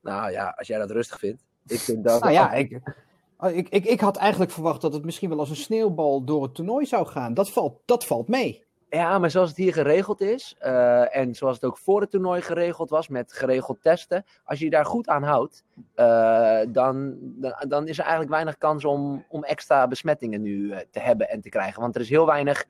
Nou 0.02 0.32
ja, 0.32 0.54
als 0.58 0.68
jij 0.68 0.78
dat 0.78 0.92
rustig 0.92 1.20
vindt. 1.20 1.44
Ik 1.68 1.80
vind 1.80 2.04
dat 2.04 2.22
Nou 2.22 2.34
ja, 2.34 2.52
ik, 2.54 2.80
oh, 3.38 3.50
ik, 3.50 3.70
ik, 3.70 3.86
ik 3.86 4.00
had 4.00 4.18
eigenlijk 4.18 4.52
verwacht 4.52 4.82
dat 4.82 4.94
het 4.94 5.06
misschien 5.06 5.30
wel 5.30 5.40
als 5.40 5.50
een 5.50 5.56
sneeuwbal 5.56 6.24
door 6.24 6.44
het 6.44 6.56
toernooi 6.56 6.86
zou 6.86 7.06
gaan. 7.06 7.34
Dat 7.34 7.50
valt, 7.50 7.80
dat 7.86 8.06
valt 8.06 8.28
mee. 8.28 8.64
Ja, 8.94 9.20
maar 9.20 9.32
zoals 9.32 9.50
het 9.50 9.58
hier 9.58 9.74
geregeld 9.74 10.22
is, 10.22 10.56
eh, 10.60 11.16
en 11.16 11.36
zoals 11.36 11.56
het 11.56 11.66
ook 11.66 11.78
voor 11.78 12.02
het 12.02 12.10
toernooi 12.10 12.42
geregeld 12.42 12.90
was, 12.90 13.08
met 13.08 13.34
geregeld 13.34 13.82
testen, 13.82 14.26
als 14.44 14.60
je 14.60 14.66
je 14.66 14.72
daar 14.72 14.86
goed 14.86 15.08
aan 15.08 15.24
houdt, 15.24 15.64
eh, 15.96 16.60
dan, 16.68 17.18
dan, 17.20 17.56
dan 17.68 17.88
is 17.88 17.98
er 17.98 18.04
eigenlijk 18.04 18.32
weinig 18.32 18.58
kans 18.58 18.86
om, 18.86 19.26
om 19.30 19.44
extra 19.44 19.88
besmettingen 19.88 20.42
nu 20.42 20.72
eh, 20.72 20.80
te 20.92 21.00
hebben 21.00 21.30
en 21.30 21.42
te 21.42 21.50
krijgen. 21.50 21.82
Want 21.82 21.96
er 21.96 22.02
is 22.02 22.10
heel 22.10 22.26
weinig 22.26 22.66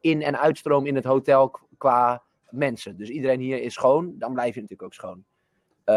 in- 0.00 0.22
en 0.22 0.38
uitstroom 0.38 0.86
in 0.86 0.94
het 0.94 1.04
hotel 1.04 1.58
qua 1.76 2.22
mensen. 2.50 2.96
Dus 2.96 3.08
iedereen 3.08 3.40
hier 3.40 3.62
is 3.62 3.74
schoon, 3.74 4.14
dan 4.18 4.32
blijf 4.32 4.54
je 4.54 4.60
natuurlijk 4.60 4.88
ook 4.88 4.94
schoon. 4.94 5.24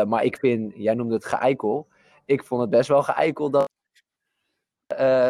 Maar 0.08 0.24
ik 0.24 0.38
vind, 0.38 0.74
jij 0.76 0.94
noemde 0.94 1.13
het 1.13 1.26
geëikel, 1.26 1.88
ik 2.26 2.44
vond 2.44 2.62
het 2.62 2.70
best 2.70 2.89
wel 2.89 3.04
geëikel 3.04 3.50
dat, 3.50 3.70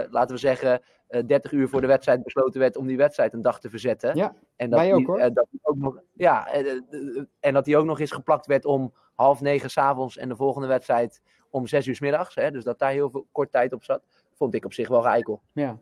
laten 0.09 0.35
we 0.35 0.37
zeggen, 0.37 0.81
30 1.25 1.51
uur 1.51 1.69
voor 1.69 1.81
de 1.81 1.87
wedstrijd 1.87 2.23
besloten 2.23 2.59
werd 2.59 2.75
om 2.77 2.87
die 2.87 2.97
wedstrijd 2.97 3.33
een 3.33 3.41
dag 3.41 3.59
te 3.59 3.69
verzetten. 3.69 4.15
Ja, 4.15 4.35
En 4.55 4.69
dat 4.69 4.79
wij 4.79 4.91
ook, 4.91 4.97
die, 4.97 5.07
hoor. 5.07 5.17
eh, 5.19 5.33
dat 5.33 5.47
die 5.51 5.59
ook 5.63 5.75
nog, 5.75 6.01
ja, 6.13 6.47
eh, 6.47 6.59
eh, 6.71 6.77
eh, 6.91 7.23
en 7.39 7.53
dat 7.53 7.65
die 7.65 7.77
ook 7.77 7.85
nog 7.85 7.99
eens 7.99 8.11
geplakt 8.11 8.45
werd 8.45 8.65
om 8.65 8.93
half 9.15 9.41
negen 9.41 9.69
s'avonds 9.69 10.17
en 10.17 10.29
de 10.29 10.35
volgende 10.35 10.67
wedstrijd 10.67 11.21
om 11.49 11.67
zes 11.67 11.87
uur 11.87 11.95
's 11.95 11.99
middags. 11.99 12.35
Hè, 12.35 12.51
dus 12.51 12.63
dat 12.63 12.79
daar 12.79 12.91
heel 12.91 13.09
veel 13.09 13.27
kort 13.31 13.51
tijd 13.51 13.73
op 13.73 13.83
zat. 13.83 14.01
Vond 14.33 14.53
ik 14.53 14.65
op 14.65 14.73
zich 14.73 14.87
wel 14.87 15.01
geëikel. 15.01 15.41
Ja. 15.53 15.79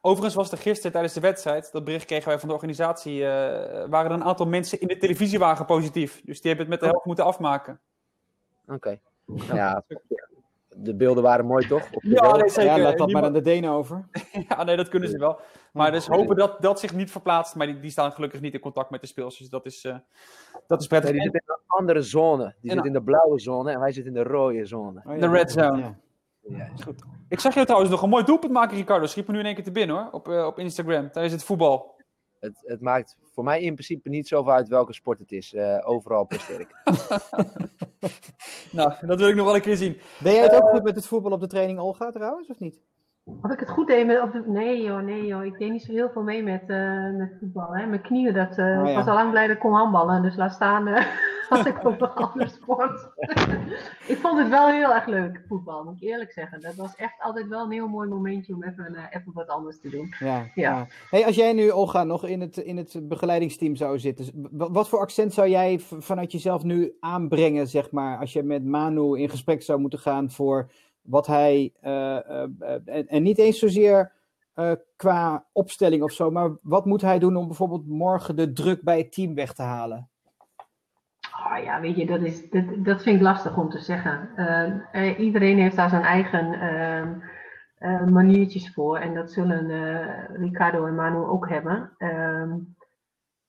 Overigens 0.00 0.34
was 0.34 0.52
er 0.52 0.58
gisteren 0.58 0.92
tijdens 0.92 1.14
de 1.14 1.20
wedstrijd, 1.20 1.72
dat 1.72 1.84
bericht 1.84 2.04
kregen 2.04 2.28
wij 2.28 2.38
van 2.38 2.48
de 2.48 2.54
organisatie, 2.54 3.24
eh, 3.26 3.88
waren 3.88 4.10
er 4.10 4.16
een 4.16 4.24
aantal 4.24 4.46
mensen 4.46 4.80
in 4.80 4.86
de 4.88 4.96
televisiewagen 4.96 5.64
positief. 5.66 6.22
Dus 6.24 6.40
die 6.40 6.50
hebben 6.54 6.58
het 6.58 6.68
met 6.68 6.80
de 6.80 6.86
helft 6.86 7.06
moeten 7.06 7.24
afmaken. 7.24 7.80
Oké. 8.66 8.98
Ja, 9.52 9.84
de 10.78 10.94
beelden 10.94 11.22
waren 11.22 11.46
mooi 11.46 11.66
toch? 11.66 11.88
Ja, 12.00 12.36
nee, 12.36 12.48
zeker. 12.48 12.76
ja, 12.76 12.82
laat 12.82 12.98
dat 12.98 13.10
maar 13.12 13.22
aan 13.22 13.32
de 13.32 13.40
Denen 13.40 13.70
over. 13.70 14.08
Ja, 14.48 14.62
nee, 14.64 14.76
dat 14.76 14.88
kunnen 14.88 15.08
ze 15.08 15.18
wel. 15.18 15.40
Maar 15.72 15.92
dus 15.92 16.06
hopen 16.06 16.36
dat 16.36 16.62
dat 16.62 16.80
zich 16.80 16.94
niet 16.94 17.10
verplaatst. 17.10 17.54
Maar 17.54 17.66
die, 17.66 17.80
die 17.80 17.90
staan 17.90 18.12
gelukkig 18.12 18.40
niet 18.40 18.54
in 18.54 18.60
contact 18.60 18.90
met 18.90 19.00
de 19.00 19.06
speels. 19.06 19.38
Dus 19.38 19.48
dat 19.48 19.66
is, 19.66 19.84
eh, 19.84 19.96
dat 20.66 20.80
is 20.80 20.86
prettig. 20.86 21.10
Nee, 21.10 21.20
die 21.20 21.28
En- 21.30 21.34
zit 21.34 21.48
in 21.48 21.54
een 21.54 21.78
andere 21.78 22.02
zone. 22.02 22.54
Die 22.60 22.70
En- 22.70 22.76
zit 22.76 22.86
in 22.86 22.92
de 22.92 23.02
blauwe 23.02 23.40
zone 23.40 23.70
en 23.72 23.80
wij 23.80 23.92
zitten 23.92 24.16
in 24.16 24.22
de 24.22 24.28
rode 24.28 24.64
zone. 24.66 25.02
Oh, 25.06 25.14
ja. 25.14 25.20
De 25.20 25.28
red 25.28 25.52
zone. 25.52 25.78
Ja. 25.78 25.96
Ja. 26.48 26.68
Ik 27.28 27.40
zag 27.40 27.54
je 27.54 27.64
trouwens 27.64 27.90
nog 27.90 28.02
een 28.02 28.08
mooi 28.08 28.24
doelpunt 28.24 28.52
maken, 28.52 28.76
Ricardo. 28.76 29.06
Schiet 29.06 29.26
me 29.26 29.32
nu 29.32 29.38
in 29.38 29.44
één 29.46 29.54
keer 29.54 29.64
te 29.64 29.70
binnen 29.72 29.96
hoor. 29.96 30.08
Op, 30.10 30.28
eh, 30.28 30.46
op 30.46 30.58
Instagram 30.58 31.10
tijdens 31.10 31.34
het 31.34 31.44
voetbal. 31.44 31.94
Het, 32.46 32.62
het 32.64 32.80
maakt 32.80 33.16
voor 33.34 33.44
mij 33.44 33.60
in 33.60 33.72
principe 33.72 34.08
niet 34.08 34.28
zoveel 34.28 34.52
uit 34.52 34.68
welke 34.68 34.92
sport 34.92 35.18
het 35.18 35.32
is. 35.32 35.54
Eh, 35.54 35.78
overal 35.84 36.24
presteer 36.24 36.60
ik. 36.60 36.74
Nou, 38.72 38.92
dat 39.06 39.18
wil 39.18 39.28
ik 39.28 39.34
nog 39.34 39.44
wel 39.46 39.54
een 39.54 39.60
keer 39.60 39.76
zien. 39.76 39.96
Ben 40.22 40.32
jij 40.32 40.42
het 40.42 40.54
ook 40.54 40.68
goed 40.68 40.82
met 40.82 40.94
het 40.94 41.06
voetbal 41.06 41.32
op 41.32 41.40
de 41.40 41.46
training, 41.46 41.78
Olga, 41.78 42.10
trouwens, 42.10 42.48
of 42.48 42.58
niet? 42.58 42.80
Of 43.42 43.50
ik 43.50 43.60
het 43.60 43.70
goed 43.70 43.86
deed 43.86 44.06
met. 44.06 44.46
Nee, 44.46 44.82
joh, 44.82 45.02
nee, 45.02 45.26
joh. 45.26 45.44
Ik 45.44 45.58
deed 45.58 45.70
niet 45.70 45.82
zo 45.82 45.92
heel 45.92 46.10
veel 46.10 46.22
mee 46.22 46.42
met, 46.42 46.62
uh, 46.66 47.16
met 47.16 47.36
voetbal. 47.40 47.76
Hè. 47.76 47.86
Mijn 47.86 48.02
knieën, 48.02 48.34
dat. 48.34 48.58
Uh, 48.58 48.78
Oh, 48.78 48.84
ja. 48.84 48.90
Ik 48.90 48.96
was 48.96 49.06
al 49.06 49.14
lang 49.14 49.30
blij 49.30 49.46
dat 49.46 49.56
ik 49.56 49.62
kon 49.62 49.72
handballen. 49.72 50.22
Dus 50.22 50.36
laat 50.36 50.52
staan. 50.52 50.88
Had 51.48 51.66
ik 51.66 51.86
ook 51.86 51.98
nog 51.98 52.14
andere 52.14 52.48
sport. 52.48 53.08
ik 54.12 54.18
vond 54.18 54.38
het 54.38 54.48
wel 54.48 54.68
heel 54.68 54.94
erg 54.94 55.06
leuk, 55.06 55.44
voetbal, 55.48 55.84
moet 55.84 56.02
ik 56.02 56.08
eerlijk 56.08 56.32
zeggen. 56.32 56.60
Dat 56.60 56.74
was 56.74 56.96
echt 56.96 57.14
altijd 57.18 57.48
wel 57.48 57.64
een 57.64 57.70
heel 57.70 57.88
mooi 57.88 58.08
momentje 58.08 58.54
om 58.54 58.64
even, 58.64 58.92
uh, 58.92 59.04
even 59.10 59.32
wat 59.32 59.48
anders 59.48 59.80
te 59.80 59.88
doen. 59.88 60.14
Ja, 60.18 60.36
ja. 60.36 60.50
Ja. 60.54 60.86
Hey, 61.10 61.26
als 61.26 61.36
jij 61.36 61.52
nu, 61.52 61.70
Olga, 61.70 62.04
nog 62.04 62.26
in 62.26 62.40
het, 62.40 62.56
in 62.56 62.76
het 62.76 63.08
begeleidingsteam 63.08 63.76
zou 63.76 63.98
zitten, 63.98 64.48
wat, 64.50 64.88
voor 64.88 64.98
accent 64.98 65.34
zou 65.34 65.48
jij 65.48 65.78
vanuit 65.78 66.32
jezelf 66.32 66.62
nu 66.62 66.96
aanbrengen, 67.00 67.68
zeg 67.68 67.90
maar, 67.90 68.18
als 68.18 68.32
je 68.32 68.42
met 68.42 68.64
Manu 68.64 69.18
in 69.18 69.28
gesprek 69.28 69.62
zou 69.62 69.80
moeten 69.80 69.98
gaan 69.98 70.30
voor 70.30 70.70
wat 71.02 71.26
hij, 71.26 71.72
eh, 71.80 72.16
eh, 72.16 72.48
eh, 72.58 72.80
en, 72.84 73.08
en 73.08 73.22
niet 73.22 73.38
eens 73.38 73.58
zozeer 73.58 74.12
eh, 74.56 74.72
qua 74.96 75.46
opstelling 75.52 76.02
of 76.02 76.12
zo, 76.12 76.30
maar 76.30 76.56
wat 76.62 76.84
moet 76.84 77.00
hij 77.00 77.18
doen 77.18 77.36
om 77.36 77.46
bijvoorbeeld 77.46 77.86
morgen 77.86 78.36
de 78.36 78.52
druk 78.52 78.82
bij 78.82 78.98
het 78.98 79.12
team 79.12 79.34
weg 79.34 79.52
te 79.52 79.62
halen? 79.62 80.08
Oh 81.44 81.62
ja, 81.64 81.80
weet 81.80 81.96
je, 81.96 82.06
dat, 82.06 82.20
is, 82.20 82.50
dat, 82.50 82.64
dat 82.84 83.02
vind 83.02 83.16
ik 83.16 83.22
lastig 83.22 83.56
om 83.56 83.68
te 83.70 83.78
zeggen. 83.78 84.30
Uh, 84.36 84.72
eh, 84.92 85.18
iedereen 85.18 85.58
heeft 85.58 85.76
daar 85.76 85.88
zijn 85.88 86.02
eigen 86.02 86.52
uh, 87.78 88.04
maniertjes 88.04 88.72
voor. 88.72 88.98
En 88.98 89.14
dat 89.14 89.32
zullen 89.32 89.70
uh, 89.70 90.38
Ricardo 90.38 90.86
en 90.86 90.94
Manu 90.94 91.16
ook 91.16 91.48
hebben. 91.48 91.90
Um, 91.98 92.76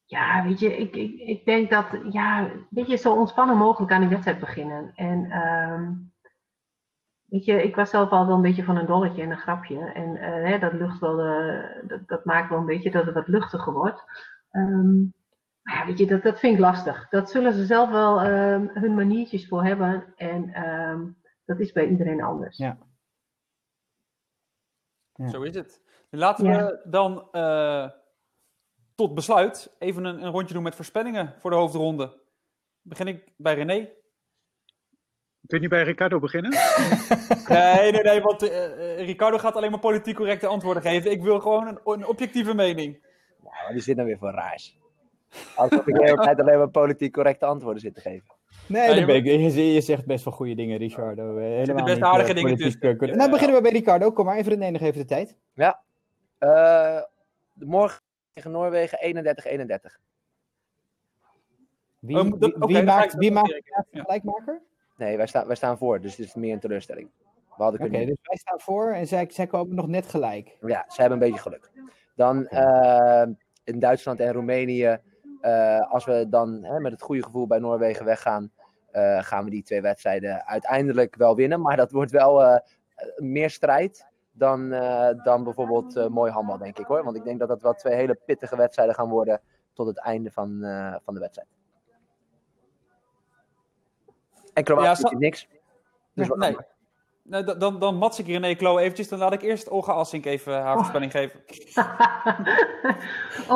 ja, 0.06 0.44
weet 0.44 0.60
je, 0.60 0.78
ik, 0.78 0.96
ik, 0.96 1.20
ik 1.20 1.46
denk 1.46 1.70
dat, 1.70 1.86
ja, 2.10 2.50
weet 2.70 2.88
je, 2.88 2.96
zo 2.96 3.14
ontspannen 3.14 3.58
mogelijk 3.58 3.92
aan 3.92 4.02
de 4.02 4.08
wedstrijd 4.08 4.40
beginnen. 4.40 4.92
En, 4.96 5.30
weet 7.26 7.46
je, 7.46 7.64
ik 7.64 7.76
was 7.76 7.90
zelf 7.90 8.10
al 8.10 8.28
wel 8.28 8.36
een 8.36 8.42
beetje 8.42 8.64
van 8.64 8.78
een 8.78 8.86
dolletje 8.86 9.22
en 9.22 9.32
een 9.32 9.38
grapje. 9.38 9.92
En 9.92 10.16
hè, 10.16 10.60
dat 10.60 10.74
lucht 10.74 11.00
wel, 11.00 11.16
dat, 11.88 12.08
dat 12.08 12.26
maakt 12.26 12.50
wel 12.50 12.60
een 12.60 12.66
beetje 12.66 12.92
dat 12.92 13.06
het 13.06 13.14
wat 13.14 13.28
luchtiger 13.28 13.74
wordt. 13.74 14.04
Um, 14.52 15.14
ja, 15.68 15.86
weet 15.86 15.98
je, 15.98 16.06
dat, 16.06 16.24
dat 16.24 16.40
vind 16.40 16.54
ik 16.54 16.60
lastig. 16.60 17.10
Dat 17.10 17.30
zullen 17.30 17.54
ze 17.54 17.66
zelf 17.66 17.90
wel 17.90 18.26
um, 18.26 18.70
hun 18.74 18.96
maniertjes 18.96 19.48
voor 19.48 19.64
hebben. 19.64 20.14
En 20.16 20.68
um, 20.68 21.18
dat 21.46 21.60
is 21.60 21.72
bij 21.72 21.88
iedereen 21.88 22.22
anders. 22.22 22.58
Ja. 22.58 22.78
Ja. 25.14 25.30
Zo 25.30 25.42
is 25.42 25.56
het. 25.56 25.82
Laten 26.10 26.46
ja. 26.46 26.66
we 26.66 26.82
dan 26.84 27.28
uh, 27.32 27.90
tot 28.96 29.14
besluit 29.14 29.76
even 29.80 30.06
een, 30.06 30.24
een, 30.24 30.32
rondje 30.32 30.54
doen 30.54 30.64
met 30.64 30.76
voorspellingen 30.76 31.36
voor 31.40 31.52
de 31.52 31.58
hoofdronde. 31.58 32.22
Begin 32.82 33.08
ik 33.08 33.34
bij 33.38 33.56
René. 33.56 33.90
Kun 35.48 35.62
je 35.62 35.68
bij 35.68 35.84
Ricardo 35.84 36.20
beginnen? 36.20 36.52
nee, 37.48 37.92
nee, 37.92 38.04
nee, 38.04 38.22
want 38.22 38.44
uh, 38.44 39.06
Ricardo 39.06 39.38
gaat 39.38 39.56
alleen 39.56 39.72
maar 39.72 39.80
politiek 39.80 40.16
correcte 40.16 40.48
antwoorden 40.48 40.84
geven. 40.84 41.12
Ik 41.12 41.22
wil 41.22 41.40
gewoon 41.40 41.68
een, 41.68 41.80
een 41.84 42.06
objectieve 42.06 42.54
mening. 42.54 43.06
Nou, 43.42 43.74
die 43.74 43.82
zit 43.82 43.96
nou 43.96 44.08
weer 44.08 44.18
voor 44.18 44.32
raars. 44.32 44.78
Alsof 45.56 45.88
ik 45.88 45.96
de 45.96 46.04
hele 46.04 46.24
tijd 46.24 46.40
alleen 46.40 46.58
maar 46.58 46.70
politiek 46.70 47.14
correcte 47.14 47.46
antwoorden 47.46 47.82
zit 47.82 47.94
te 47.94 48.02
geven. 48.02 48.36
Nee, 48.68 49.06
ben 49.06 49.16
ik, 49.16 49.26
je, 49.26 49.74
je, 49.74 49.82
zegt 49.82 50.06
best 50.06 50.24
wel 50.26 50.34
goede 50.34 50.56
dingen, 50.56 50.78
Ricardo. 50.78 51.38
Helemaal 51.38 51.86
best 51.86 52.02
aardige 52.02 52.34
niet, 52.34 52.44
dingen 52.44 52.58
tussen. 52.58 53.08
Ja. 53.08 53.16
Nou, 53.16 53.32
beginnen 53.32 53.56
we 53.56 53.62
bij 53.62 53.72
Ricardo. 53.72 54.12
Kom 54.12 54.26
maar, 54.26 54.38
even 54.38 54.52
René 54.52 54.70
nog 54.70 54.82
even 54.82 55.00
de 55.00 55.06
tijd. 55.06 55.36
Ja. 55.54 55.80
Uh, 56.40 57.02
morgen 57.54 58.02
tegen 58.34 58.52
Noorwegen 58.52 59.00
31-31. 59.00 60.08
Wie, 62.00 62.18
um, 62.18 62.40
wie, 62.40 62.56
okay, 62.56 62.68
wie 62.68 62.84
maakt, 62.84 63.14
wie 63.14 63.32
maakt 63.32 63.48
de 63.48 63.86
ja. 63.92 64.02
gelijkmaker? 64.02 64.62
Nee, 64.98 65.18
wij, 65.18 65.28
staan 65.28 65.48
wij 65.48 65.56
staan 65.56 65.78
voor, 65.78 66.02
dus 66.02 66.16
het 66.18 66.26
is 66.26 66.36
meer 66.36 66.54
een 66.54 66.60
teleurstelling. 66.60 67.10
Oké, 67.58 67.84
okay, 67.84 68.06
dus 68.06 68.18
wij 68.22 68.38
staan 68.38 68.60
voor 68.60 68.92
en 68.92 69.08
zij, 69.08 69.28
zij 69.30 69.48
komen 69.48 69.76
nog 69.76 69.88
net 69.88 70.08
gelijk. 70.08 70.58
Ja, 70.62 70.86
ze 70.88 71.02
hebben 71.02 71.22
een 71.22 71.28
beetje 71.28 71.42
geluk. 71.42 71.72
Dan 72.16 72.46
okay. 72.46 73.26
uh, 73.26 73.34
in 73.64 73.80
Duitsland 73.80 74.20
en 74.20 74.34
Roemenië 74.34 75.00
als 75.90 76.06
we 76.06 76.26
dan 76.30 76.64
hè, 76.64 76.80
met 76.80 76.92
het 76.92 77.02
goede 77.02 77.24
gevoel 77.24 77.48
bij 77.48 77.60
Noorwegen 77.60 78.06
weggaan, 78.06 78.52
uh, 78.92 79.24
gaan 79.24 79.44
we 79.44 79.50
die 79.50 79.64
twee 79.64 79.82
wedstrijden 79.82 80.46
uiteindelijk 80.46 81.16
wel 81.16 81.36
winnen. 81.36 81.62
Maar 81.62 81.78
dat 81.78 81.92
wordt 81.92 82.12
wel 82.12 82.44
uh, 82.44 82.58
meer 83.16 83.50
strijd 83.50 84.08
dan, 84.32 84.70
dan 85.24 85.44
bijvoorbeeld 85.44 86.10
mooi 86.10 86.32
handbal, 86.32 86.58
denk 86.58 86.80
ik 86.80 86.86
hoor. 86.86 87.04
Want 87.04 87.16
ik 87.16 87.24
denk 87.24 87.40
dat 87.40 87.48
dat 87.48 87.62
wel 87.62 87.74
twee 87.74 87.96
hele 87.96 88.20
pittige 88.26 88.56
wedstrijden 88.56 88.96
gaan 88.96 89.10
worden 89.10 89.42
tot 89.74 89.88
het 89.88 90.00
einde 90.00 90.32
van, 90.32 90.60
van 91.04 91.14
de 91.14 91.20
wedstrijd. 91.20 91.48
En 94.54 94.64
Kroatië 94.64 95.08
ja, 95.10 95.18
niks. 95.18 95.48
Dus 96.14 96.28
nee. 96.28 96.58
Nou, 97.28 97.44
dan, 97.44 97.60
dan, 97.60 97.80
dan 97.80 97.96
mats 97.96 98.20
ik 98.20 98.28
René 98.28 98.56
Klo 98.56 98.78
eventjes. 98.78 99.08
Dan 99.08 99.20
laat 99.20 99.34
ik 99.34 99.42
eerst 99.42 99.70
Olga 99.70 99.94
Assink 99.94 100.26
even 100.26 100.62
haar 100.62 100.72
oh. 100.72 100.78
voorspelling 100.78 101.12
geven. 101.12 101.40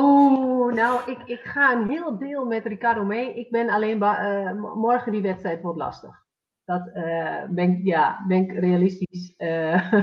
oh, 0.02 0.74
nou, 0.74 1.12
ik, 1.12 1.18
ik 1.26 1.40
ga 1.40 1.72
een 1.72 1.90
heel 1.90 2.18
deel 2.18 2.46
met 2.46 2.66
Ricardo 2.66 3.04
mee. 3.04 3.34
Ik 3.34 3.52
ben 3.52 3.70
alleen 3.70 3.98
uh, 3.98 4.52
morgen 4.76 5.12
die 5.12 5.22
wedstrijd 5.22 5.62
wordt 5.62 5.78
lastig. 5.78 6.24
Dat 6.66 6.90
uh, 6.94 7.44
ben, 7.50 7.72
ik, 7.72 7.84
ja, 7.84 8.26
ben 8.28 8.38
ik 8.38 8.60
realistisch. 8.60 9.34
Uh, 9.38 9.94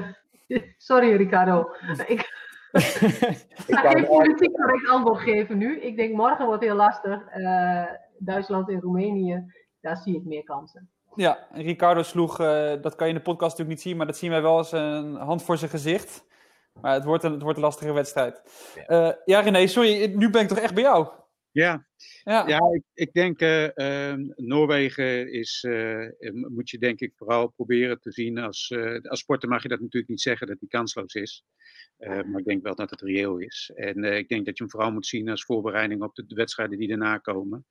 sorry, 0.76 1.16
Ricardo. 1.16 1.70
ik 2.06 2.36
ga 3.66 3.90
geen 3.90 4.06
politiek 4.06 4.56
correct 4.56 4.88
antwoord 4.88 5.20
geven 5.20 5.58
nu. 5.58 5.80
Ik 5.80 5.96
denk 5.96 6.14
morgen 6.14 6.46
wordt 6.46 6.62
heel 6.62 6.76
lastig. 6.76 7.22
Duitsland 8.18 8.68
en 8.68 8.80
Roemenië, 8.80 9.52
daar 9.80 9.96
zie 9.96 10.16
ik 10.16 10.24
meer 10.24 10.44
kansen. 10.44 10.90
Ja, 11.14 11.46
Ricardo 11.52 12.02
sloeg, 12.02 12.40
uh, 12.40 12.72
dat 12.82 12.94
kan 12.94 13.06
je 13.06 13.12
in 13.12 13.18
de 13.18 13.24
podcast 13.24 13.50
natuurlijk 13.50 13.68
niet 13.68 13.80
zien, 13.80 13.96
maar 13.96 14.06
dat 14.06 14.16
zien 14.16 14.30
wij 14.30 14.42
wel 14.42 14.56
als 14.56 14.72
een 14.72 15.14
hand 15.14 15.42
voor 15.42 15.58
zijn 15.58 15.70
gezicht. 15.70 16.26
Maar 16.80 16.94
het 16.94 17.04
wordt 17.04 17.24
een, 17.24 17.32
het 17.32 17.42
wordt 17.42 17.58
een 17.58 17.64
lastige 17.64 17.92
wedstrijd. 17.92 18.42
Ja, 18.74 19.08
uh, 19.08 19.14
ja 19.24 19.40
René, 19.40 19.66
sorry, 19.66 20.14
nu 20.14 20.30
ben 20.30 20.42
ik 20.42 20.48
toch 20.48 20.58
echt 20.58 20.74
bij 20.74 20.82
jou? 20.82 21.08
Ja, 21.50 21.86
ja. 22.22 22.46
ja 22.46 22.58
ik, 22.72 22.82
ik 22.94 23.12
denk 23.12 23.40
uh, 23.40 24.14
Noorwegen 24.36 25.32
is, 25.32 25.66
moet 26.30 26.70
je 26.70 26.78
denk 26.78 27.00
ik 27.00 27.12
vooral 27.16 27.48
proberen 27.48 28.00
te 28.00 28.12
zien 28.12 28.38
als, 28.38 28.74
als 29.02 29.20
sporter 29.20 29.48
mag 29.48 29.62
je 29.62 29.68
dat 29.68 29.80
natuurlijk 29.80 30.10
niet 30.10 30.20
zeggen 30.20 30.46
dat 30.46 30.56
hij 30.58 30.68
kansloos 30.68 31.14
is. 31.14 31.44
maar 31.98 32.38
ik 32.38 32.44
denk 32.44 32.62
wel 32.62 32.74
dat 32.74 32.90
het 32.90 33.00
reëel 33.00 33.38
is. 33.38 33.70
En 33.74 34.04
ik 34.04 34.28
denk 34.28 34.46
dat 34.46 34.56
je 34.56 34.62
hem 34.62 34.72
vooral 34.72 34.92
moet 34.92 35.06
zien 35.06 35.28
als 35.28 35.44
voorbereiding 35.44 36.02
op 36.02 36.14
de, 36.14 36.26
de 36.26 36.34
wedstrijden 36.34 36.78
die 36.78 36.88
daarna 36.88 37.18
komen. 37.18 37.66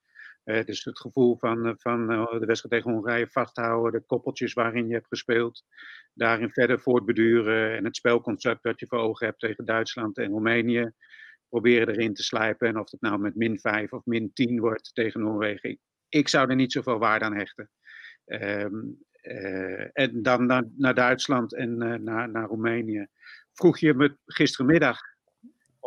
Uh, 0.47 0.63
dus 0.63 0.83
het 0.83 0.99
gevoel 0.99 1.37
van, 1.37 1.75
van 1.77 2.11
uh, 2.11 2.31
de 2.31 2.45
wedstrijd 2.45 2.73
tegen 2.73 2.91
Hongarije 2.91 3.27
vasthouden, 3.27 3.99
de 3.99 4.05
koppeltjes 4.05 4.53
waarin 4.53 4.87
je 4.87 4.93
hebt 4.93 5.07
gespeeld, 5.07 5.63
daarin 6.13 6.51
verder 6.51 6.79
voortbeduren 6.79 7.77
en 7.77 7.85
het 7.85 7.95
spelconcept 7.95 8.63
dat 8.63 8.79
je 8.79 8.87
voor 8.87 8.99
ogen 8.99 9.25
hebt 9.25 9.39
tegen 9.39 9.65
Duitsland 9.65 10.17
en 10.17 10.29
Roemenië, 10.29 10.91
proberen 11.49 11.87
erin 11.87 12.13
te 12.13 12.23
slijpen. 12.23 12.67
En 12.67 12.79
of 12.79 12.91
het 12.91 13.01
nou 13.01 13.19
met 13.19 13.35
min 13.35 13.59
5 13.59 13.91
of 13.93 14.05
min 14.05 14.33
10 14.33 14.59
wordt 14.59 14.93
tegen 14.93 15.21
Noorwegen, 15.21 15.79
ik, 16.09 16.27
zou 16.27 16.49
er 16.49 16.55
niet 16.55 16.71
zoveel 16.71 16.99
waarde 16.99 17.25
aan 17.25 17.35
hechten. 17.35 17.69
Um, 18.25 19.05
uh, 19.21 19.87
en 19.93 20.21
dan 20.21 20.45
naar, 20.45 20.63
naar 20.77 20.93
Duitsland 20.93 21.55
en 21.55 21.77
naar, 21.77 22.29
naar 22.29 22.47
Roemenië. 22.47 23.07
Vroeg 23.53 23.79
je 23.79 23.93
me 23.93 24.17
gistermiddag 24.25 24.99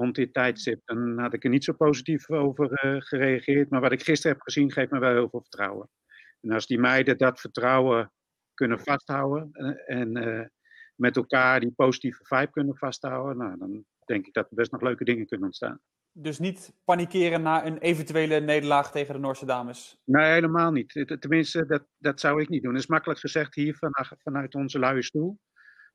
rond 0.00 0.14
dit 0.14 0.32
tijdstip, 0.32 0.80
dan 0.84 1.18
had 1.18 1.34
ik 1.34 1.44
er 1.44 1.50
niet 1.50 1.64
zo 1.64 1.72
positief 1.72 2.30
over 2.30 2.84
uh, 2.84 3.00
gereageerd. 3.00 3.70
Maar 3.70 3.80
wat 3.80 3.92
ik 3.92 4.02
gisteren 4.02 4.36
heb 4.36 4.42
gezien, 4.42 4.72
geeft 4.72 4.90
me 4.90 4.98
wel 4.98 5.12
heel 5.12 5.28
veel 5.28 5.40
vertrouwen. 5.40 5.88
En 6.40 6.50
als 6.50 6.66
die 6.66 6.78
meiden 6.78 7.18
dat 7.18 7.40
vertrouwen 7.40 8.12
kunnen 8.54 8.80
vasthouden 8.80 9.48
en, 9.52 9.86
en 9.86 10.16
uh, 10.16 10.46
met 10.94 11.16
elkaar 11.16 11.60
die 11.60 11.72
positieve 11.72 12.24
vibe 12.24 12.50
kunnen 12.50 12.76
vasthouden, 12.76 13.36
nou, 13.36 13.58
dan 13.58 13.84
denk 14.04 14.26
ik 14.26 14.32
dat 14.32 14.50
er 14.50 14.56
best 14.56 14.72
nog 14.72 14.80
leuke 14.80 15.04
dingen 15.04 15.26
kunnen 15.26 15.46
ontstaan. 15.46 15.80
Dus 16.12 16.38
niet 16.38 16.72
panikeren 16.84 17.42
na 17.42 17.66
een 17.66 17.78
eventuele 17.78 18.40
nederlaag 18.40 18.90
tegen 18.90 19.14
de 19.14 19.20
Noorse 19.20 19.46
dames? 19.46 20.00
Nee, 20.04 20.32
helemaal 20.32 20.70
niet. 20.70 21.04
Tenminste, 21.20 21.66
dat, 21.66 21.86
dat 21.98 22.20
zou 22.20 22.40
ik 22.40 22.48
niet 22.48 22.62
doen. 22.62 22.72
Dat 22.72 22.82
is 22.82 22.88
makkelijk 22.88 23.20
gezegd 23.20 23.54
hier 23.54 23.78
vanuit 24.22 24.54
onze 24.54 24.78
luie 24.78 25.02
stoel. 25.02 25.38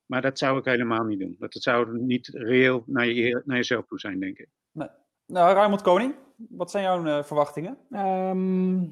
Maar 0.06 0.22
dat 0.22 0.38
zou 0.38 0.58
ik 0.58 0.64
helemaal 0.64 1.04
niet 1.04 1.18
doen. 1.18 1.36
Dat 1.38 1.52
zou 1.52 1.98
niet 1.98 2.26
reëel 2.32 2.82
naar, 2.86 3.06
je, 3.06 3.42
naar 3.44 3.56
jezelf 3.56 3.86
toe 3.86 3.98
zijn, 3.98 4.20
denk 4.20 4.38
ik. 4.38 4.48
Nee. 4.72 4.88
Nou, 5.26 5.54
Raymond 5.54 5.82
Koning, 5.82 6.14
wat 6.36 6.70
zijn 6.70 6.84
jouw 6.84 7.04
uh, 7.04 7.22
verwachtingen? 7.22 7.78
Um, 7.90 8.82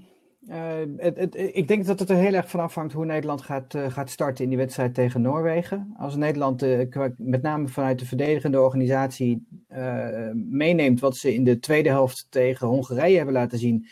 uh, 0.49 0.73
het, 0.97 1.17
het, 1.17 1.35
ik 1.37 1.69
denk 1.69 1.87
dat 1.87 1.99
het 1.99 2.11
er 2.11 2.17
heel 2.17 2.33
erg 2.33 2.51
van 2.51 2.61
afhangt 2.61 2.93
hoe 2.93 3.05
Nederland 3.05 3.43
gaat, 3.43 3.75
uh, 3.75 3.91
gaat 3.91 4.11
starten 4.11 4.45
in 4.45 4.51
die 4.51 4.59
wedstrijd 4.59 4.95
tegen 4.95 5.23
Noorwegen. 5.23 5.95
Als 5.99 6.17
Nederland, 6.17 6.61
met 7.17 7.43
name 7.43 7.69
vanuit 7.69 7.99
de 7.99 8.07
verdedigende 8.07 8.61
organisatie, 8.61 9.47
meeneemt 10.35 11.01
wat 11.01 11.17
ze 11.17 11.35
in 11.35 11.45
de 11.45 11.59
tweede 11.59 11.89
helft 11.89 12.27
tegen 12.31 12.67
Hongarije 12.67 13.17
hebben 13.17 13.35
laten 13.35 13.59
zien. 13.59 13.87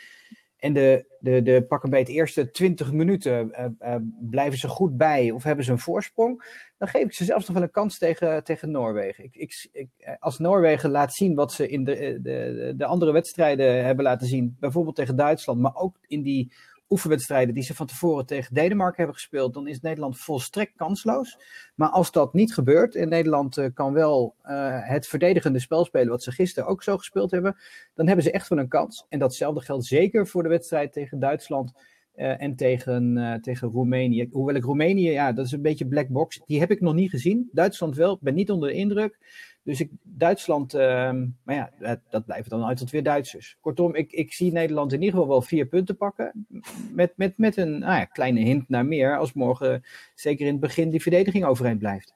En 0.62 0.72
de, 0.72 1.04
de, 1.18 1.42
de 1.42 1.64
pakken 1.68 1.90
bij 1.90 1.98
het 1.98 2.08
eerste 2.08 2.50
20 2.50 2.92
minuten 2.92 3.50
uh, 3.50 3.66
uh, 3.80 3.96
blijven 4.20 4.58
ze 4.58 4.68
goed 4.68 4.96
bij 4.96 5.30
of 5.30 5.42
hebben 5.42 5.64
ze 5.64 5.70
een 5.72 5.78
voorsprong. 5.78 6.60
Dan 6.78 6.88
geef 6.88 7.02
ik 7.02 7.12
ze 7.12 7.24
zelfs 7.24 7.46
nog 7.46 7.54
wel 7.54 7.62
een 7.62 7.70
kans 7.70 7.98
tegen, 7.98 8.44
tegen 8.44 8.70
Noorwegen. 8.70 9.24
Ik, 9.24 9.36
ik, 9.36 9.68
ik, 9.72 9.88
als 10.18 10.38
Noorwegen 10.38 10.90
laat 10.90 11.14
zien 11.14 11.34
wat 11.34 11.52
ze 11.52 11.68
in 11.68 11.84
de, 11.84 12.18
de, 12.22 12.74
de 12.76 12.84
andere 12.84 13.12
wedstrijden 13.12 13.84
hebben 13.84 14.04
laten 14.04 14.26
zien, 14.26 14.56
bijvoorbeeld 14.60 14.96
tegen 14.96 15.16
Duitsland, 15.16 15.60
maar 15.60 15.76
ook 15.76 15.96
in 16.06 16.22
die 16.22 16.52
oefenwedstrijden 16.92 17.54
die 17.54 17.62
ze 17.62 17.74
van 17.74 17.86
tevoren 17.86 18.26
tegen 18.26 18.54
Denemarken 18.54 18.96
hebben 18.96 19.14
gespeeld, 19.14 19.54
dan 19.54 19.66
is 19.66 19.80
Nederland 19.80 20.18
volstrekt 20.18 20.72
kansloos. 20.76 21.38
Maar 21.74 21.88
als 21.88 22.12
dat 22.12 22.34
niet 22.34 22.54
gebeurt 22.54 22.94
en 22.94 23.08
Nederland 23.08 23.56
eh, 23.56 23.66
kan 23.74 23.92
wel 23.92 24.34
eh, 24.42 24.78
het 24.88 25.06
verdedigende 25.06 25.58
spel 25.58 25.84
spelen, 25.84 26.08
wat 26.08 26.22
ze 26.22 26.30
gisteren 26.32 26.68
ook 26.68 26.82
zo 26.82 26.96
gespeeld 26.98 27.30
hebben, 27.30 27.56
dan 27.94 28.06
hebben 28.06 28.24
ze 28.24 28.30
echt 28.30 28.48
wel 28.48 28.58
een 28.58 28.68
kans. 28.68 29.06
En 29.08 29.18
datzelfde 29.18 29.60
geldt 29.60 29.84
zeker 29.84 30.26
voor 30.26 30.42
de 30.42 30.48
wedstrijd 30.48 30.92
tegen 30.92 31.18
Duitsland. 31.18 31.72
eh, 32.12 32.42
en 32.42 32.56
tegen, 32.56 33.38
tegen 33.42 33.68
Roemenië. 33.68 34.28
Hoewel 34.30 34.54
ik 34.54 34.64
Roemenië, 34.64 35.10
ja, 35.10 35.32
dat 35.32 35.46
is 35.46 35.52
een 35.52 35.62
beetje 35.62 35.86
black 35.86 36.08
box. 36.08 36.40
Die 36.46 36.60
heb 36.60 36.70
ik 36.70 36.80
nog 36.80 36.94
niet 36.94 37.10
gezien. 37.10 37.48
Duitsland 37.52 37.96
wel. 37.96 38.18
Ben 38.20 38.34
niet 38.34 38.50
onder 38.50 38.68
de 38.68 38.74
indruk. 38.74 39.18
Dus 39.64 39.80
ik, 39.80 39.90
Duitsland, 40.02 40.74
ehm, 40.74 41.26
maar 41.44 41.54
ja, 41.54 41.70
dat, 41.78 41.98
dat 42.10 42.24
blijven 42.24 42.50
dan 42.50 42.64
uit 42.64 42.76
tot 42.76 42.90
weer 42.90 43.02
Duitsers. 43.02 43.56
Kortom, 43.60 43.94
ik, 43.94 44.12
ik 44.12 44.32
zie 44.32 44.52
Nederland 44.52 44.92
in 44.92 44.98
ieder 44.98 45.14
geval 45.14 45.28
wel 45.28 45.42
vier 45.42 45.66
punten 45.66 45.96
pakken. 45.96 46.46
Met, 46.92 47.12
met, 47.16 47.38
met 47.38 47.56
een 47.56 47.78
nou 47.78 47.92
ja, 47.98 48.04
kleine 48.04 48.40
hint 48.40 48.68
naar 48.68 48.86
meer. 48.86 49.18
Als 49.18 49.32
morgen, 49.32 49.84
zeker 50.14 50.46
in 50.46 50.52
het 50.52 50.60
begin, 50.60 50.90
die 50.90 51.02
verdediging 51.02 51.44
overeind 51.44 51.78
blijft. 51.78 52.14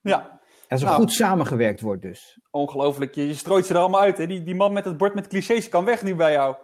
Ja, 0.00 0.40
Als 0.68 0.80
er 0.80 0.86
Nou. 0.86 0.98
goed 1.00 1.12
samengewerkt 1.12 1.80
wordt 1.80 2.02
dus. 2.02 2.38
ongelooflijk. 2.50 3.14
Je, 3.14 3.26
je 3.26 3.34
strooit 3.34 3.66
ze 3.66 3.72
er 3.74 3.80
allemaal 3.80 4.00
uit. 4.00 4.18
Hè? 4.18 4.26
Die, 4.26 4.42
die 4.42 4.54
man 4.54 4.72
met 4.72 4.84
het 4.84 4.96
bord 4.96 5.14
met 5.14 5.26
clichés 5.26 5.68
kan 5.68 5.84
weg 5.84 6.02
nu 6.02 6.14
bij 6.14 6.32
jou. 6.32 6.56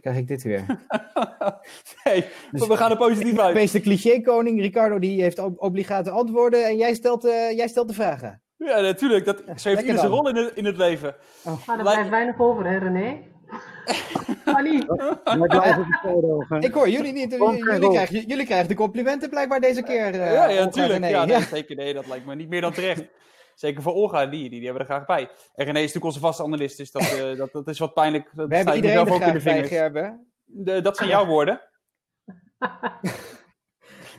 Krijg 0.00 0.16
ik 0.16 0.28
dit 0.28 0.42
weer. 0.42 0.64
nee, 2.04 2.24
maar 2.50 2.68
we 2.68 2.76
gaan 2.76 2.90
er 2.90 2.96
positief 2.96 3.38
uit. 3.38 3.54
Wees 3.54 3.70
de 3.70 3.80
cliché-koning. 3.80 4.60
Ricardo 4.60 4.98
die 4.98 5.22
heeft 5.22 5.38
ob- 5.38 5.62
obligate 5.62 6.10
antwoorden. 6.10 6.66
En 6.66 6.76
jij 6.76 6.94
stelt, 6.94 7.24
eh, 7.24 7.50
jij 7.56 7.68
stelt 7.68 7.88
de 7.88 7.94
vragen. 7.94 8.41
Ja, 8.64 8.80
natuurlijk. 8.80 9.24
Dat, 9.24 9.36
zo 9.38 9.42
heeft 9.46 9.64
lekker 9.64 9.84
ieder 9.84 9.98
zijn 9.98 10.10
dan. 10.10 10.18
rol 10.20 10.28
in 10.28 10.36
het, 10.36 10.54
in 10.54 10.64
het 10.64 10.76
leven. 10.76 11.14
Maar 11.44 11.54
er 11.54 11.60
Lijkt- 11.66 11.82
blijft 11.82 12.08
weinig 12.08 12.40
over, 12.40 12.66
hè, 12.66 12.78
René? 12.78 13.12
Ik 16.60 16.72
hoor 16.74 16.88
jullie 16.88 17.12
niet. 17.12 17.30
Jullie, 17.32 17.88
krijgen, 17.90 18.20
jullie 18.26 18.46
krijgen 18.46 18.68
de 18.68 18.74
complimenten 18.74 19.30
blijkbaar 19.30 19.60
deze 19.60 19.82
keer. 19.82 20.06
eh, 20.06 20.14
ja, 20.14 20.32
ja, 20.32 20.42
Olga 20.48 20.64
natuurlijk. 20.64 21.08
Ja, 21.08 21.24
nee, 21.24 21.36
Ja. 21.36 21.40
zeker. 21.40 21.76
Nee, 21.76 21.94
dat 21.94 22.06
lijkt 22.06 22.26
me 22.26 22.34
niet 22.34 22.48
meer 22.48 22.60
dan 22.60 22.72
terecht. 22.72 23.04
Zeker 23.54 23.82
voor 23.82 23.92
Olga, 23.92 24.26
die, 24.26 24.40
die, 24.40 24.50
die 24.50 24.64
hebben 24.64 24.80
er 24.80 24.86
graag 24.94 25.06
bij. 25.06 25.20
En 25.54 25.64
René 25.64 25.78
is 25.78 25.80
natuurlijk 25.80 26.04
onze 26.04 26.20
vaste 26.20 26.42
analist, 26.42 26.76
dus 26.76 26.90
dat, 26.90 27.02
eh, 27.02 27.36
dat, 27.36 27.52
dat 27.52 27.68
is 27.68 27.78
wat 27.78 27.94
pijnlijk. 27.94 28.28
Dat 28.32 28.48
We 28.48 28.56
hebben 28.56 28.74
iedereen 28.74 28.96
er 28.96 29.02
ook 29.02 29.08
in 29.08 29.14
graag 29.14 29.26
de 29.32 29.42
bij, 29.42 29.52
vingers. 29.52 29.68
Gerben. 29.68 30.32
De- 30.44 30.80
dat 30.80 30.96
zijn 30.96 31.08
jouw 31.08 31.26
woorden. 31.26 31.60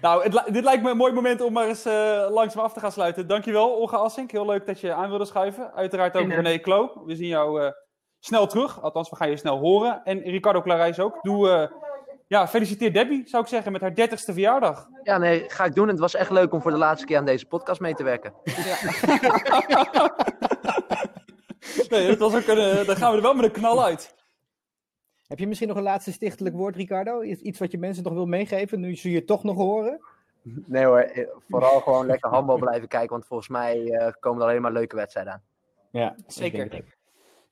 nou, 0.03 0.23
het, 0.23 0.53
dit 0.53 0.63
lijkt 0.63 0.83
me 0.83 0.89
een 0.89 0.97
mooi 0.97 1.13
moment 1.13 1.41
om 1.41 1.53
maar 1.53 1.67
eens 1.67 1.85
eh, 1.85 2.27
langzaam 2.29 2.63
af 2.63 2.73
te 2.73 2.79
gaan 2.79 2.91
sluiten. 2.91 3.27
Dankjewel, 3.27 3.75
Olga 3.75 3.97
Assink. 3.97 4.31
Heel 4.31 4.45
leuk 4.45 4.67
dat 4.67 4.79
je 4.79 4.93
aan 4.93 5.09
wilde 5.09 5.25
schuiven. 5.25 5.73
Uiteraard 5.73 6.15
ook 6.15 6.27
Ja. 6.27 6.35
René 6.35 6.57
Klo. 6.57 7.01
We 7.05 7.15
zien 7.15 7.27
jou 7.27 7.61
eh, 7.61 7.71
snel 8.19 8.47
terug. 8.47 8.81
Althans, 8.81 9.09
we 9.09 9.15
gaan 9.15 9.29
je 9.29 9.37
snel 9.37 9.57
horen. 9.59 10.01
En 10.03 10.19
Ricardo 10.19 10.61
Clarijs 10.61 10.99
ook. 10.99 11.19
Doe, 11.21 11.49
eh, 11.49 11.67
ja, 12.27 12.47
feliciteer 12.47 12.93
Debbie, 12.93 13.27
zou 13.27 13.43
ik 13.43 13.49
zeggen, 13.49 13.71
met 13.71 13.81
haar 13.81 13.93
30ste 13.93 14.33
verjaardag. 14.33 14.87
Ja, 15.03 15.17
nee, 15.17 15.43
ga 15.49 15.65
ik 15.65 15.75
doen. 15.75 15.87
Het 15.87 15.99
was 15.99 16.15
echt 16.15 16.31
leuk 16.31 16.53
om 16.53 16.61
voor 16.61 16.71
de 16.71 16.77
laatste 16.77 17.05
keer 17.05 17.17
aan 17.17 17.25
deze 17.25 17.45
podcast 17.45 17.79
mee 17.79 17.93
te 17.93 18.03
werken. 18.03 18.33
nee, 21.89 22.07
dat 22.07 22.17
was 22.17 22.35
ook 22.35 22.47
een, 22.47 22.85
dan 22.85 22.95
gaan 22.95 23.11
we 23.11 23.17
er 23.17 23.23
wel 23.23 23.33
met 23.33 23.45
een 23.45 23.51
knal 23.51 23.83
uit. 23.83 24.15
Heb 25.27 25.39
je 25.39 25.47
misschien 25.47 25.67
nog 25.67 25.77
een 25.77 25.83
laatste 25.83 26.11
stichtelijk 26.11 26.55
woord, 26.55 26.75
Ricardo? 26.75 27.19
Is 27.19 27.39
Iets 27.39 27.59
wat 27.59 27.71
je 27.71 27.77
mensen 27.77 28.03
nog 28.03 28.13
wil 28.13 28.25
meegeven, 28.25 28.79
nu 28.79 28.95
ze 28.95 29.11
je 29.11 29.25
toch 29.25 29.43
nog 29.43 29.55
horen? 29.55 29.99
Nee 30.43 30.85
hoor, 30.85 30.99
eh, 30.99 31.27
vooral 31.49 31.79
gewoon 31.79 32.05
lekker 32.05 32.29
handbal 32.29 32.57
blijven 32.57 32.87
kijken, 32.87 33.09
want 33.09 33.25
volgens 33.25 33.49
mij 33.49 33.91
eh, 33.91 34.13
komen 34.19 34.41
er 34.41 34.47
alleen 34.47 34.61
maar 34.61 34.71
leuke 34.71 34.95
wedstrijden 34.95 35.33
aan. 35.33 35.41
Ja, 35.91 36.15
Zeker. 36.27 36.83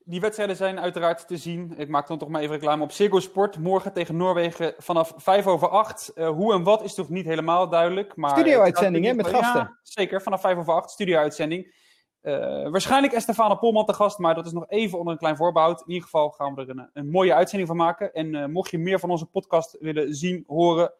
Die 0.03 0.22
wedstrijden 0.22 0.55
zijn 0.55 0.80
uiteraard 0.80 1.28
te 1.28 1.38
zien. 1.38 1.74
Ik 1.78 1.89
maak 1.89 2.07
dan 2.07 2.17
toch 2.17 2.30
maar 2.30 2.41
even 2.41 2.55
reclame 2.55 2.84
op 2.84 2.91
Ziggo 2.91 3.19
Sport. 3.19 3.59
Morgen 3.59 3.93
tegen 3.93 4.17
Noorwegen 4.17 4.74
vanaf 4.78 5.13
5 5.17 5.47
over 5.47 5.67
8. 5.67 6.13
Eh, 6.13 6.30
hoe 6.30 6.53
en 6.53 6.63
wat 6.63 6.84
is 6.84 6.93
toch 6.93 7.09
niet 7.09 7.26
helemaal 7.26 7.69
duidelijk. 7.69 8.15
Maar 8.15 8.30
Studio-uitzending, 8.30 9.05
hè, 9.05 9.13
met 9.13 9.28
gasten. 9.28 9.61
Ja, 9.61 9.80
zeker, 9.84 10.22
vanaf 10.22 10.41
5 10.41 10.57
over 10.57 10.74
8. 10.74 10.89
Studio-uitzending. 10.89 11.74
Eh, 12.22 12.69
waarschijnlijk 12.69 13.13
Estefana 13.13 13.55
Polman 13.55 13.86
te 13.86 13.93
gast, 13.93 14.17
maar 14.17 14.36
dat 14.36 14.45
is 14.45 14.51
nog 14.51 14.65
even 14.67 14.97
onder 14.97 15.13
een 15.13 15.19
klein 15.19 15.36
voorbehoud. 15.36 15.82
In 15.82 15.88
ieder 15.88 16.03
geval 16.03 16.30
gaan 16.30 16.55
we 16.55 16.65
er 16.65 16.89
een, 16.93 17.09
mooie 17.09 17.34
uitzending 17.34 17.69
van 17.69 17.78
maken. 17.78 18.13
En 18.13 18.36
eh, 18.36 18.45
mocht 18.45 18.72
je 18.72 18.78
meer 18.78 18.99
van 18.99 19.09
onze 19.09 19.26
podcast 19.26 19.78
willen 19.80 20.15
zien, 20.15 20.43
horen, 20.47 20.93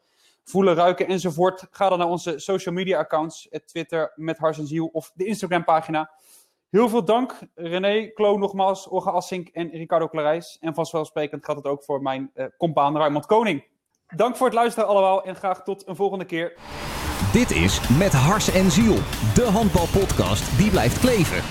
voelen, 0.43 0.76
ruiken 0.76 1.07
enzovoort, 1.07 1.67
ga 1.72 1.89
dan 1.89 1.97
naar 1.97 2.07
onze 2.07 2.39
social 2.39 2.76
media 2.76 2.97
accounts, 2.99 3.49
Twitter 3.65 4.11
met 4.15 4.38
Hars 4.38 4.57
en 4.57 4.67
Ziel 4.67 4.86
of 4.86 5.11
de 5.13 5.26
Instagram 5.26 5.63
pagina. 5.63 6.11
Heel 6.69 6.89
veel 6.89 7.05
dank, 7.05 7.39
René, 7.55 8.07
Klo 8.07 8.38
nogmaals, 8.38 8.89
Olga 8.89 9.11
Assink 9.11 9.47
en 9.47 9.69
Ricardo 9.69 10.07
Clarijs. 10.07 10.57
En 10.59 10.74
vanzelfsprekend 10.74 11.45
gaat 11.45 11.55
het 11.55 11.65
ook 11.65 11.84
voor 11.84 12.01
mijn 12.01 12.32
eh 12.34 12.45
compaan 12.57 12.97
Raymond 12.97 13.26
Koning. 13.26 13.65
Dank 14.15 14.36
voor 14.36 14.45
het 14.45 14.55
luisteren 14.55 14.89
allemaal 14.89 15.24
en 15.24 15.36
graag 15.36 15.63
tot 15.63 15.88
een 15.88 15.95
volgende 15.95 16.26
keer. 16.26 16.57
Dit 17.32 17.52
is 17.52 17.80
Met 17.98 18.14
Hars 18.14 18.50
en 18.50 18.72
Ziel, 18.72 18.98
de 19.34 19.44
handbalpodcast 19.44 20.58
die 20.58 20.70
blijft 20.70 21.00
kleven. 21.00 21.44